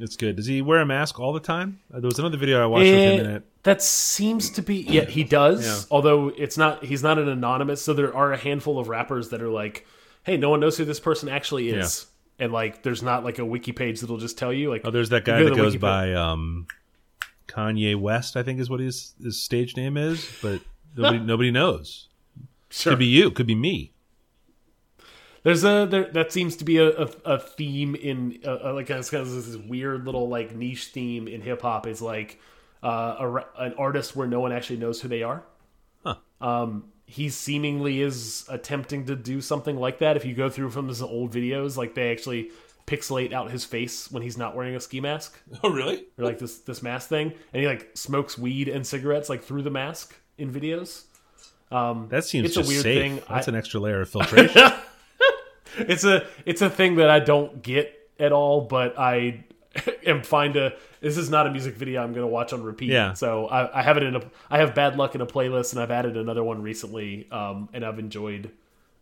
It's 0.00 0.16
good. 0.16 0.36
Does 0.36 0.46
he 0.46 0.62
wear 0.62 0.80
a 0.80 0.86
mask 0.86 1.20
all 1.20 1.32
the 1.32 1.38
time? 1.40 1.78
Uh, 1.92 2.00
there 2.00 2.08
was 2.08 2.18
another 2.18 2.38
video 2.38 2.62
I 2.62 2.66
watched 2.66 2.84
with 2.86 2.94
him 2.94 3.20
in 3.20 3.26
Eh, 3.32 3.36
it. 3.36 3.42
that 3.64 3.82
seems 3.82 4.48
to 4.50 4.62
be 4.62 4.76
yeah 4.76 5.04
he 5.04 5.22
does 5.22 5.64
Yeah. 5.66 5.80
although 5.94 6.28
it's 6.30 6.56
not 6.56 6.82
he's 6.82 7.02
not 7.02 7.18
an 7.18 7.28
anonymous 7.28 7.82
so 7.82 7.92
there 7.92 8.16
are 8.16 8.32
a 8.32 8.36
handful 8.38 8.78
of 8.78 8.88
rappers 8.88 9.28
that 9.28 9.42
are 9.42 9.50
like 9.50 9.86
hey 10.24 10.38
no 10.38 10.48
one 10.48 10.60
knows 10.60 10.78
who 10.78 10.86
this 10.86 10.98
person 10.98 11.28
actually 11.28 11.68
is 11.68 12.06
and 12.38 12.52
like 12.52 12.82
there's 12.82 13.02
not 13.02 13.22
like 13.22 13.38
a 13.38 13.44
wiki 13.44 13.70
page 13.72 14.00
that'll 14.00 14.16
just 14.16 14.38
tell 14.38 14.52
you 14.52 14.70
like 14.70 14.80
Oh, 14.84 14.90
there's 14.90 15.10
that 15.10 15.26
guy 15.26 15.42
that 15.42 15.54
goes 15.54 15.76
by 15.76 16.14
um, 16.14 16.66
Kanye 17.52 17.98
West, 17.98 18.36
I 18.36 18.42
think 18.42 18.60
is 18.60 18.70
what 18.70 18.80
his 18.80 19.14
his 19.22 19.40
stage 19.40 19.76
name 19.76 19.96
is, 19.96 20.38
but 20.42 20.60
nobody 20.96 21.18
nobody 21.24 21.50
knows. 21.50 22.08
Sure. 22.70 22.92
Could 22.92 23.00
be 23.00 23.06
you. 23.06 23.30
Could 23.30 23.46
be 23.46 23.54
me. 23.54 23.92
There's 25.42 25.64
a 25.64 25.86
there, 25.90 26.10
that 26.12 26.32
seems 26.32 26.56
to 26.56 26.64
be 26.64 26.78
a, 26.78 26.90
a, 26.90 27.08
a 27.24 27.38
theme 27.38 27.94
in 27.94 28.38
uh, 28.44 28.58
uh, 28.64 28.74
like 28.74 28.90
of 28.90 29.10
this 29.10 29.56
weird 29.56 30.06
little 30.06 30.28
like 30.28 30.54
niche 30.54 30.86
theme 30.86 31.26
in 31.26 31.40
hip 31.40 31.62
hop 31.62 31.86
is 31.86 32.00
like 32.00 32.40
uh, 32.82 33.16
a, 33.18 33.62
an 33.64 33.74
artist 33.74 34.14
where 34.14 34.28
no 34.28 34.40
one 34.40 34.52
actually 34.52 34.78
knows 34.78 35.00
who 35.00 35.08
they 35.08 35.22
are. 35.22 35.42
Huh. 36.04 36.14
Um, 36.40 36.84
he 37.06 37.28
seemingly 37.28 38.00
is 38.00 38.46
attempting 38.48 39.06
to 39.06 39.16
do 39.16 39.40
something 39.40 39.76
like 39.76 39.98
that. 39.98 40.16
If 40.16 40.24
you 40.24 40.34
go 40.34 40.48
through 40.48 40.70
from 40.70 40.88
his 40.88 41.02
old 41.02 41.32
videos, 41.32 41.76
like 41.76 41.94
they 41.94 42.12
actually 42.12 42.50
pixelate 42.92 43.32
out 43.32 43.50
his 43.50 43.64
face 43.64 44.10
when 44.12 44.22
he's 44.22 44.36
not 44.36 44.54
wearing 44.56 44.74
a 44.76 44.80
ski 44.80 45.00
mask 45.00 45.38
Oh, 45.62 45.70
really? 45.70 46.04
or 46.18 46.24
like 46.24 46.38
this 46.38 46.58
this 46.58 46.82
mask 46.82 47.08
thing, 47.08 47.32
and 47.52 47.60
he 47.62 47.66
like 47.66 47.90
smokes 47.94 48.36
weed 48.38 48.68
and 48.68 48.86
cigarettes 48.86 49.28
like 49.28 49.42
through 49.42 49.62
the 49.62 49.70
mask 49.70 50.14
in 50.38 50.52
videos. 50.52 51.04
Um, 51.70 52.08
That 52.10 52.24
seems 52.24 52.46
It's 52.48 52.56
a 52.56 52.68
weird 52.68 52.82
safe. 52.82 53.00
thing. 53.02 53.22
That's 53.28 53.48
I- 53.48 53.52
an 53.52 53.56
extra 53.56 53.80
layer 53.80 54.00
of 54.02 54.08
filtration. 54.16 54.72
it's 55.78 56.04
a 56.04 56.26
it's 56.44 56.62
a 56.62 56.70
thing 56.70 56.96
that 56.96 57.08
I 57.10 57.18
don't 57.20 57.62
get 57.62 57.98
at 58.18 58.32
all, 58.32 58.60
but 58.62 58.98
I 58.98 59.44
am 60.06 60.22
fine 60.22 60.52
to. 60.54 60.74
This 61.00 61.16
is 61.16 61.30
not 61.30 61.46
a 61.46 61.50
music 61.50 61.74
video 61.74 62.02
I'm 62.02 62.12
going 62.12 62.22
to 62.22 62.32
watch 62.32 62.52
on 62.52 62.62
repeat. 62.62 62.90
Yeah. 62.90 63.14
So 63.14 63.46
I, 63.48 63.80
I 63.80 63.82
have 63.82 63.96
it 63.96 64.02
in 64.04 64.14
a. 64.16 64.20
I 64.50 64.58
have 64.58 64.74
bad 64.74 64.96
luck 64.96 65.14
in 65.14 65.20
a 65.20 65.26
playlist, 65.26 65.72
and 65.72 65.80
I've 65.82 65.90
added 65.90 66.16
another 66.16 66.44
one 66.44 66.62
recently, 66.62 67.26
um, 67.32 67.68
and 67.72 67.84
I've 67.84 67.98
enjoyed 67.98 68.50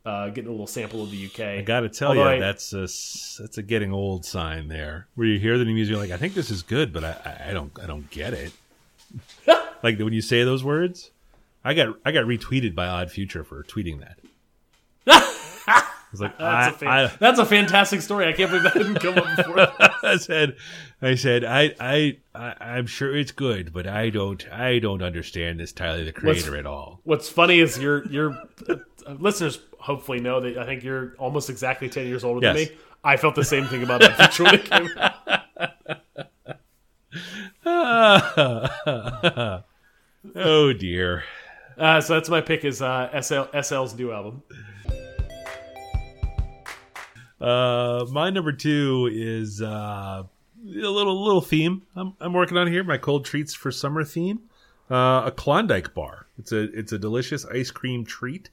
uh, 0.04 0.28
getting 0.28 0.48
a 0.48 0.50
little 0.50 0.66
sample 0.66 1.02
of 1.02 1.10
the 1.10 1.26
UK. 1.26 1.40
I 1.40 1.60
got 1.62 1.80
to 1.80 1.88
tell 1.88 2.08
Although 2.08 2.22
you, 2.30 2.36
I- 2.36 2.40
that's 2.40 2.72
a 2.72 2.80
that's 2.80 3.58
a 3.58 3.62
getting 3.62 3.92
old 3.92 4.24
sign 4.24 4.68
there, 4.68 5.08
where 5.14 5.26
you 5.26 5.38
hear 5.38 5.58
the 5.58 5.64
new 5.64 5.74
music, 5.74 5.92
you're 5.92 6.00
like, 6.00 6.10
I 6.10 6.16
think 6.16 6.34
this 6.34 6.50
is 6.50 6.62
good, 6.62 6.92
but 6.92 7.04
I, 7.04 7.46
I- 7.48 7.52
don't 7.52 7.72
I 7.82 7.86
don't 7.86 8.08
get 8.10 8.32
it. 8.32 8.52
like 9.82 9.98
when 9.98 10.12
you 10.12 10.22
say 10.22 10.44
those 10.44 10.62
words, 10.64 11.10
I 11.64 11.74
got 11.74 11.96
I 12.04 12.12
got 12.12 12.24
retweeted 12.24 12.74
by 12.74 12.86
Odd 12.86 13.10
Future 13.10 13.44
for 13.44 13.62
tweeting 13.64 14.00
that. 14.00 14.18
I 15.06 15.84
was 16.12 16.20
like, 16.20 16.36
That's, 16.38 16.82
I, 16.82 16.86
a 16.86 17.04
I, 17.06 17.12
that's 17.20 17.38
a 17.38 17.46
fantastic 17.46 18.00
story. 18.02 18.26
I 18.26 18.32
can't 18.32 18.50
believe 18.50 18.64
that 18.64 18.74
didn't 18.74 18.96
come 18.96 19.16
up 19.18 19.36
before. 19.36 19.68
I 20.10 20.16
said, 20.16 20.56
I 21.00 21.14
said, 21.14 21.44
I, 21.44 21.72
I, 21.78 22.16
I, 22.34 22.54
I'm 22.60 22.86
sure 22.86 23.16
it's 23.16 23.30
good, 23.30 23.72
but 23.72 23.86
I 23.86 24.10
don't, 24.10 24.44
I 24.52 24.80
don't 24.80 25.02
understand 25.02 25.60
this 25.60 25.72
Tyler 25.72 26.04
the 26.04 26.12
Creator 26.12 26.56
at 26.56 26.66
all. 26.66 27.00
What's 27.04 27.28
funny 27.28 27.60
is 27.60 27.78
your 27.78 28.04
your 28.08 28.32
uh, 28.68 28.76
listeners 29.18 29.60
hopefully 29.80 30.20
know 30.20 30.40
that 30.40 30.56
I 30.58 30.64
think 30.66 30.82
you're 30.84 31.14
almost 31.18 31.50
exactly 31.50 31.88
ten 31.88 32.06
years 32.06 32.22
older 32.24 32.46
Yes. 32.46 32.68
than 32.68 32.76
me. 32.76 32.80
I 33.02 33.16
felt 33.16 33.34
the 33.34 33.44
same 33.44 33.66
thing 33.66 33.82
about 33.82 34.00
that 34.02 34.16
feature 34.16 34.44
when 34.44 34.54
it 34.54 34.64
came 34.64 34.88
out. 34.96 35.14
oh 40.36 40.72
dear. 40.72 41.24
Uh, 41.78 42.00
so 42.00 42.14
that's 42.14 42.28
my 42.28 42.40
pick 42.40 42.64
is 42.64 42.82
uh, 42.82 43.20
SL, 43.22 43.42
SL's 43.58 43.94
new 43.94 44.12
album. 44.12 44.42
Uh, 47.40 48.04
my 48.10 48.28
number 48.28 48.52
two 48.52 49.08
is 49.10 49.62
uh, 49.62 50.22
a 50.22 50.26
little 50.66 51.24
little 51.24 51.40
theme 51.40 51.82
I'm, 51.96 52.12
I'm 52.20 52.34
working 52.34 52.58
on 52.58 52.66
here. 52.66 52.84
My 52.84 52.98
cold 52.98 53.24
treats 53.24 53.54
for 53.54 53.70
summer 53.72 54.04
theme. 54.04 54.40
Uh, 54.90 55.22
a 55.26 55.32
Klondike 55.34 55.94
bar. 55.94 56.26
It's 56.38 56.52
a 56.52 56.64
it's 56.78 56.92
a 56.92 56.98
delicious 56.98 57.46
ice 57.46 57.70
cream 57.70 58.04
treat. 58.04 58.50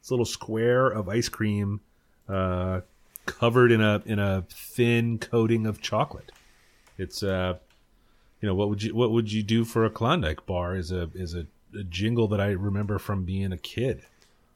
It's 0.00 0.10
a 0.10 0.12
little 0.12 0.24
square 0.24 0.88
of 0.88 1.08
ice 1.08 1.28
cream, 1.28 1.80
uh, 2.28 2.80
covered 3.26 3.72
in 3.72 3.80
a 3.80 4.02
in 4.06 4.18
a 4.18 4.44
thin 4.48 5.18
coating 5.18 5.66
of 5.66 5.80
chocolate. 5.80 6.32
It's 6.96 7.22
uh, 7.22 7.58
you 8.40 8.48
know 8.48 8.54
what 8.54 8.68
would 8.68 8.82
you 8.82 8.94
what 8.94 9.10
would 9.10 9.32
you 9.32 9.42
do 9.42 9.64
for 9.64 9.84
a 9.84 9.90
Klondike 9.90 10.46
bar? 10.46 10.76
Is 10.76 10.90
a 10.90 11.10
is 11.14 11.34
a, 11.34 11.46
a 11.78 11.84
jingle 11.84 12.28
that 12.28 12.40
I 12.40 12.50
remember 12.50 12.98
from 12.98 13.24
being 13.24 13.52
a 13.52 13.58
kid. 13.58 14.02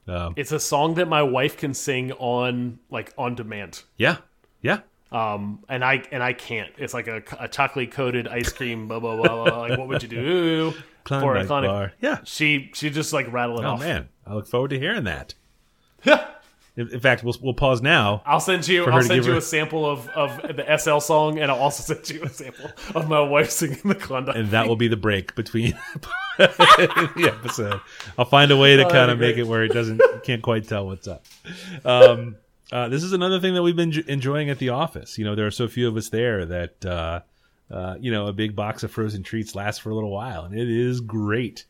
Um, 0.07 0.33
it's 0.35 0.51
a 0.51 0.59
song 0.59 0.95
that 0.95 1.07
my 1.07 1.23
wife 1.23 1.57
can 1.57 1.73
sing 1.73 2.11
on 2.13 2.79
like 2.89 3.13
on 3.17 3.35
demand. 3.35 3.83
Yeah, 3.97 4.17
yeah. 4.61 4.79
Um, 5.11 5.63
and 5.69 5.85
I 5.85 6.03
and 6.11 6.23
I 6.23 6.33
can't. 6.33 6.71
It's 6.77 6.93
like 6.93 7.07
a, 7.07 7.21
a 7.39 7.47
chocolate 7.47 7.91
coated 7.91 8.27
ice 8.27 8.51
cream. 8.51 8.87
Blah 8.87 8.99
blah 8.99 9.15
blah. 9.15 9.43
blah. 9.45 9.59
Like 9.61 9.77
what 9.77 9.87
would 9.87 10.03
you 10.03 10.09
do 10.09 10.73
Klondike 11.03 11.47
Klondike 11.47 11.69
bar. 11.69 11.93
Yeah. 12.01 12.19
She 12.23 12.71
she 12.73 12.89
just 12.89 13.13
like 13.13 13.31
rattle 13.31 13.59
it 13.59 13.65
Oh 13.65 13.71
off. 13.71 13.79
man, 13.79 14.09
I 14.25 14.33
look 14.33 14.47
forward 14.47 14.69
to 14.69 14.79
hearing 14.79 15.03
that. 15.05 15.33
In, 16.75 16.89
in 16.91 16.99
fact, 16.99 17.23
we'll 17.23 17.35
we'll 17.39 17.53
pause 17.53 17.83
now. 17.83 18.23
I'll 18.25 18.39
send 18.39 18.67
you. 18.67 18.85
I'll 18.85 19.03
send 19.03 19.23
you 19.25 19.33
her- 19.33 19.37
a 19.37 19.41
sample 19.41 19.87
of, 19.87 20.07
of 20.09 20.41
the 20.55 20.75
SL 20.77 20.97
song, 20.97 21.37
and 21.37 21.51
I'll 21.51 21.59
also 21.59 21.83
send 21.93 22.09
you 22.09 22.23
a 22.23 22.29
sample 22.29 22.71
of 22.95 23.07
my 23.07 23.19
wife 23.19 23.51
singing 23.51 23.77
the 23.83 23.93
Klondike. 23.93 24.35
and 24.35 24.49
that 24.49 24.67
will 24.67 24.75
be 24.75 24.87
the 24.87 24.97
break 24.97 25.35
between 25.35 25.77
the 26.39 27.31
episode. 27.31 27.79
I'll 28.17 28.25
find 28.25 28.49
a 28.49 28.57
way 28.57 28.75
to 28.77 28.87
Oh, 28.87 28.89
kind 28.89 29.11
of 29.11 29.19
make 29.19 29.37
it 29.37 29.43
where 29.43 29.63
it 29.63 29.71
doesn't 29.71 30.01
can't 30.23 30.41
quite 30.41 30.67
tell 30.67 30.87
what's 30.87 31.07
up. 31.07 31.23
Um, 31.85 32.37
uh, 32.71 32.89
this 32.89 33.03
is 33.03 33.13
another 33.13 33.39
thing 33.39 33.53
that 33.53 33.61
we've 33.61 33.75
been 33.75 33.93
enjoying 34.07 34.49
at 34.49 34.57
the 34.57 34.69
office. 34.69 35.19
You 35.19 35.25
know, 35.25 35.35
there 35.35 35.45
are 35.45 35.51
so 35.51 35.67
few 35.67 35.87
of 35.87 35.95
us 35.95 36.09
there 36.09 36.43
that 36.43 36.83
uh, 36.85 37.19
uh, 37.73 37.95
you 37.99 38.11
know 38.11 38.27
a 38.27 38.33
big 38.33 38.55
box 38.55 38.83
of 38.83 38.91
frozen 38.91 39.23
treats 39.23 39.55
lasts 39.55 39.81
for 39.81 39.89
a 39.89 39.95
little 39.95 40.11
while, 40.11 40.45
and 40.45 40.53
it 40.53 40.69
is 40.69 41.01
great. 41.01 41.65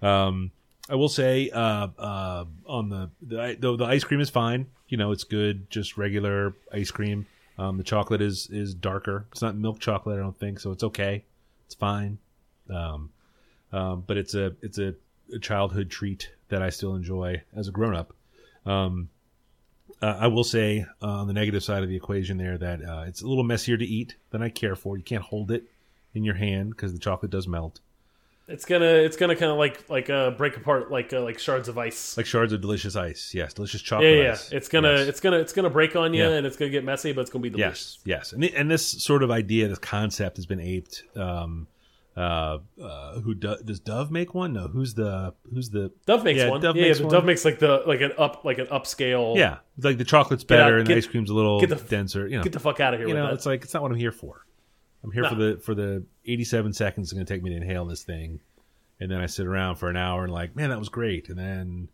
Um, 0.00 0.50
I 0.88 0.94
will 0.94 1.08
say 1.08 1.50
uh, 1.50 1.88
uh, 1.98 2.44
on 2.66 2.88
the 2.88 3.10
the, 3.20 3.56
the 3.60 3.76
the 3.76 3.84
ice 3.84 4.02
cream 4.02 4.20
is 4.20 4.30
fine. 4.30 4.66
You 4.88 4.96
know, 4.96 5.12
it's 5.12 5.24
good, 5.24 5.70
just 5.70 5.96
regular 5.96 6.54
ice 6.72 6.90
cream. 6.90 7.26
Um, 7.58 7.76
the 7.76 7.84
chocolate 7.84 8.22
is 8.22 8.48
is 8.50 8.74
darker. 8.74 9.26
It's 9.30 9.42
not 9.42 9.54
milk 9.54 9.78
chocolate, 9.78 10.18
I 10.18 10.22
don't 10.22 10.38
think, 10.38 10.58
so 10.58 10.72
it's 10.72 10.84
okay. 10.84 11.24
It's 11.66 11.74
fine. 11.74 12.18
Um, 12.70 13.10
um, 13.72 14.04
but 14.06 14.16
it's 14.16 14.34
a 14.34 14.56
it's 14.62 14.78
a, 14.78 14.94
a 15.34 15.38
childhood 15.38 15.90
treat 15.90 16.30
that 16.48 16.62
I 16.62 16.70
still 16.70 16.94
enjoy 16.94 17.42
as 17.54 17.68
a 17.68 17.72
grown 17.72 17.94
up. 17.94 18.14
Um, 18.64 19.10
uh, 20.02 20.16
I 20.20 20.26
will 20.26 20.44
say 20.44 20.84
uh, 21.00 21.06
on 21.06 21.26
the 21.28 21.32
negative 21.32 21.62
side 21.64 21.82
of 21.82 21.88
the 21.88 21.96
equation 21.96 22.36
there 22.36 22.58
that 22.58 22.84
uh, 22.84 23.04
it's 23.06 23.22
a 23.22 23.26
little 23.26 23.44
messier 23.44 23.76
to 23.76 23.84
eat 23.84 24.16
than 24.30 24.42
I 24.42 24.48
care 24.48 24.74
for. 24.76 24.96
You 24.96 25.02
can't 25.04 25.22
hold 25.22 25.50
it 25.50 25.64
in 26.14 26.24
your 26.24 26.34
hand 26.34 26.70
because 26.70 26.92
the 26.92 26.98
chocolate 26.98 27.30
does 27.30 27.48
melt, 27.48 27.80
It's 28.48 28.64
gonna 28.66 28.84
it's 28.84 29.16
gonna 29.16 29.34
kind 29.36 29.50
of 29.50 29.56
like 29.56 29.88
like 29.88 30.10
uh 30.10 30.32
break 30.32 30.56
apart 30.58 30.90
like 30.90 31.12
uh, 31.12 31.22
like 31.22 31.38
shards 31.38 31.68
of 31.68 31.78
ice. 31.78 32.16
like 32.18 32.26
shards 32.26 32.52
of 32.52 32.60
delicious 32.60 32.96
ice. 32.96 33.32
Yes, 33.34 33.54
delicious 33.54 33.80
yeah, 33.82 33.86
chocolate. 33.88 34.18
yeah. 34.18 34.32
ice. 34.32 34.52
It's 34.52 34.68
gonna 34.68 34.92
Yes. 34.92 35.08
it's 35.08 35.20
gonna 35.20 35.38
it's 35.38 35.52
gonna 35.54 35.70
break 35.70 35.96
on 35.96 36.12
you, 36.12 36.22
Yeah. 36.24 36.30
and 36.36 36.46
it's 36.46 36.56
gonna 36.56 36.70
get 36.70 36.84
messy, 36.84 37.12
but 37.12 37.22
it's 37.22 37.30
gonna 37.30 37.42
be 37.42 37.48
delicious. 37.50 38.00
Yes, 38.04 38.32
yes, 38.32 38.32
and 38.32 38.44
and 38.44 38.70
this 38.70 38.86
sort 38.86 39.22
of 39.22 39.30
idea, 39.30 39.68
this 39.68 39.78
concept 39.78 40.36
has 40.36 40.44
been 40.46 40.60
aped. 40.60 41.04
Um, 41.16 41.66
uh, 42.16 42.58
uh, 42.82 43.20
who 43.20 43.34
do, 43.34 43.56
does 43.64 43.80
Dove 43.80 44.10
make 44.10 44.34
one? 44.34 44.52
No, 44.52 44.68
who's 44.68 44.94
the 44.94 45.34
who's 45.52 45.70
the 45.70 45.90
Dove 46.06 46.24
makes 46.24 46.38
Yeah, 46.38 46.50
one. 46.50 46.60
Dove 46.60 46.76
yeah, 46.76 46.82
makes 46.84 46.98
the 46.98 47.04
one. 47.04 47.12
Dove 47.14 47.24
makes 47.24 47.44
like 47.44 47.58
the 47.58 47.82
like 47.86 48.00
an 48.02 48.12
up 48.18 48.44
like 48.44 48.58
an 48.58 48.66
upscale. 48.66 49.36
yeah, 49.36 49.58
like 49.78 49.96
the 49.98 50.04
chocolate's 50.04 50.44
Get 50.44 50.58
out- 50.60 50.64
better 50.64 50.78
and 50.78 50.86
get- 50.86 50.94
the 50.94 50.98
ice 50.98 51.06
cream's 51.06 51.30
a 51.30 51.34
little 51.34 51.60
get 51.60 51.70
the- 51.70 51.76
denser. 51.76 52.28
You 52.28 52.36
know, 52.38 52.42
Get 52.42 52.52
the 52.52 52.60
fuck 52.60 52.80
out 52.80 52.92
of 52.94 53.00
here 53.00 53.08
you 53.08 53.14
with 53.14 53.22
know, 53.22 53.28
that. 53.28 53.34
it's 53.34 53.46
like 53.46 53.62
it's 53.64 53.72
not 53.72 53.82
what 53.82 53.92
I'm 53.92 53.98
here 53.98 54.12
for. 54.12 54.44
I'm 55.04 55.10
here 55.10 55.24
for 55.28 55.34
the 55.34 55.60
for 55.64 55.74
the 55.74 56.04
87 56.26 56.72
seconds 56.74 57.08
it's 57.08 57.12
going 57.12 57.26
to 57.26 57.32
take 57.34 57.42
me 57.42 57.50
to 57.50 57.56
inhale 57.56 57.84
this 57.86 58.02
thing, 58.04 58.40
and 59.00 59.10
then 59.10 59.18
I 59.20 59.26
sit 59.26 59.46
around 59.46 59.76
for 59.76 59.88
an 59.88 59.96
hour 59.96 60.22
and 60.22 60.32
like, 60.32 60.54
man, 60.54 60.70
that 60.70 60.78
was 60.78 60.90
great. 60.90 61.28
And 61.28 61.36
then 61.38 61.88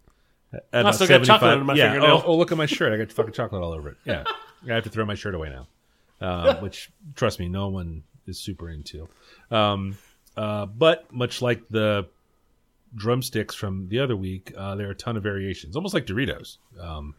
at 0.52 0.80
about 0.80 0.94
still 0.96 1.06
got 1.06 1.24
chocolate 1.24 1.52
75 1.52 1.60
on 1.60 1.66
my 1.66 1.74
yeah, 1.74 1.92
fingernail. 1.92 2.22
Oh, 2.26 2.32
oh, 2.32 2.36
look 2.36 2.52
at 2.52 2.58
my 2.58 2.66
shirt. 2.66 2.92
I 2.92 2.96
got 2.98 3.10
fucking 3.12 3.32
chocolate 3.32 3.62
all 3.62 3.72
over 3.72 3.90
it. 3.90 3.96
Yeah, 4.04 4.24
I 4.68 4.74
have 4.74 4.84
to 4.84 4.90
throw 4.90 5.06
my 5.06 5.14
shirt 5.14 5.34
away 5.34 5.48
now, 5.50 5.68
um, 6.20 6.56
which 6.62 6.90
trust 7.14 7.38
me, 7.40 7.48
no 7.48 7.68
one 7.68 8.02
is 8.26 8.38
super 8.38 8.68
into. 8.68 9.08
Um, 9.50 9.96
uh, 10.38 10.66
but 10.66 11.12
much 11.12 11.42
like 11.42 11.68
the 11.68 12.06
drumsticks 12.94 13.54
from 13.54 13.88
the 13.88 13.98
other 14.00 14.16
week, 14.16 14.52
uh, 14.56 14.74
there 14.76 14.88
are 14.88 14.92
a 14.92 14.94
ton 14.94 15.16
of 15.16 15.22
variations, 15.22 15.76
almost 15.76 15.94
like 15.94 16.06
Doritos. 16.06 16.56
Um, 16.80 17.14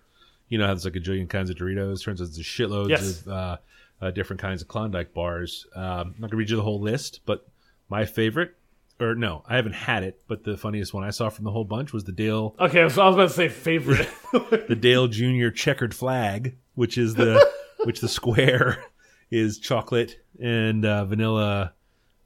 you 0.48 0.58
know, 0.58 0.66
how 0.66 0.74
there's 0.74 0.86
like 0.86 0.96
a 0.96 1.00
jillion 1.00 1.30
kinds 1.30 1.50
of 1.50 1.58
Doritos. 1.58 2.04
Turns 2.04 2.22
out 2.22 2.30
there's 2.34 2.40
shitloads 2.40 2.90
Yes. 2.90 3.22
of 3.22 3.28
uh, 3.28 3.58
uh, 4.02 4.12
different 4.12 4.42
kinds 4.42 4.62
of 4.62 4.68
Klondike 4.68 5.14
bars. 5.14 5.68
Um, 5.76 5.84
I'm 5.84 6.16
not 6.20 6.30
gonna 6.32 6.38
read 6.38 6.50
you 6.50 6.56
the 6.56 6.64
whole 6.64 6.80
list, 6.82 7.20
but 7.26 7.46
my 7.90 8.06
favorite, 8.06 8.56
or 9.00 9.16
no, 9.16 9.44
I 9.48 9.56
haven't 9.58 9.74
had 9.74 10.04
it, 10.04 10.22
but 10.28 10.44
the 10.44 10.58
funniest 10.58 10.94
one 10.94 11.04
I 11.04 11.12
saw 11.12 11.30
from 11.30 11.46
the 11.46 11.52
whole 11.52 11.66
bunch 11.66 11.94
was 11.94 12.04
the 12.06 12.12
Dale 12.12 12.56
okay, 12.60 12.88
so 12.90 13.02
I 13.04 13.08
was 13.08 13.16
about 13.16 13.28
to 13.30 13.34
say 13.36 13.50
favorite. 13.50 14.10
the 14.68 14.78
Dale 14.80 15.08
Junior 15.08 15.52
checkered 15.52 15.94
flag, 15.94 16.56
which 16.76 16.98
is 16.98 17.16
the 17.16 17.46
which 17.84 18.00
the 18.02 18.08
square 18.10 18.84
is 19.32 19.60
chocolate 19.60 20.18
and 20.42 20.84
uh, 20.86 21.06
vanilla 21.06 21.74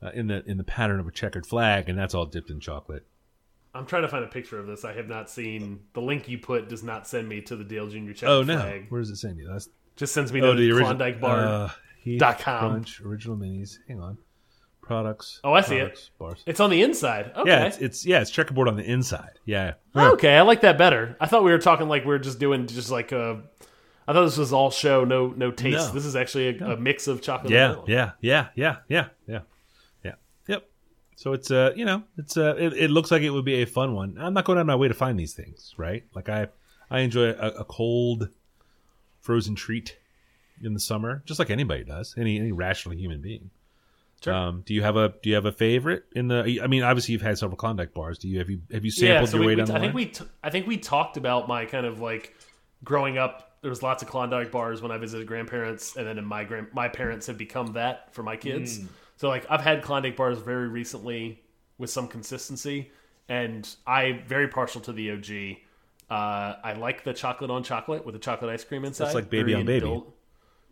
uh, 0.03 0.11
in 0.13 0.27
the 0.27 0.43
in 0.49 0.57
the 0.57 0.63
pattern 0.63 0.99
of 0.99 1.07
a 1.07 1.11
checkered 1.11 1.45
flag, 1.45 1.89
and 1.89 1.97
that's 1.97 2.13
all 2.13 2.25
dipped 2.25 2.49
in 2.49 2.59
chocolate. 2.59 3.05
I'm 3.75 3.85
trying 3.85 4.03
to 4.03 4.07
find 4.07 4.23
a 4.23 4.27
picture 4.27 4.59
of 4.59 4.67
this. 4.67 4.85
I 4.85 4.93
have 4.93 5.07
not 5.07 5.29
seen 5.29 5.79
the 5.93 6.01
link 6.01 6.27
you 6.27 6.37
put. 6.37 6.69
Does 6.69 6.83
not 6.83 7.07
send 7.07 7.27
me 7.27 7.41
to 7.41 7.55
the 7.55 7.63
Dale 7.63 7.87
Jr. 7.87 8.11
Check 8.11 8.29
Oh 8.29 8.43
no, 8.43 8.59
flag. 8.59 8.85
where 8.89 9.01
does 9.01 9.09
it 9.09 9.15
send 9.17 9.37
you? 9.37 9.47
That's 9.47 9.69
Just 9.95 10.13
sends 10.13 10.31
me 10.31 10.41
oh 10.41 10.53
to 10.53 10.59
the 10.73 10.79
Klondike 10.79 11.19
bar. 11.19 11.39
Uh, 11.39 11.69
Dot 12.17 12.39
com. 12.39 12.71
Crunch 12.71 13.01
original 13.01 13.37
minis. 13.37 13.77
Hang 13.87 14.01
on. 14.01 14.17
Products. 14.81 15.39
Oh, 15.45 15.53
I 15.53 15.61
see 15.61 15.77
it. 15.77 16.09
Bars. 16.19 16.43
It's 16.45 16.59
on 16.59 16.69
the 16.69 16.81
inside. 16.81 17.31
Okay. 17.37 17.49
Yeah, 17.49 17.63
it's, 17.65 17.77
it's 17.77 18.05
yeah, 18.05 18.19
it's 18.19 18.29
checkerboard 18.29 18.67
on 18.67 18.75
the 18.75 18.83
inside. 18.83 19.39
Yeah. 19.45 19.75
Okay, 19.95 20.35
I 20.35 20.41
like 20.41 20.61
that 20.61 20.77
better. 20.77 21.15
I 21.21 21.27
thought 21.27 21.45
we 21.45 21.51
were 21.51 21.57
talking 21.59 21.87
like 21.87 22.03
we 22.03 22.09
were 22.09 22.19
just 22.19 22.37
doing 22.39 22.67
just 22.67 22.91
like 22.91 23.13
a. 23.13 23.41
I 24.05 24.11
thought 24.11 24.25
this 24.25 24.37
was 24.37 24.51
all 24.51 24.69
show, 24.69 25.05
no 25.05 25.27
no 25.29 25.51
taste. 25.51 25.87
No. 25.87 25.93
This 25.93 26.05
is 26.05 26.17
actually 26.17 26.59
a, 26.59 26.73
a 26.73 26.77
mix 26.77 27.07
of 27.07 27.21
chocolate. 27.21 27.53
Yeah, 27.53 27.77
yeah, 27.87 28.11
yeah, 28.19 28.47
yeah, 28.55 28.77
yeah, 28.89 29.07
yeah. 29.25 29.39
So 31.23 31.31
it's 31.31 31.49
uh, 31.51 31.71
you 31.73 31.85
know, 31.85 32.03
it's 32.17 32.35
uh, 32.35 32.53
it, 32.57 32.73
it 32.73 32.91
looks 32.91 33.09
like 33.09 33.21
it 33.21 33.29
would 33.29 33.45
be 33.45 33.61
a 33.61 33.65
fun 33.65 33.95
one. 33.95 34.17
I'm 34.19 34.33
not 34.33 34.43
going 34.43 34.57
out 34.57 34.61
of 34.63 34.67
my 34.67 34.75
way 34.75 34.89
to 34.89 34.93
find 34.93 35.17
these 35.17 35.33
things, 35.33 35.73
right? 35.77 36.03
Like 36.13 36.27
I, 36.27 36.47
I 36.91 36.99
enjoy 36.99 37.29
a, 37.29 37.47
a 37.59 37.63
cold, 37.63 38.27
frozen 39.21 39.55
treat 39.55 39.97
in 40.61 40.73
the 40.73 40.81
summer, 40.81 41.23
just 41.25 41.39
like 41.39 41.49
anybody 41.49 41.85
does. 41.85 42.13
Any 42.17 42.37
any 42.39 42.51
rational 42.51 42.93
human 42.97 43.21
being. 43.21 43.51
Sure. 44.21 44.33
Um, 44.33 44.63
do 44.65 44.73
you 44.73 44.81
have 44.83 44.97
a 44.97 45.13
do 45.23 45.29
you 45.29 45.35
have 45.35 45.45
a 45.45 45.53
favorite 45.53 46.03
in 46.13 46.27
the? 46.27 46.59
I 46.61 46.67
mean, 46.67 46.83
obviously 46.83 47.13
you've 47.13 47.21
had 47.21 47.37
several 47.37 47.55
Klondike 47.55 47.93
bars. 47.93 48.17
Do 48.17 48.27
you 48.27 48.39
have 48.39 48.49
you 48.49 48.59
have 48.73 48.83
you 48.83 48.91
Yeah, 48.93 49.13
sampled 49.21 49.29
so 49.29 49.37
your 49.37 49.41
we, 49.41 49.47
way 49.47 49.51
we- 49.53 49.55
down 49.61 49.67
the 49.67 49.73
I 49.75 49.79
think 49.79 49.93
line? 49.93 49.95
we 49.95 50.05
t- 50.07 50.25
I 50.43 50.49
think 50.49 50.67
we 50.67 50.75
talked 50.75 51.15
about 51.15 51.47
my 51.47 51.63
kind 51.63 51.85
of 51.85 52.01
like 52.01 52.35
growing 52.83 53.17
up. 53.17 53.51
There 53.61 53.69
was 53.69 53.81
lots 53.81 54.03
of 54.03 54.09
Klondike 54.09 54.51
bars 54.51 54.81
when 54.81 54.91
I 54.91 54.97
visited 54.97 55.25
grandparents, 55.25 55.95
and 55.95 56.05
then 56.05 56.17
in 56.17 56.25
my 56.25 56.43
grand 56.43 56.67
my 56.73 56.89
parents 56.89 57.27
had 57.27 57.37
become 57.37 57.71
that 57.73 58.13
for 58.13 58.23
my 58.23 58.35
kids. 58.35 58.79
Hmm. 58.79 58.87
So 59.23 59.29
like 59.29 59.45
I've 59.49 59.61
had 59.61 59.83
Klondike 59.83 60.17
bars 60.17 60.39
very 60.39 60.67
recently 60.67 61.41
with 61.77 61.89
some 61.89 62.09
consistency, 62.09 62.91
and 63.29 63.65
I 63.87 64.21
very 64.27 64.49
partial 64.49 64.81
to 64.81 64.91
the 64.91 65.11
OG. 65.11 65.59
Uh, 66.13 66.57
I 66.61 66.73
like 66.73 67.05
the 67.05 67.13
chocolate 67.13 67.49
on 67.49 67.63
chocolate 67.63 68.05
with 68.05 68.15
the 68.15 68.19
chocolate 68.19 68.51
ice 68.51 68.65
cream 68.65 68.83
inside. 68.83 69.05
It's 69.05 69.15
like 69.15 69.29
baby 69.29 69.53
on 69.53 69.63
baby. 69.63 69.87
indul- 69.87 70.11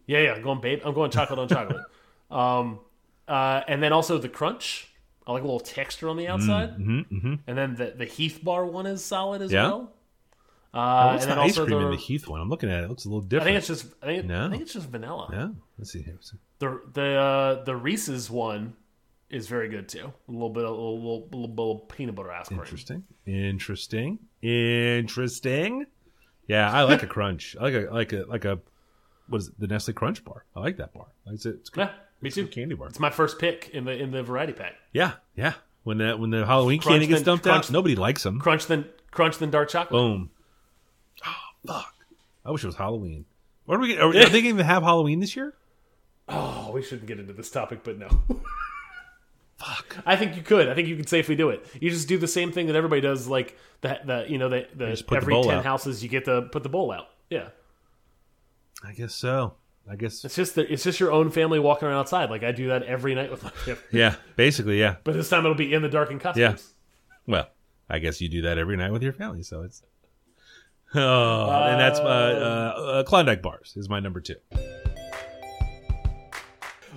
Yeah, 0.05 0.19
yeah, 0.19 0.33
I'm 0.33 0.41
going 0.41 0.59
babe. 0.59 0.81
I'm 0.83 0.93
going 0.93 1.11
chocolate 1.11 1.39
on 1.39 1.47
chocolate. 1.47 1.81
Um, 2.29 2.79
uh, 3.25 3.61
and 3.69 3.81
then 3.81 3.93
also 3.93 4.17
the 4.17 4.27
crunch. 4.27 4.89
I 5.25 5.31
like 5.31 5.43
a 5.43 5.45
little 5.45 5.59
texture 5.61 6.09
on 6.09 6.17
the 6.17 6.27
outside. 6.27 6.71
And 6.71 7.39
then 7.45 7.75
the 7.75 7.93
the 7.97 8.05
Heath 8.05 8.41
bar 8.43 8.65
one 8.65 8.85
is 8.85 9.01
solid 9.01 9.41
as 9.41 9.51
Mm, 9.51 9.53
Yeah? 9.53 9.63
well. 9.63 9.93
Uh, 10.73 11.11
What's 11.11 11.25
and 11.25 11.33
the 11.33 11.41
ice 11.41 11.57
also 11.57 11.65
cream 11.65 11.79
the, 11.79 11.85
in 11.85 11.91
the 11.91 11.97
Heath 11.97 12.27
one? 12.27 12.39
I'm 12.39 12.49
looking 12.49 12.69
at 12.69 12.79
it. 12.81 12.83
It 12.85 12.89
looks 12.89 13.05
a 13.05 13.09
little 13.09 13.21
different. 13.21 13.41
I 13.41 13.45
think 13.45 13.57
it's 13.57 13.67
just 13.67 13.93
I 14.01 14.05
think, 14.05 14.25
No. 14.25 14.47
I 14.47 14.49
think 14.49 14.61
it's 14.61 14.73
just 14.73 14.87
vanilla. 14.89 15.29
yeah. 15.33 15.49
Let's 15.77 15.91
see 15.91 16.01
here. 16.01 16.17
The 16.59 16.81
the 16.93 17.13
uh, 17.15 17.63
the 17.65 17.75
Reese's 17.75 18.29
one 18.29 18.75
is 19.29 19.47
very 19.47 19.67
good 19.69 19.89
too. 19.89 20.11
A 20.27 20.31
little 20.31 20.49
bit 20.49 20.63
of 20.63 20.69
a 20.69 20.73
little, 20.73 21.23
little, 21.23 21.49
little, 21.49 21.79
peanut 21.79 22.15
butter 22.15 22.31
ice 22.31 22.47
cream. 22.47 22.59
Interesting. 22.59 23.03
Interesting. 23.25 24.19
Interesting. 24.41 25.85
Yeah, 26.47 26.71
I 26.71 26.83
like 26.83 27.03
a 27.03 27.07
crunch. 27.15 27.55
I 27.59 27.63
like 27.63 27.73
a 27.73 27.93
like 27.93 28.13
a 28.13 28.25
like 28.27 28.45
a 28.45 28.59
what 29.27 29.41
is 29.41 29.47
it? 29.49 29.59
The 29.59 29.67
Nestle 29.67 29.93
Crunch 29.93 30.23
bar. 30.23 30.45
I 30.55 30.59
like 30.59 30.77
that 30.77 30.93
bar. 30.93 31.07
It's, 31.27 31.45
it's 31.45 31.69
good. 31.69 31.81
Yeah, 31.87 31.91
me 32.21 32.29
too. 32.31 32.47
candy 32.47 32.75
bar. 32.75 32.87
It's 32.87 32.99
my 32.99 33.09
first 33.09 33.39
pick 33.39 33.69
in 33.73 33.85
the 33.85 33.91
in 33.91 34.11
the 34.11 34.23
variety 34.23 34.53
pack. 34.53 34.73
Yeah, 34.93 35.13
yeah. 35.35 35.53
When 35.83 35.97
that 35.99 36.19
when 36.19 36.29
the 36.29 36.45
Halloween 36.45 36.79
Crunch 36.81 36.93
candy 36.93 37.07
gets 37.07 37.23
dumped 37.23 37.45
crunch- 37.45 37.65
out, 37.65 37.71
nobody 37.71 37.95
likes 37.95 38.23
them. 38.23 38.39
Crunch 38.39 38.67
then 38.67 38.85
crunch 39.11 39.37
then 39.37 39.49
dark 39.49 39.69
chocolate. 39.69 39.91
Boom. 39.91 40.29
Oh 41.25 41.33
fuck! 41.67 41.93
I 42.45 42.51
wish 42.51 42.63
it 42.63 42.67
was 42.67 42.75
Halloween. 42.75 43.25
What 43.65 43.75
are 43.77 43.79
we? 43.81 43.97
Are, 43.97 44.09
are 44.09 44.29
they 44.29 44.41
going 44.41 44.57
to 44.57 44.63
have 44.63 44.83
Halloween 44.83 45.19
this 45.19 45.35
year? 45.35 45.53
Oh, 46.27 46.71
we 46.73 46.81
shouldn't 46.81 47.07
get 47.07 47.19
into 47.19 47.33
this 47.33 47.49
topic, 47.49 47.81
but 47.83 47.97
no. 47.97 48.07
Fuck. 49.57 49.97
I 50.05 50.15
think 50.15 50.35
you 50.35 50.41
could. 50.41 50.67
I 50.69 50.73
think 50.73 50.87
you 50.87 50.95
could 50.95 51.07
safely 51.09 51.35
do 51.35 51.49
it. 51.49 51.63
You 51.79 51.91
just 51.91 52.07
do 52.07 52.17
the 52.17 52.27
same 52.27 52.51
thing 52.51 52.65
that 52.67 52.75
everybody 52.75 53.01
does, 53.01 53.27
like 53.27 53.55
the 53.81 53.99
the 54.03 54.25
you 54.27 54.37
know 54.39 54.49
the, 54.49 54.67
the 54.75 54.87
just 54.87 55.05
put 55.05 55.15
the 55.15 55.17
every 55.21 55.33
bowl 55.35 55.43
ten 55.43 55.59
out. 55.59 55.63
houses 55.65 56.01
you 56.01 56.09
get 56.09 56.25
to 56.25 56.43
put 56.43 56.63
the 56.63 56.69
bowl 56.69 56.91
out. 56.91 57.09
Yeah, 57.29 57.49
I 58.83 58.93
guess 58.93 59.13
so. 59.13 59.53
I 59.89 59.95
guess. 59.95 60.23
it's 60.23 60.35
just 60.35 60.55
the, 60.55 60.71
it's 60.71 60.83
just 60.83 60.99
your 60.99 61.11
own 61.11 61.31
family 61.31 61.59
walking 61.59 61.87
around 61.87 61.97
outside. 61.99 62.29
Like 62.29 62.43
I 62.43 62.51
do 62.51 62.69
that 62.69 62.83
every 62.83 63.13
night 63.13 63.29
with 63.29 63.43
my 63.43 63.49
family, 63.49 63.81
Yeah, 63.91 64.15
basically, 64.35 64.79
yeah. 64.79 64.95
but 65.03 65.13
this 65.13 65.29
time 65.29 65.43
it'll 65.43 65.55
be 65.55 65.73
in 65.73 65.81
the 65.81 65.89
dark 65.89 66.11
and 66.11 66.19
costumes. 66.19 66.73
Yeah. 67.27 67.31
Well, 67.33 67.49
I 67.89 67.99
guess 67.99 68.19
you 68.21 68.29
do 68.29 68.43
that 68.43 68.57
every 68.57 68.77
night 68.77 68.91
with 68.91 69.03
your 69.03 69.13
family, 69.13 69.43
so 69.43 69.61
it's. 69.63 69.83
Oh, 70.95 71.49
and 71.49 71.79
that's 71.79 71.99
uh, 71.99 72.03
uh, 72.03 72.81
uh, 72.81 73.03
Klondike 73.03 73.41
bars 73.41 73.73
is 73.77 73.87
my 73.87 74.01
number 74.01 74.19
two. 74.19 74.35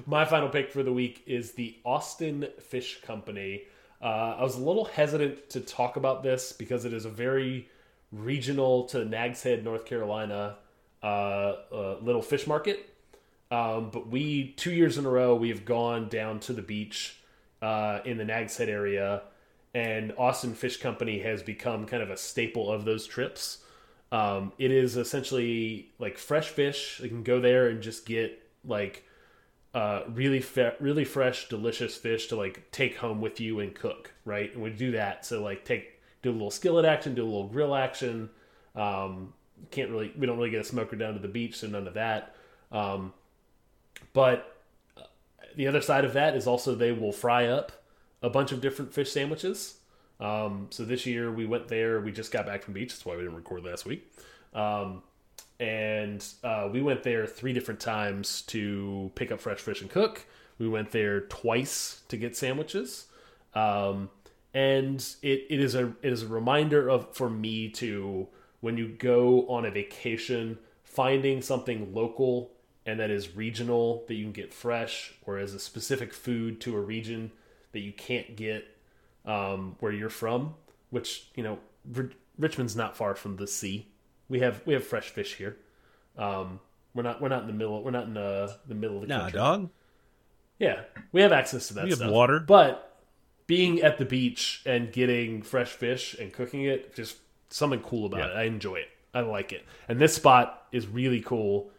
My 0.05 0.24
final 0.24 0.49
pick 0.49 0.72
for 0.72 0.82
the 0.82 0.92
week 0.92 1.22
is 1.26 1.53
the 1.53 1.76
Austin 1.84 2.49
Fish 2.61 3.01
Company. 3.03 3.62
Uh, 4.03 4.36
I 4.38 4.42
was 4.42 4.57
a 4.57 4.61
little 4.61 4.84
hesitant 4.84 5.49
to 5.51 5.61
talk 5.61 5.97
about 5.97 6.24
this 6.24 6.53
because 6.53 6.84
it 6.84 6.92
is 6.92 7.05
a 7.05 7.09
very 7.09 7.68
regional 8.11 8.84
to 8.86 9.05
Nags 9.05 9.45
Head, 9.45 9.64
North 9.64 9.86
Carolina, 9.86 10.57
uh, 11.03 11.07
uh, 11.72 11.97
little 12.03 12.22
fish 12.22 12.49
market. 12.49 12.90
Um, 13.51 13.90
but 13.90 14.09
we 14.09 14.55
two 14.57 14.72
years 14.72 14.99
in 14.99 15.07
a 15.07 15.11
row 15.11 15.36
we 15.36 15.51
have 15.51 15.64
gone 15.64 16.09
down 16.09 16.40
to 16.40 16.53
the 16.53 16.62
beach 16.62 17.20
uh, 17.62 18.01
in 18.05 18.18
the 18.18 18.24
Nags 18.24 18.57
Head 18.57 18.68
area, 18.68 19.22
and 19.72 20.12
Austin 20.18 20.55
Fish 20.55 20.78
Company 20.78 21.20
has 21.20 21.42
become 21.42 21.86
kind 21.86 22.03
of 22.03 22.11
a 22.11 22.16
staple 22.16 22.72
of 22.72 22.84
those 22.84 23.07
trips. 23.07 23.59
Um, 24.15 24.53
it 24.59 24.71
is 24.71 24.97
essentially 24.97 25.89
like 25.99 26.19
fresh 26.19 26.49
fish. 26.49 27.01
You 27.03 27.09
can 27.09 27.25
go 27.25 27.41
there 27.41 27.67
and 27.67 27.83
just 27.83 28.07
get 28.07 28.49
like 28.65 29.03
uh, 29.75 30.03
really 30.09 30.41
fe- 30.41 30.77
really 30.79 31.05
fresh, 31.05 31.49
delicious 31.49 31.97
fish 31.97 32.29
to 32.29 32.37
like 32.37 32.71
take 32.71 32.97
home 32.97 33.21
with 33.21 33.41
you 33.41 33.59
and 33.59 33.75
cook, 33.75 34.15
right? 34.25 34.55
And 34.55 34.62
we 34.62 34.71
do 34.71 34.93
that. 34.93 35.27
So 35.27 35.43
like 35.43 35.65
take 35.65 36.01
do 36.23 36.31
a 36.31 36.33
little 36.33 36.53
skillet 36.53 36.85
action, 36.85 37.17
do 37.17 37.25
a 37.25 37.27
little 37.27 37.49
grill 37.49 37.75
action. 37.75 38.31
Um, 38.77 39.35
can't 39.73 39.91
really 39.91 40.12
we 40.17 40.29
don't 40.29 40.37
really 40.37 40.51
get 40.51 40.61
a 40.61 40.65
smoker 40.65 40.95
down 40.95 41.15
to 41.15 41.19
the 41.19 41.27
beach, 41.27 41.57
so 41.57 41.67
none 41.67 41.89
of 41.89 41.95
that. 41.95 42.37
Um, 42.71 43.15
but 44.12 44.59
uh, 44.97 45.03
the 45.57 45.67
other 45.67 45.81
side 45.81 46.05
of 46.05 46.12
that 46.12 46.37
is 46.37 46.47
also 46.47 46.77
they 46.77 46.93
will 46.93 47.11
fry 47.11 47.49
up 47.49 47.73
a 48.23 48.31
bunch 48.31 48.53
of 48.53 48.61
different 48.61 48.95
fish 48.95 49.11
sandwiches. 49.11 49.79
Um, 50.21 50.69
so 50.71 50.85
this 50.85 51.07
year 51.07 51.31
we 51.31 51.47
went 51.47 51.69
there. 51.69 52.01
We 52.01 52.12
just 52.12 52.31
got 52.31 52.47
back 52.47 52.62
from 52.62 52.75
beach. 52.75 52.91
That's 52.91 53.05
why 53.05 53.17
we 53.17 53.23
didn't 53.23 53.37
record 53.37 53.65
last 53.65 53.85
week. 53.85 54.11
Um, 54.55 55.03
and 55.61 56.25
uh, 56.43 56.69
we 56.73 56.83
went 56.83 57.03
there 57.03 57.27
three 57.27 57.53
different 57.53 57.81
times 57.81 58.43
to 58.43 59.11
pick 59.15 59.31
up 59.31 59.41
fresh 59.41 59.59
fish 59.59 59.81
and 59.81 59.91
cook. 59.91 60.27
We 60.59 60.69
went 60.69 60.91
there 60.93 61.23
twice 61.23 62.03
to 62.09 62.17
get 62.17 62.37
sandwiches, 62.37 63.07
um, 63.55 64.11
and 64.53 65.05
it, 65.23 65.47
it 65.51 65.61
is 65.61 65.75
a 65.75 65.93
it 66.03 66.12
is 66.12 66.23
a 66.23 66.29
reminder 66.29 66.89
of 66.89 67.15
for 67.15 67.29
me 67.29 67.69
to 67.71 68.29
when 68.61 68.77
you 68.77 68.89
go 68.89 69.49
on 69.49 69.65
a 69.65 69.71
vacation, 69.71 70.59
finding 70.85 71.43
something 71.43 71.93
local 71.93 72.51
and 72.87 73.01
that 73.01 73.11
is 73.11 73.35
regional 73.35 74.05
that 74.09 74.15
you 74.15 74.25
can 74.25 74.33
get 74.33 74.53
fresh, 74.53 75.15
or 75.27 75.39
as 75.39 75.55
a 75.55 75.59
specific 75.59 76.12
food 76.12 76.61
to 76.61 76.77
a 76.77 76.81
region 76.81 77.33
that 77.73 77.81
you 77.81 77.93
can't 77.93 78.37
get 78.37 78.74
um, 79.25 79.77
where 79.81 79.93
you're 79.93 80.11
from. 80.11 80.55
Which 80.91 81.29
you 81.35 81.43
know, 81.43 81.59
R- 81.97 82.11
Richmond's 82.39 82.77
not 82.77 82.97
far 82.97 83.14
from 83.14 83.37
the 83.37 83.47
sea. 83.47 83.89
We 84.29 84.41
have 84.41 84.62
we 84.66 84.75
have 84.75 84.87
fresh 84.87 85.11
fish 85.11 85.35
here. 85.35 85.57
Um, 86.16 86.61
we're 86.95 87.03
not 87.03 87.20
we're 87.20 87.29
not 87.29 87.43
in 87.43 87.47
the 87.49 87.53
middle. 87.53 87.83
We're 87.83 87.91
not 87.91 88.05
in 88.05 88.14
the 88.14 88.57
the 88.68 88.75
middle 88.75 88.97
of 88.97 89.03
the 89.03 89.09
Nah, 89.09 89.20
country. 89.22 89.39
dog. 89.39 89.70
Yeah, 90.59 90.83
we 91.12 91.20
have 91.22 91.33
access 91.33 91.68
to 91.68 91.75
that 91.75 91.85
We 91.85 91.91
have 91.91 92.09
water. 92.11 92.39
but 92.39 92.91
being 93.47 93.83
at 93.83 93.99
the 93.99 94.05
beach 94.05 94.62
and 94.64 94.93
getting 94.93 95.43
fresh 95.43 95.70
fish 95.72 96.14
and 96.14 96.33
cooking 96.33 96.62
it, 96.64 96.95
just 96.95 97.16
something 97.51 97.81
cool 97.81 98.07
about 98.07 98.20
Yeah. 98.20 98.27
it. 98.31 98.37
I 98.37 98.43
enjoy 98.45 98.77
it. 98.77 98.89
I 99.12 99.20
like 99.20 99.53
it. 99.53 99.64
And 99.89 100.01
this 100.01 100.14
spot 100.14 100.66
is 100.72 100.87
really 100.87 101.20
cool. 101.20 101.70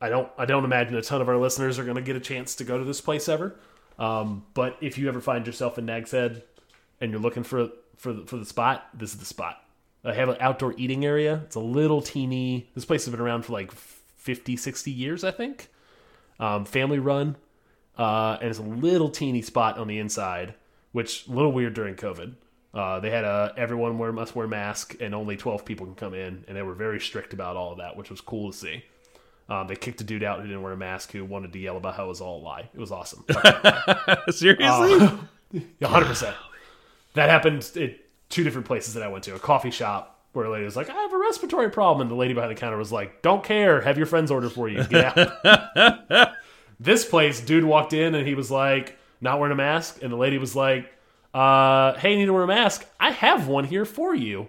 I 0.00 0.10
don't 0.10 0.28
I 0.36 0.44
don't 0.44 0.64
imagine 0.64 0.94
a 0.94 1.02
ton 1.02 1.22
of 1.22 1.28
our 1.28 1.38
listeners 1.38 1.78
are 1.78 1.84
going 1.84 1.96
to 1.96 2.02
get 2.02 2.16
a 2.16 2.20
chance 2.20 2.54
to 2.56 2.64
go 2.64 2.76
to 2.78 2.84
this 2.84 3.00
place 3.00 3.28
ever. 3.30 3.56
Um, 3.98 4.44
but 4.52 4.76
if 4.82 4.98
you 4.98 5.08
ever 5.08 5.22
find 5.22 5.46
yourself 5.46 5.78
in 5.78 5.86
Nags 5.86 6.10
Head 6.10 6.42
and 7.00 7.10
you're 7.10 7.20
looking 7.20 7.42
for 7.42 7.70
for 7.96 8.12
the, 8.12 8.26
for 8.26 8.36
the 8.36 8.44
spot, 8.44 8.88
this 8.94 9.12
is 9.12 9.18
the 9.18 9.24
spot. 9.24 9.62
I 10.04 10.14
have 10.14 10.28
an 10.28 10.36
outdoor 10.40 10.74
eating 10.76 11.04
area. 11.04 11.42
It's 11.44 11.56
a 11.56 11.60
little 11.60 12.00
teeny. 12.00 12.68
This 12.74 12.84
place 12.84 13.04
has 13.06 13.10
been 13.10 13.20
around 13.20 13.44
for 13.44 13.52
like 13.52 13.72
50, 13.72 14.56
60 14.56 14.90
years, 14.90 15.24
I 15.24 15.30
think. 15.30 15.68
Um, 16.38 16.64
family 16.64 16.98
run, 16.98 17.36
uh, 17.96 18.36
and 18.40 18.50
it's 18.50 18.58
a 18.58 18.62
little 18.62 19.08
teeny 19.08 19.40
spot 19.40 19.78
on 19.78 19.88
the 19.88 19.98
inside, 19.98 20.54
which 20.92 21.26
a 21.26 21.32
little 21.32 21.50
weird 21.50 21.74
during 21.74 21.94
COVID. 21.94 22.34
Uh, 22.74 23.00
they 23.00 23.08
had 23.08 23.24
a 23.24 23.54
everyone 23.56 23.96
wear 23.96 24.12
must 24.12 24.36
wear 24.36 24.46
mask, 24.46 24.96
and 25.00 25.14
only 25.14 25.36
twelve 25.38 25.64
people 25.64 25.86
can 25.86 25.94
come 25.94 26.12
in, 26.12 26.44
and 26.46 26.54
they 26.56 26.62
were 26.62 26.74
very 26.74 27.00
strict 27.00 27.32
about 27.32 27.56
all 27.56 27.72
of 27.72 27.78
that, 27.78 27.96
which 27.96 28.10
was 28.10 28.20
cool 28.20 28.52
to 28.52 28.56
see. 28.56 28.84
Um, 29.48 29.66
they 29.66 29.76
kicked 29.76 30.00
a 30.02 30.04
dude 30.04 30.22
out 30.22 30.40
who 30.40 30.46
didn't 30.46 30.62
wear 30.62 30.72
a 30.72 30.76
mask, 30.76 31.12
who 31.12 31.24
wanted 31.24 31.54
to 31.54 31.58
yell 31.58 31.78
about 31.78 31.94
how 31.94 32.04
it 32.04 32.08
was 32.08 32.20
all 32.20 32.38
a 32.38 32.42
lie. 32.42 32.68
It 32.74 32.78
was 32.78 32.92
awesome. 32.92 33.24
Seriously? 34.30 34.98
hundred 35.82 36.06
percent. 36.06 36.36
That 37.16 37.30
happened 37.30 37.68
at 37.80 37.96
two 38.28 38.44
different 38.44 38.66
places 38.66 38.92
that 38.94 39.02
I 39.02 39.08
went 39.08 39.24
to. 39.24 39.34
A 39.34 39.38
coffee 39.38 39.70
shop 39.70 40.20
where 40.32 40.44
a 40.44 40.50
lady 40.50 40.66
was 40.66 40.76
like, 40.76 40.90
"I 40.90 40.92
have 40.92 41.12
a 41.14 41.18
respiratory 41.18 41.70
problem," 41.70 42.02
and 42.02 42.10
the 42.10 42.14
lady 42.14 42.34
behind 42.34 42.50
the 42.50 42.60
counter 42.60 42.76
was 42.76 42.92
like, 42.92 43.22
"Don't 43.22 43.42
care. 43.42 43.80
Have 43.80 43.96
your 43.96 44.06
friends 44.06 44.30
order 44.30 44.50
for 44.50 44.68
you. 44.68 44.84
Get 44.84 45.16
out." 45.16 46.32
this 46.80 47.06
place, 47.06 47.40
dude 47.40 47.64
walked 47.64 47.94
in 47.94 48.14
and 48.14 48.26
he 48.26 48.34
was 48.34 48.50
like, 48.50 48.98
not 49.22 49.38
wearing 49.38 49.52
a 49.52 49.56
mask, 49.56 50.02
and 50.02 50.12
the 50.12 50.16
lady 50.16 50.36
was 50.36 50.54
like, 50.54 50.92
uh, 51.32 51.94
"Hey, 51.94 52.12
you 52.12 52.18
need 52.18 52.26
to 52.26 52.34
wear 52.34 52.42
a 52.42 52.46
mask. 52.46 52.86
I 53.00 53.12
have 53.12 53.48
one 53.48 53.64
here 53.64 53.86
for 53.86 54.14
you." 54.14 54.48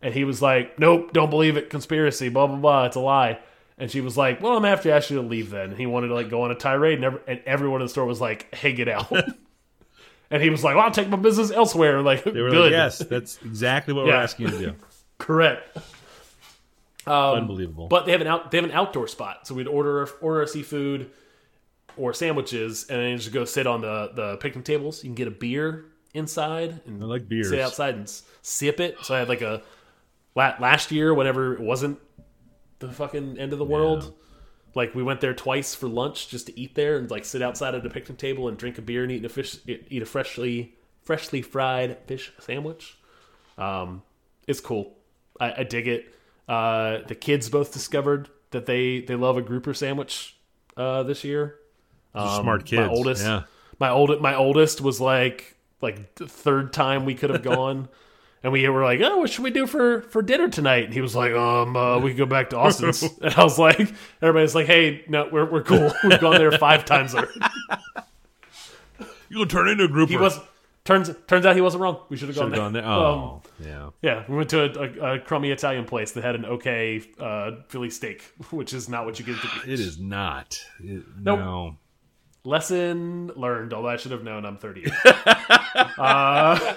And 0.00 0.14
he 0.14 0.24
was 0.24 0.40
like, 0.40 0.78
"Nope, 0.78 1.12
don't 1.12 1.28
believe 1.28 1.58
it. 1.58 1.68
Conspiracy. 1.68 2.30
Blah 2.30 2.46
blah 2.46 2.56
blah. 2.56 2.84
It's 2.86 2.96
a 2.96 3.00
lie." 3.00 3.38
And 3.76 3.90
she 3.90 4.00
was 4.00 4.16
like, 4.16 4.40
"Well, 4.40 4.52
I'm 4.52 4.62
gonna 4.62 4.70
have 4.70 4.82
to 4.84 4.92
ask 4.92 5.10
you 5.10 5.20
to 5.20 5.22
leave 5.22 5.50
then." 5.50 5.68
And 5.70 5.78
he 5.78 5.84
wanted 5.84 6.08
to 6.08 6.14
like 6.14 6.30
go 6.30 6.42
on 6.42 6.50
a 6.50 6.54
tirade, 6.54 6.94
and, 6.94 7.04
every, 7.04 7.20
and 7.28 7.40
everyone 7.44 7.82
in 7.82 7.86
the 7.86 7.90
store 7.90 8.06
was 8.06 8.22
like, 8.22 8.54
"Hey, 8.54 8.72
get 8.72 8.88
out!" 8.88 9.12
and 10.30 10.42
he 10.42 10.50
was 10.50 10.64
like, 10.64 10.76
"Well, 10.76 10.84
I'll 10.84 10.90
take 10.90 11.08
my 11.08 11.16
business 11.16 11.50
elsewhere." 11.50 12.02
Like, 12.02 12.24
They 12.24 12.40
were 12.40 12.50
good, 12.50 12.64
like, 12.64 12.70
yes, 12.70 12.98
that's 12.98 13.38
exactly 13.44 13.94
what 13.94 14.06
we're 14.06 14.14
asking 14.14 14.46
you 14.46 14.52
to 14.52 14.58
do. 14.58 14.74
correct. 15.18 15.76
Um, 17.06 17.38
Unbelievable. 17.38 17.86
But 17.88 18.06
they 18.06 18.12
have 18.12 18.20
an 18.20 18.26
out 18.26 18.50
they 18.50 18.58
have 18.58 18.64
an 18.64 18.72
outdoor 18.72 19.06
spot, 19.08 19.46
so 19.46 19.54
we'd 19.54 19.68
order 19.68 20.08
order 20.20 20.40
our 20.40 20.46
seafood 20.46 21.10
or 21.96 22.12
sandwiches, 22.12 22.86
and 22.88 23.00
then 23.00 23.16
just 23.16 23.32
go 23.32 23.44
sit 23.44 23.66
on 23.66 23.80
the 23.80 24.10
the 24.14 24.36
picnic 24.38 24.64
tables. 24.64 25.04
You 25.04 25.08
can 25.08 25.14
get 25.14 25.28
a 25.28 25.32
beer 25.32 25.86
inside 26.14 26.80
and 26.86 27.02
I 27.02 27.06
like 27.06 27.28
beers. 27.28 27.50
sit 27.50 27.60
outside 27.60 27.94
and 27.94 28.08
sip 28.42 28.80
it. 28.80 28.96
So 29.02 29.14
I 29.14 29.18
had 29.20 29.28
like 29.28 29.42
a 29.42 29.62
last 30.34 30.90
year, 30.90 31.14
whenever 31.14 31.54
it 31.54 31.60
wasn't 31.60 31.98
the 32.78 32.90
fucking 32.90 33.38
end 33.38 33.52
of 33.52 33.58
the 33.58 33.64
world. 33.64 34.14
Like 34.74 34.94
we 34.94 35.02
went 35.02 35.20
there 35.20 35.32
twice 35.34 35.74
for 35.74 35.88
lunch 35.88 36.28
just 36.28 36.46
to 36.48 36.58
eat 36.60 36.74
there 36.74 36.98
and 36.98 37.10
like 37.10 37.24
sit 37.24 37.40
outside 37.42 37.74
at 37.74 37.84
a 37.86 37.90
picnic 37.90 38.18
table 38.18 38.48
and 38.48 38.58
drink 38.58 38.76
a 38.78 38.82
beer 38.82 39.02
and 39.02 39.12
eat 39.12 39.24
a 39.24 39.28
fish, 39.28 39.56
eat 39.66 40.02
a 40.02 40.06
freshly 40.06 40.74
freshly 41.02 41.40
fried 41.40 41.96
fish 42.06 42.32
sandwich. 42.40 42.98
Um, 43.56 44.02
it's 44.46 44.60
cool. 44.60 44.92
I, 45.40 45.60
I 45.60 45.62
dig 45.64 45.88
it. 45.88 46.14
Uh, 46.48 46.98
the 47.06 47.14
kids 47.14 47.48
both 47.48 47.72
discovered 47.72 48.28
that 48.50 48.66
they 48.66 49.00
they 49.00 49.14
love 49.14 49.36
a 49.36 49.42
grouper 49.42 49.72
sandwich 49.74 50.36
uh, 50.76 51.02
this 51.04 51.24
year. 51.24 51.56
Um, 52.14 52.42
smart 52.42 52.66
kids. 52.66 52.80
My 52.80 52.88
oldest, 52.88 53.22
Yeah. 53.24 53.42
my 53.78 53.90
old 53.90 54.20
my 54.20 54.34
oldest 54.34 54.80
was 54.80 55.00
like 55.00 55.56
like 55.80 56.14
the 56.16 56.26
third 56.26 56.72
time 56.72 57.04
we 57.04 57.14
could 57.14 57.30
have 57.30 57.42
gone. 57.42 57.88
And 58.46 58.52
we 58.52 58.68
were 58.68 58.84
like, 58.84 59.00
"Oh, 59.02 59.18
what 59.18 59.30
should 59.30 59.42
we 59.42 59.50
do 59.50 59.66
for 59.66 60.02
for 60.02 60.22
dinner 60.22 60.46
tonight?" 60.48 60.84
And 60.84 60.94
he 60.94 61.00
was 61.00 61.16
like, 61.16 61.32
"Um, 61.32 61.74
uh, 61.76 61.98
we 61.98 62.10
could 62.10 62.18
go 62.18 62.26
back 62.26 62.50
to 62.50 62.56
Austin's." 62.56 63.02
and 63.20 63.34
I 63.34 63.42
was 63.42 63.58
like, 63.58 63.92
"Everybody's 64.22 64.54
like, 64.54 64.66
hey, 64.68 65.02
no, 65.08 65.28
we're 65.32 65.50
we're 65.50 65.64
cool. 65.64 65.90
We've 66.04 66.20
gone 66.20 66.36
there 66.38 66.52
five 66.52 66.84
times 66.84 67.12
already." 67.12 67.32
You 69.28 69.38
gonna 69.38 69.46
turn 69.46 69.66
into 69.66 69.82
a 69.82 69.88
grouper. 69.88 70.12
He 70.12 70.16
was 70.16 70.38
turns 70.84 71.10
turns 71.26 71.44
out 71.44 71.56
he 71.56 71.60
wasn't 71.60 71.82
wrong. 71.82 72.02
We 72.08 72.16
should 72.16 72.28
have 72.28 72.36
gone 72.36 72.50
there. 72.52 72.60
gone 72.60 72.72
there. 72.72 72.84
Um, 72.84 72.92
Oh, 72.92 73.42
yeah. 73.58 73.90
yeah, 74.00 74.24
we 74.28 74.36
went 74.36 74.50
to 74.50 74.60
a, 74.62 74.68
a, 75.14 75.14
a 75.14 75.18
crummy 75.18 75.50
Italian 75.50 75.84
place 75.84 76.12
that 76.12 76.22
had 76.22 76.36
an 76.36 76.44
okay 76.44 77.02
uh, 77.18 77.50
Philly 77.66 77.90
steak, 77.90 78.22
which 78.52 78.72
is 78.72 78.88
not 78.88 79.06
what 79.06 79.18
you 79.18 79.24
get 79.24 79.34
at 79.34 79.42
the 79.42 79.48
beach. 79.54 79.64
It 79.66 79.80
is 79.80 79.98
not. 79.98 80.56
It, 80.78 81.02
Nope. 81.20 81.38
No. 81.40 81.76
Lesson 82.44 83.32
learned, 83.34 83.72
although 83.74 83.88
I 83.88 83.96
should 83.96 84.12
have 84.12 84.22
known 84.22 84.44
I'm 84.46 84.56
38. 84.56 84.92
uh, 85.98 86.74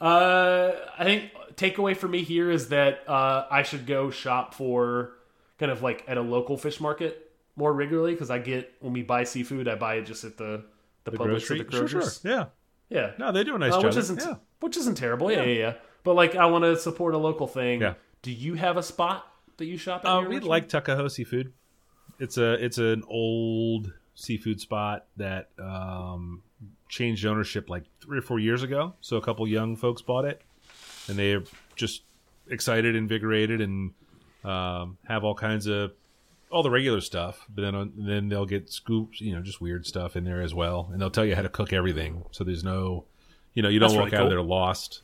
uh, 0.00 0.72
I 0.98 1.04
think 1.04 1.30
takeaway 1.54 1.96
for 1.96 2.08
me 2.08 2.22
here 2.22 2.50
is 2.50 2.68
that 2.68 3.08
uh, 3.08 3.46
I 3.50 3.62
should 3.62 3.86
go 3.86 4.10
shop 4.10 4.54
for 4.54 5.12
kind 5.58 5.72
of 5.72 5.82
like 5.82 6.04
at 6.06 6.18
a 6.18 6.22
local 6.22 6.56
fish 6.56 6.80
market 6.80 7.30
more 7.56 7.72
regularly 7.72 8.12
because 8.12 8.30
I 8.30 8.38
get 8.38 8.74
when 8.80 8.92
we 8.92 9.02
buy 9.02 9.24
seafood, 9.24 9.68
I 9.68 9.74
buy 9.76 9.94
it 9.96 10.02
just 10.06 10.24
at 10.24 10.36
the 10.36 10.64
the, 11.04 11.12
The 11.12 11.16
Publix 11.18 11.20
or 11.20 11.26
grocery. 11.26 11.62
the 11.62 11.70
Sure, 11.72 11.84
Kroger's. 12.00 12.20
sure. 12.20 12.30
Yeah. 12.30 12.44
Yeah, 12.88 13.12
No, 13.18 13.32
they 13.32 13.42
do 13.42 13.56
a 13.56 13.58
nice 13.58 13.72
uh, 13.72 13.76
job. 13.78 13.84
which 13.86 13.96
isn't 13.96 14.20
yeah. 14.20 14.34
which 14.60 14.76
isn't 14.76 14.94
terrible. 14.96 15.30
Yeah, 15.32 15.42
yeah, 15.42 15.58
yeah. 15.58 15.74
But 16.04 16.14
like, 16.14 16.36
I 16.36 16.46
want 16.46 16.62
to 16.64 16.76
support 16.78 17.14
a 17.14 17.18
local 17.18 17.48
thing. 17.48 17.80
Yeah. 17.80 17.94
Do 18.22 18.30
you 18.30 18.54
have 18.54 18.76
a 18.76 18.82
spot 18.82 19.26
that 19.56 19.64
you 19.64 19.76
shop 19.76 20.04
at? 20.04 20.08
Uh, 20.08 20.20
we 20.22 20.38
like 20.38 20.68
Tuckahoe 20.68 21.08
Seafood. 21.08 21.52
It's 22.20 22.38
a 22.38 22.52
it's 22.64 22.78
an 22.78 23.02
old 23.08 23.92
seafood 24.14 24.60
spot 24.60 25.06
that 25.16 25.48
um, 25.58 26.42
changed 26.88 27.26
ownership 27.26 27.68
like 27.68 27.84
three 28.00 28.18
or 28.18 28.22
four 28.22 28.38
years 28.38 28.62
ago. 28.62 28.94
So 29.00 29.16
a 29.16 29.20
couple 29.20 29.46
young 29.48 29.76
folks 29.76 30.02
bought 30.02 30.24
it, 30.24 30.42
and 31.08 31.18
they're 31.18 31.42
just 31.74 32.02
excited, 32.48 32.94
invigorated, 32.96 33.60
and 33.60 33.92
um, 34.44 34.98
have 35.06 35.24
all 35.24 35.34
kinds 35.34 35.66
of 35.66 35.92
all 36.50 36.62
the 36.62 36.70
regular 36.70 37.00
stuff. 37.00 37.44
But 37.52 37.62
then 37.62 37.74
on, 37.74 37.92
then 37.96 38.28
they'll 38.28 38.46
get 38.46 38.70
scoops, 38.70 39.20
you 39.20 39.34
know, 39.34 39.42
just 39.42 39.60
weird 39.60 39.84
stuff 39.86 40.16
in 40.16 40.24
there 40.24 40.42
as 40.42 40.54
well, 40.54 40.88
and 40.92 41.00
they'll 41.00 41.10
tell 41.10 41.24
you 41.24 41.34
how 41.34 41.42
to 41.42 41.48
cook 41.48 41.72
everything. 41.72 42.24
So 42.30 42.44
there's 42.44 42.62
no, 42.64 43.04
you 43.54 43.62
know, 43.62 43.68
you 43.68 43.78
don't 43.80 43.88
That's 43.88 43.98
walk 43.98 44.04
really 44.06 44.16
out 44.16 44.22
of 44.22 44.24
cool. 44.26 44.30
there 44.30 44.42
lost. 44.42 45.02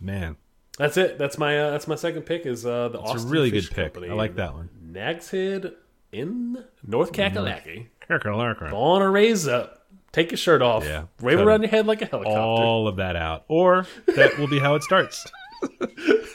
Man, 0.00 0.36
That's 0.78 0.96
it. 0.96 1.18
That's 1.18 1.38
my 1.38 1.58
uh, 1.58 1.70
that's 1.70 1.86
my 1.86 1.94
second 1.94 2.22
pick. 2.22 2.46
Is 2.46 2.64
uh, 2.66 2.88
the 2.88 2.98
it's 3.00 3.10
Austin 3.10 3.28
a 3.28 3.32
really 3.32 3.50
Fish 3.50 3.68
good 3.68 3.74
pick. 3.76 3.94
Company 3.94 4.12
I 4.12 4.14
like 4.14 4.36
that 4.36 4.54
one. 4.54 4.70
Nags 4.80 5.30
Head 5.30 5.74
in 6.10 6.64
North 6.86 7.12
Kakalaki. 7.12 7.86
Kirk-a-lark-a. 8.08 8.70
On 8.74 9.00
a 9.00 9.08
raise 9.08 9.46
up. 9.46 9.86
Take 10.12 10.30
your 10.30 10.38
shirt 10.38 10.60
off. 10.60 10.84
Yeah. 10.84 11.04
Wave 11.20 11.40
around 11.40 11.62
your 11.62 11.70
head 11.70 11.86
like 11.86 12.02
a 12.02 12.04
helicopter. 12.04 12.38
all 12.38 12.86
of 12.86 12.96
that 12.96 13.16
out, 13.16 13.44
or 13.48 13.86
that 14.08 14.38
will 14.38 14.48
be 14.48 14.58
how 14.58 14.74
it 14.74 14.82
starts. 14.82 15.26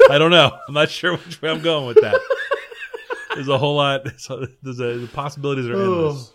I 0.10 0.18
don't 0.18 0.32
know. 0.32 0.58
I'm 0.68 0.74
not 0.74 0.90
sure 0.90 1.18
which 1.18 1.42
way 1.42 1.50
I'm 1.50 1.62
going 1.62 1.86
with 1.86 2.02
that. 2.02 2.20
There's 3.36 3.48
a 3.50 3.58
whole 3.58 3.76
lot. 3.76 4.04
There's 4.06 4.30
a, 4.32 4.48
there's 4.64 4.80
a, 4.80 4.98
the 4.98 5.08
possibilities 5.08 5.68
are 5.68 5.76
oh. 5.76 6.10
endless. 6.10 6.32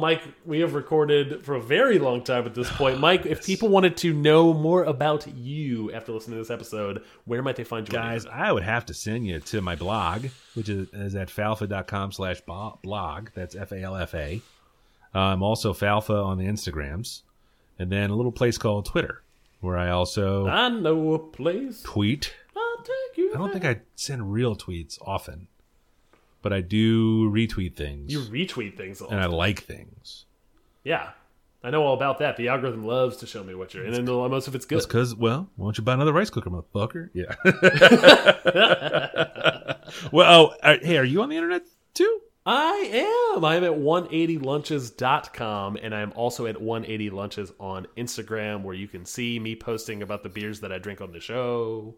Mike, 0.00 0.22
we 0.44 0.60
have 0.60 0.74
recorded 0.74 1.44
for 1.44 1.54
a 1.54 1.60
very 1.62 1.98
long 1.98 2.22
time 2.24 2.46
at 2.46 2.54
this 2.54 2.70
point. 2.70 2.98
Mike, 3.08 3.26
if 3.26 3.44
people 3.44 3.68
wanted 3.68 3.96
to 3.98 4.12
know 4.12 4.52
more 4.54 4.84
about 4.84 5.26
you 5.28 5.92
after 5.92 6.12
listening 6.12 6.36
to 6.36 6.42
this 6.42 6.50
episode, 6.50 7.02
where 7.24 7.42
might 7.42 7.56
they 7.56 7.64
find 7.64 7.86
you? 7.86 7.92
Guys. 7.92 8.26
I 8.26 8.50
would 8.52 8.62
have 8.62 8.86
to 8.86 8.94
send 8.94 9.26
you 9.26 9.40
to 9.40 9.60
my 9.60 9.76
blog, 9.76 10.26
which 10.54 10.68
is, 10.68 10.88
is 10.92 11.14
at 11.14 11.28
falfa.com 11.28 12.12
slash 12.12 12.40
blog. 12.40 13.28
That's 13.34 13.54
F 13.54 13.72
A 13.72 13.82
L 13.82 13.96
F 13.96 14.14
A. 14.14 14.40
I'm 15.12 15.42
also 15.42 15.72
Falfa 15.74 16.24
on 16.24 16.38
the 16.38 16.44
Instagrams. 16.44 17.22
And 17.78 17.90
then 17.90 18.10
a 18.10 18.14
little 18.14 18.32
place 18.32 18.58
called 18.58 18.84
Twitter, 18.86 19.22
where 19.60 19.78
I 19.78 19.88
also 19.90 20.46
I 20.46 20.68
know 20.68 21.14
a 21.14 21.18
place. 21.18 21.82
tweet. 21.82 22.34
I'll 22.54 22.82
take 22.82 23.16
you. 23.16 23.32
I 23.34 23.38
don't 23.38 23.52
think 23.52 23.64
I 23.64 23.80
send 23.96 24.32
real 24.32 24.54
tweets 24.54 24.98
often, 25.00 25.48
but 26.42 26.52
I 26.52 26.60
do 26.60 27.30
retweet 27.30 27.76
things. 27.76 28.12
you 28.12 28.20
retweet 28.20 28.76
things. 28.76 29.00
And 29.00 29.20
I 29.20 29.26
like 29.26 29.62
things. 29.62 30.26
Yeah, 30.84 31.10
I 31.62 31.70
know 31.70 31.82
all 31.82 31.94
about 31.94 32.18
that. 32.20 32.36
The 32.36 32.48
algorithm 32.48 32.86
loves 32.86 33.18
to 33.18 33.26
show 33.26 33.44
me 33.44 33.54
what 33.54 33.74
you're, 33.74 33.84
in 33.84 33.92
and 33.94 34.08
then 34.08 34.14
most 34.14 34.48
of 34.48 34.54
it's 34.54 34.64
good. 34.64 34.78
That's 34.78 34.86
because, 34.86 35.14
well, 35.14 35.50
why 35.56 35.66
don't 35.66 35.76
you 35.76 35.84
buy 35.84 35.92
another 35.94 36.12
rice 36.12 36.30
cooker, 36.30 36.48
motherfucker? 36.48 37.10
Yeah. 37.12 37.34
well, 40.12 40.32
oh, 40.32 40.54
uh, 40.62 40.76
hey, 40.82 40.96
are 40.96 41.04
you 41.04 41.20
on 41.22 41.28
the 41.28 41.36
internet 41.36 41.64
too? 41.92 42.20
I 42.46 43.34
am. 43.34 43.44
I'm 43.44 43.62
at 43.64 43.72
180lunches.com, 43.72 45.76
and 45.82 45.94
I'm 45.94 46.12
also 46.16 46.46
at 46.46 46.56
180lunches 46.56 47.52
on 47.60 47.86
Instagram, 47.98 48.62
where 48.62 48.74
you 48.74 48.88
can 48.88 49.04
see 49.04 49.38
me 49.38 49.54
posting 49.54 50.02
about 50.02 50.22
the 50.22 50.30
beers 50.30 50.60
that 50.60 50.72
I 50.72 50.78
drink 50.78 51.02
on 51.02 51.12
the 51.12 51.20
show. 51.20 51.94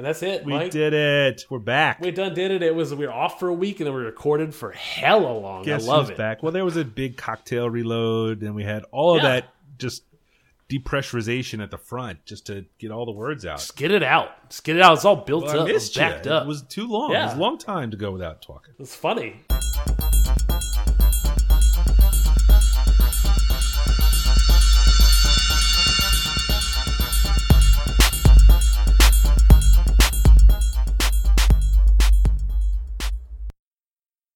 And 0.00 0.06
that's 0.06 0.22
it, 0.22 0.46
We 0.46 0.54
Mike. 0.54 0.70
did 0.70 0.94
it. 0.94 1.44
We're 1.50 1.58
back. 1.58 2.00
We 2.00 2.10
done 2.10 2.32
did 2.32 2.50
it. 2.50 2.62
It 2.62 2.74
was 2.74 2.94
we 2.94 3.06
were 3.06 3.12
off 3.12 3.38
for 3.38 3.48
a 3.48 3.52
week, 3.52 3.80
and 3.80 3.86
then 3.86 3.92
we 3.94 4.00
recorded 4.00 4.54
for 4.54 4.70
hella 4.70 5.28
long. 5.30 5.62
Guess 5.62 5.84
I 5.86 5.88
love 5.92 6.04
who's 6.06 6.10
it. 6.12 6.16
back? 6.16 6.42
Well, 6.42 6.52
there 6.52 6.64
was 6.64 6.78
a 6.78 6.86
big 6.86 7.18
cocktail 7.18 7.68
reload, 7.68 8.40
and 8.40 8.54
we 8.54 8.64
had 8.64 8.84
all 8.92 9.16
of 9.18 9.22
Yeah. 9.22 9.28
that 9.28 9.48
just 9.76 10.04
depressurization 10.70 11.62
at 11.62 11.70
the 11.70 11.76
front 11.76 12.24
just 12.24 12.46
to 12.46 12.64
get 12.78 12.90
all 12.90 13.04
the 13.04 13.12
words 13.12 13.44
out. 13.44 13.58
Just 13.58 13.76
get 13.76 13.90
it 13.90 14.02
out. 14.02 14.30
Just 14.48 14.64
get 14.64 14.76
it 14.76 14.80
out. 14.80 14.94
It's 14.94 15.04
all 15.04 15.16
built 15.16 15.44
Well, 15.44 15.60
up. 15.64 15.68
It's 15.68 15.74
missed 15.74 15.96
backed 15.96 16.26
up. 16.26 16.44
It 16.44 16.48
was 16.48 16.62
too 16.62 16.88
long. 16.88 17.10
It 17.10 17.14
Yeah. 17.16 17.26
was 17.26 17.34
a 17.34 17.38
long 17.38 17.58
time 17.58 17.90
to 17.90 17.98
go 17.98 18.10
without 18.10 18.40
talking. 18.40 18.72
It's 18.78 18.96
funny. 18.96 19.42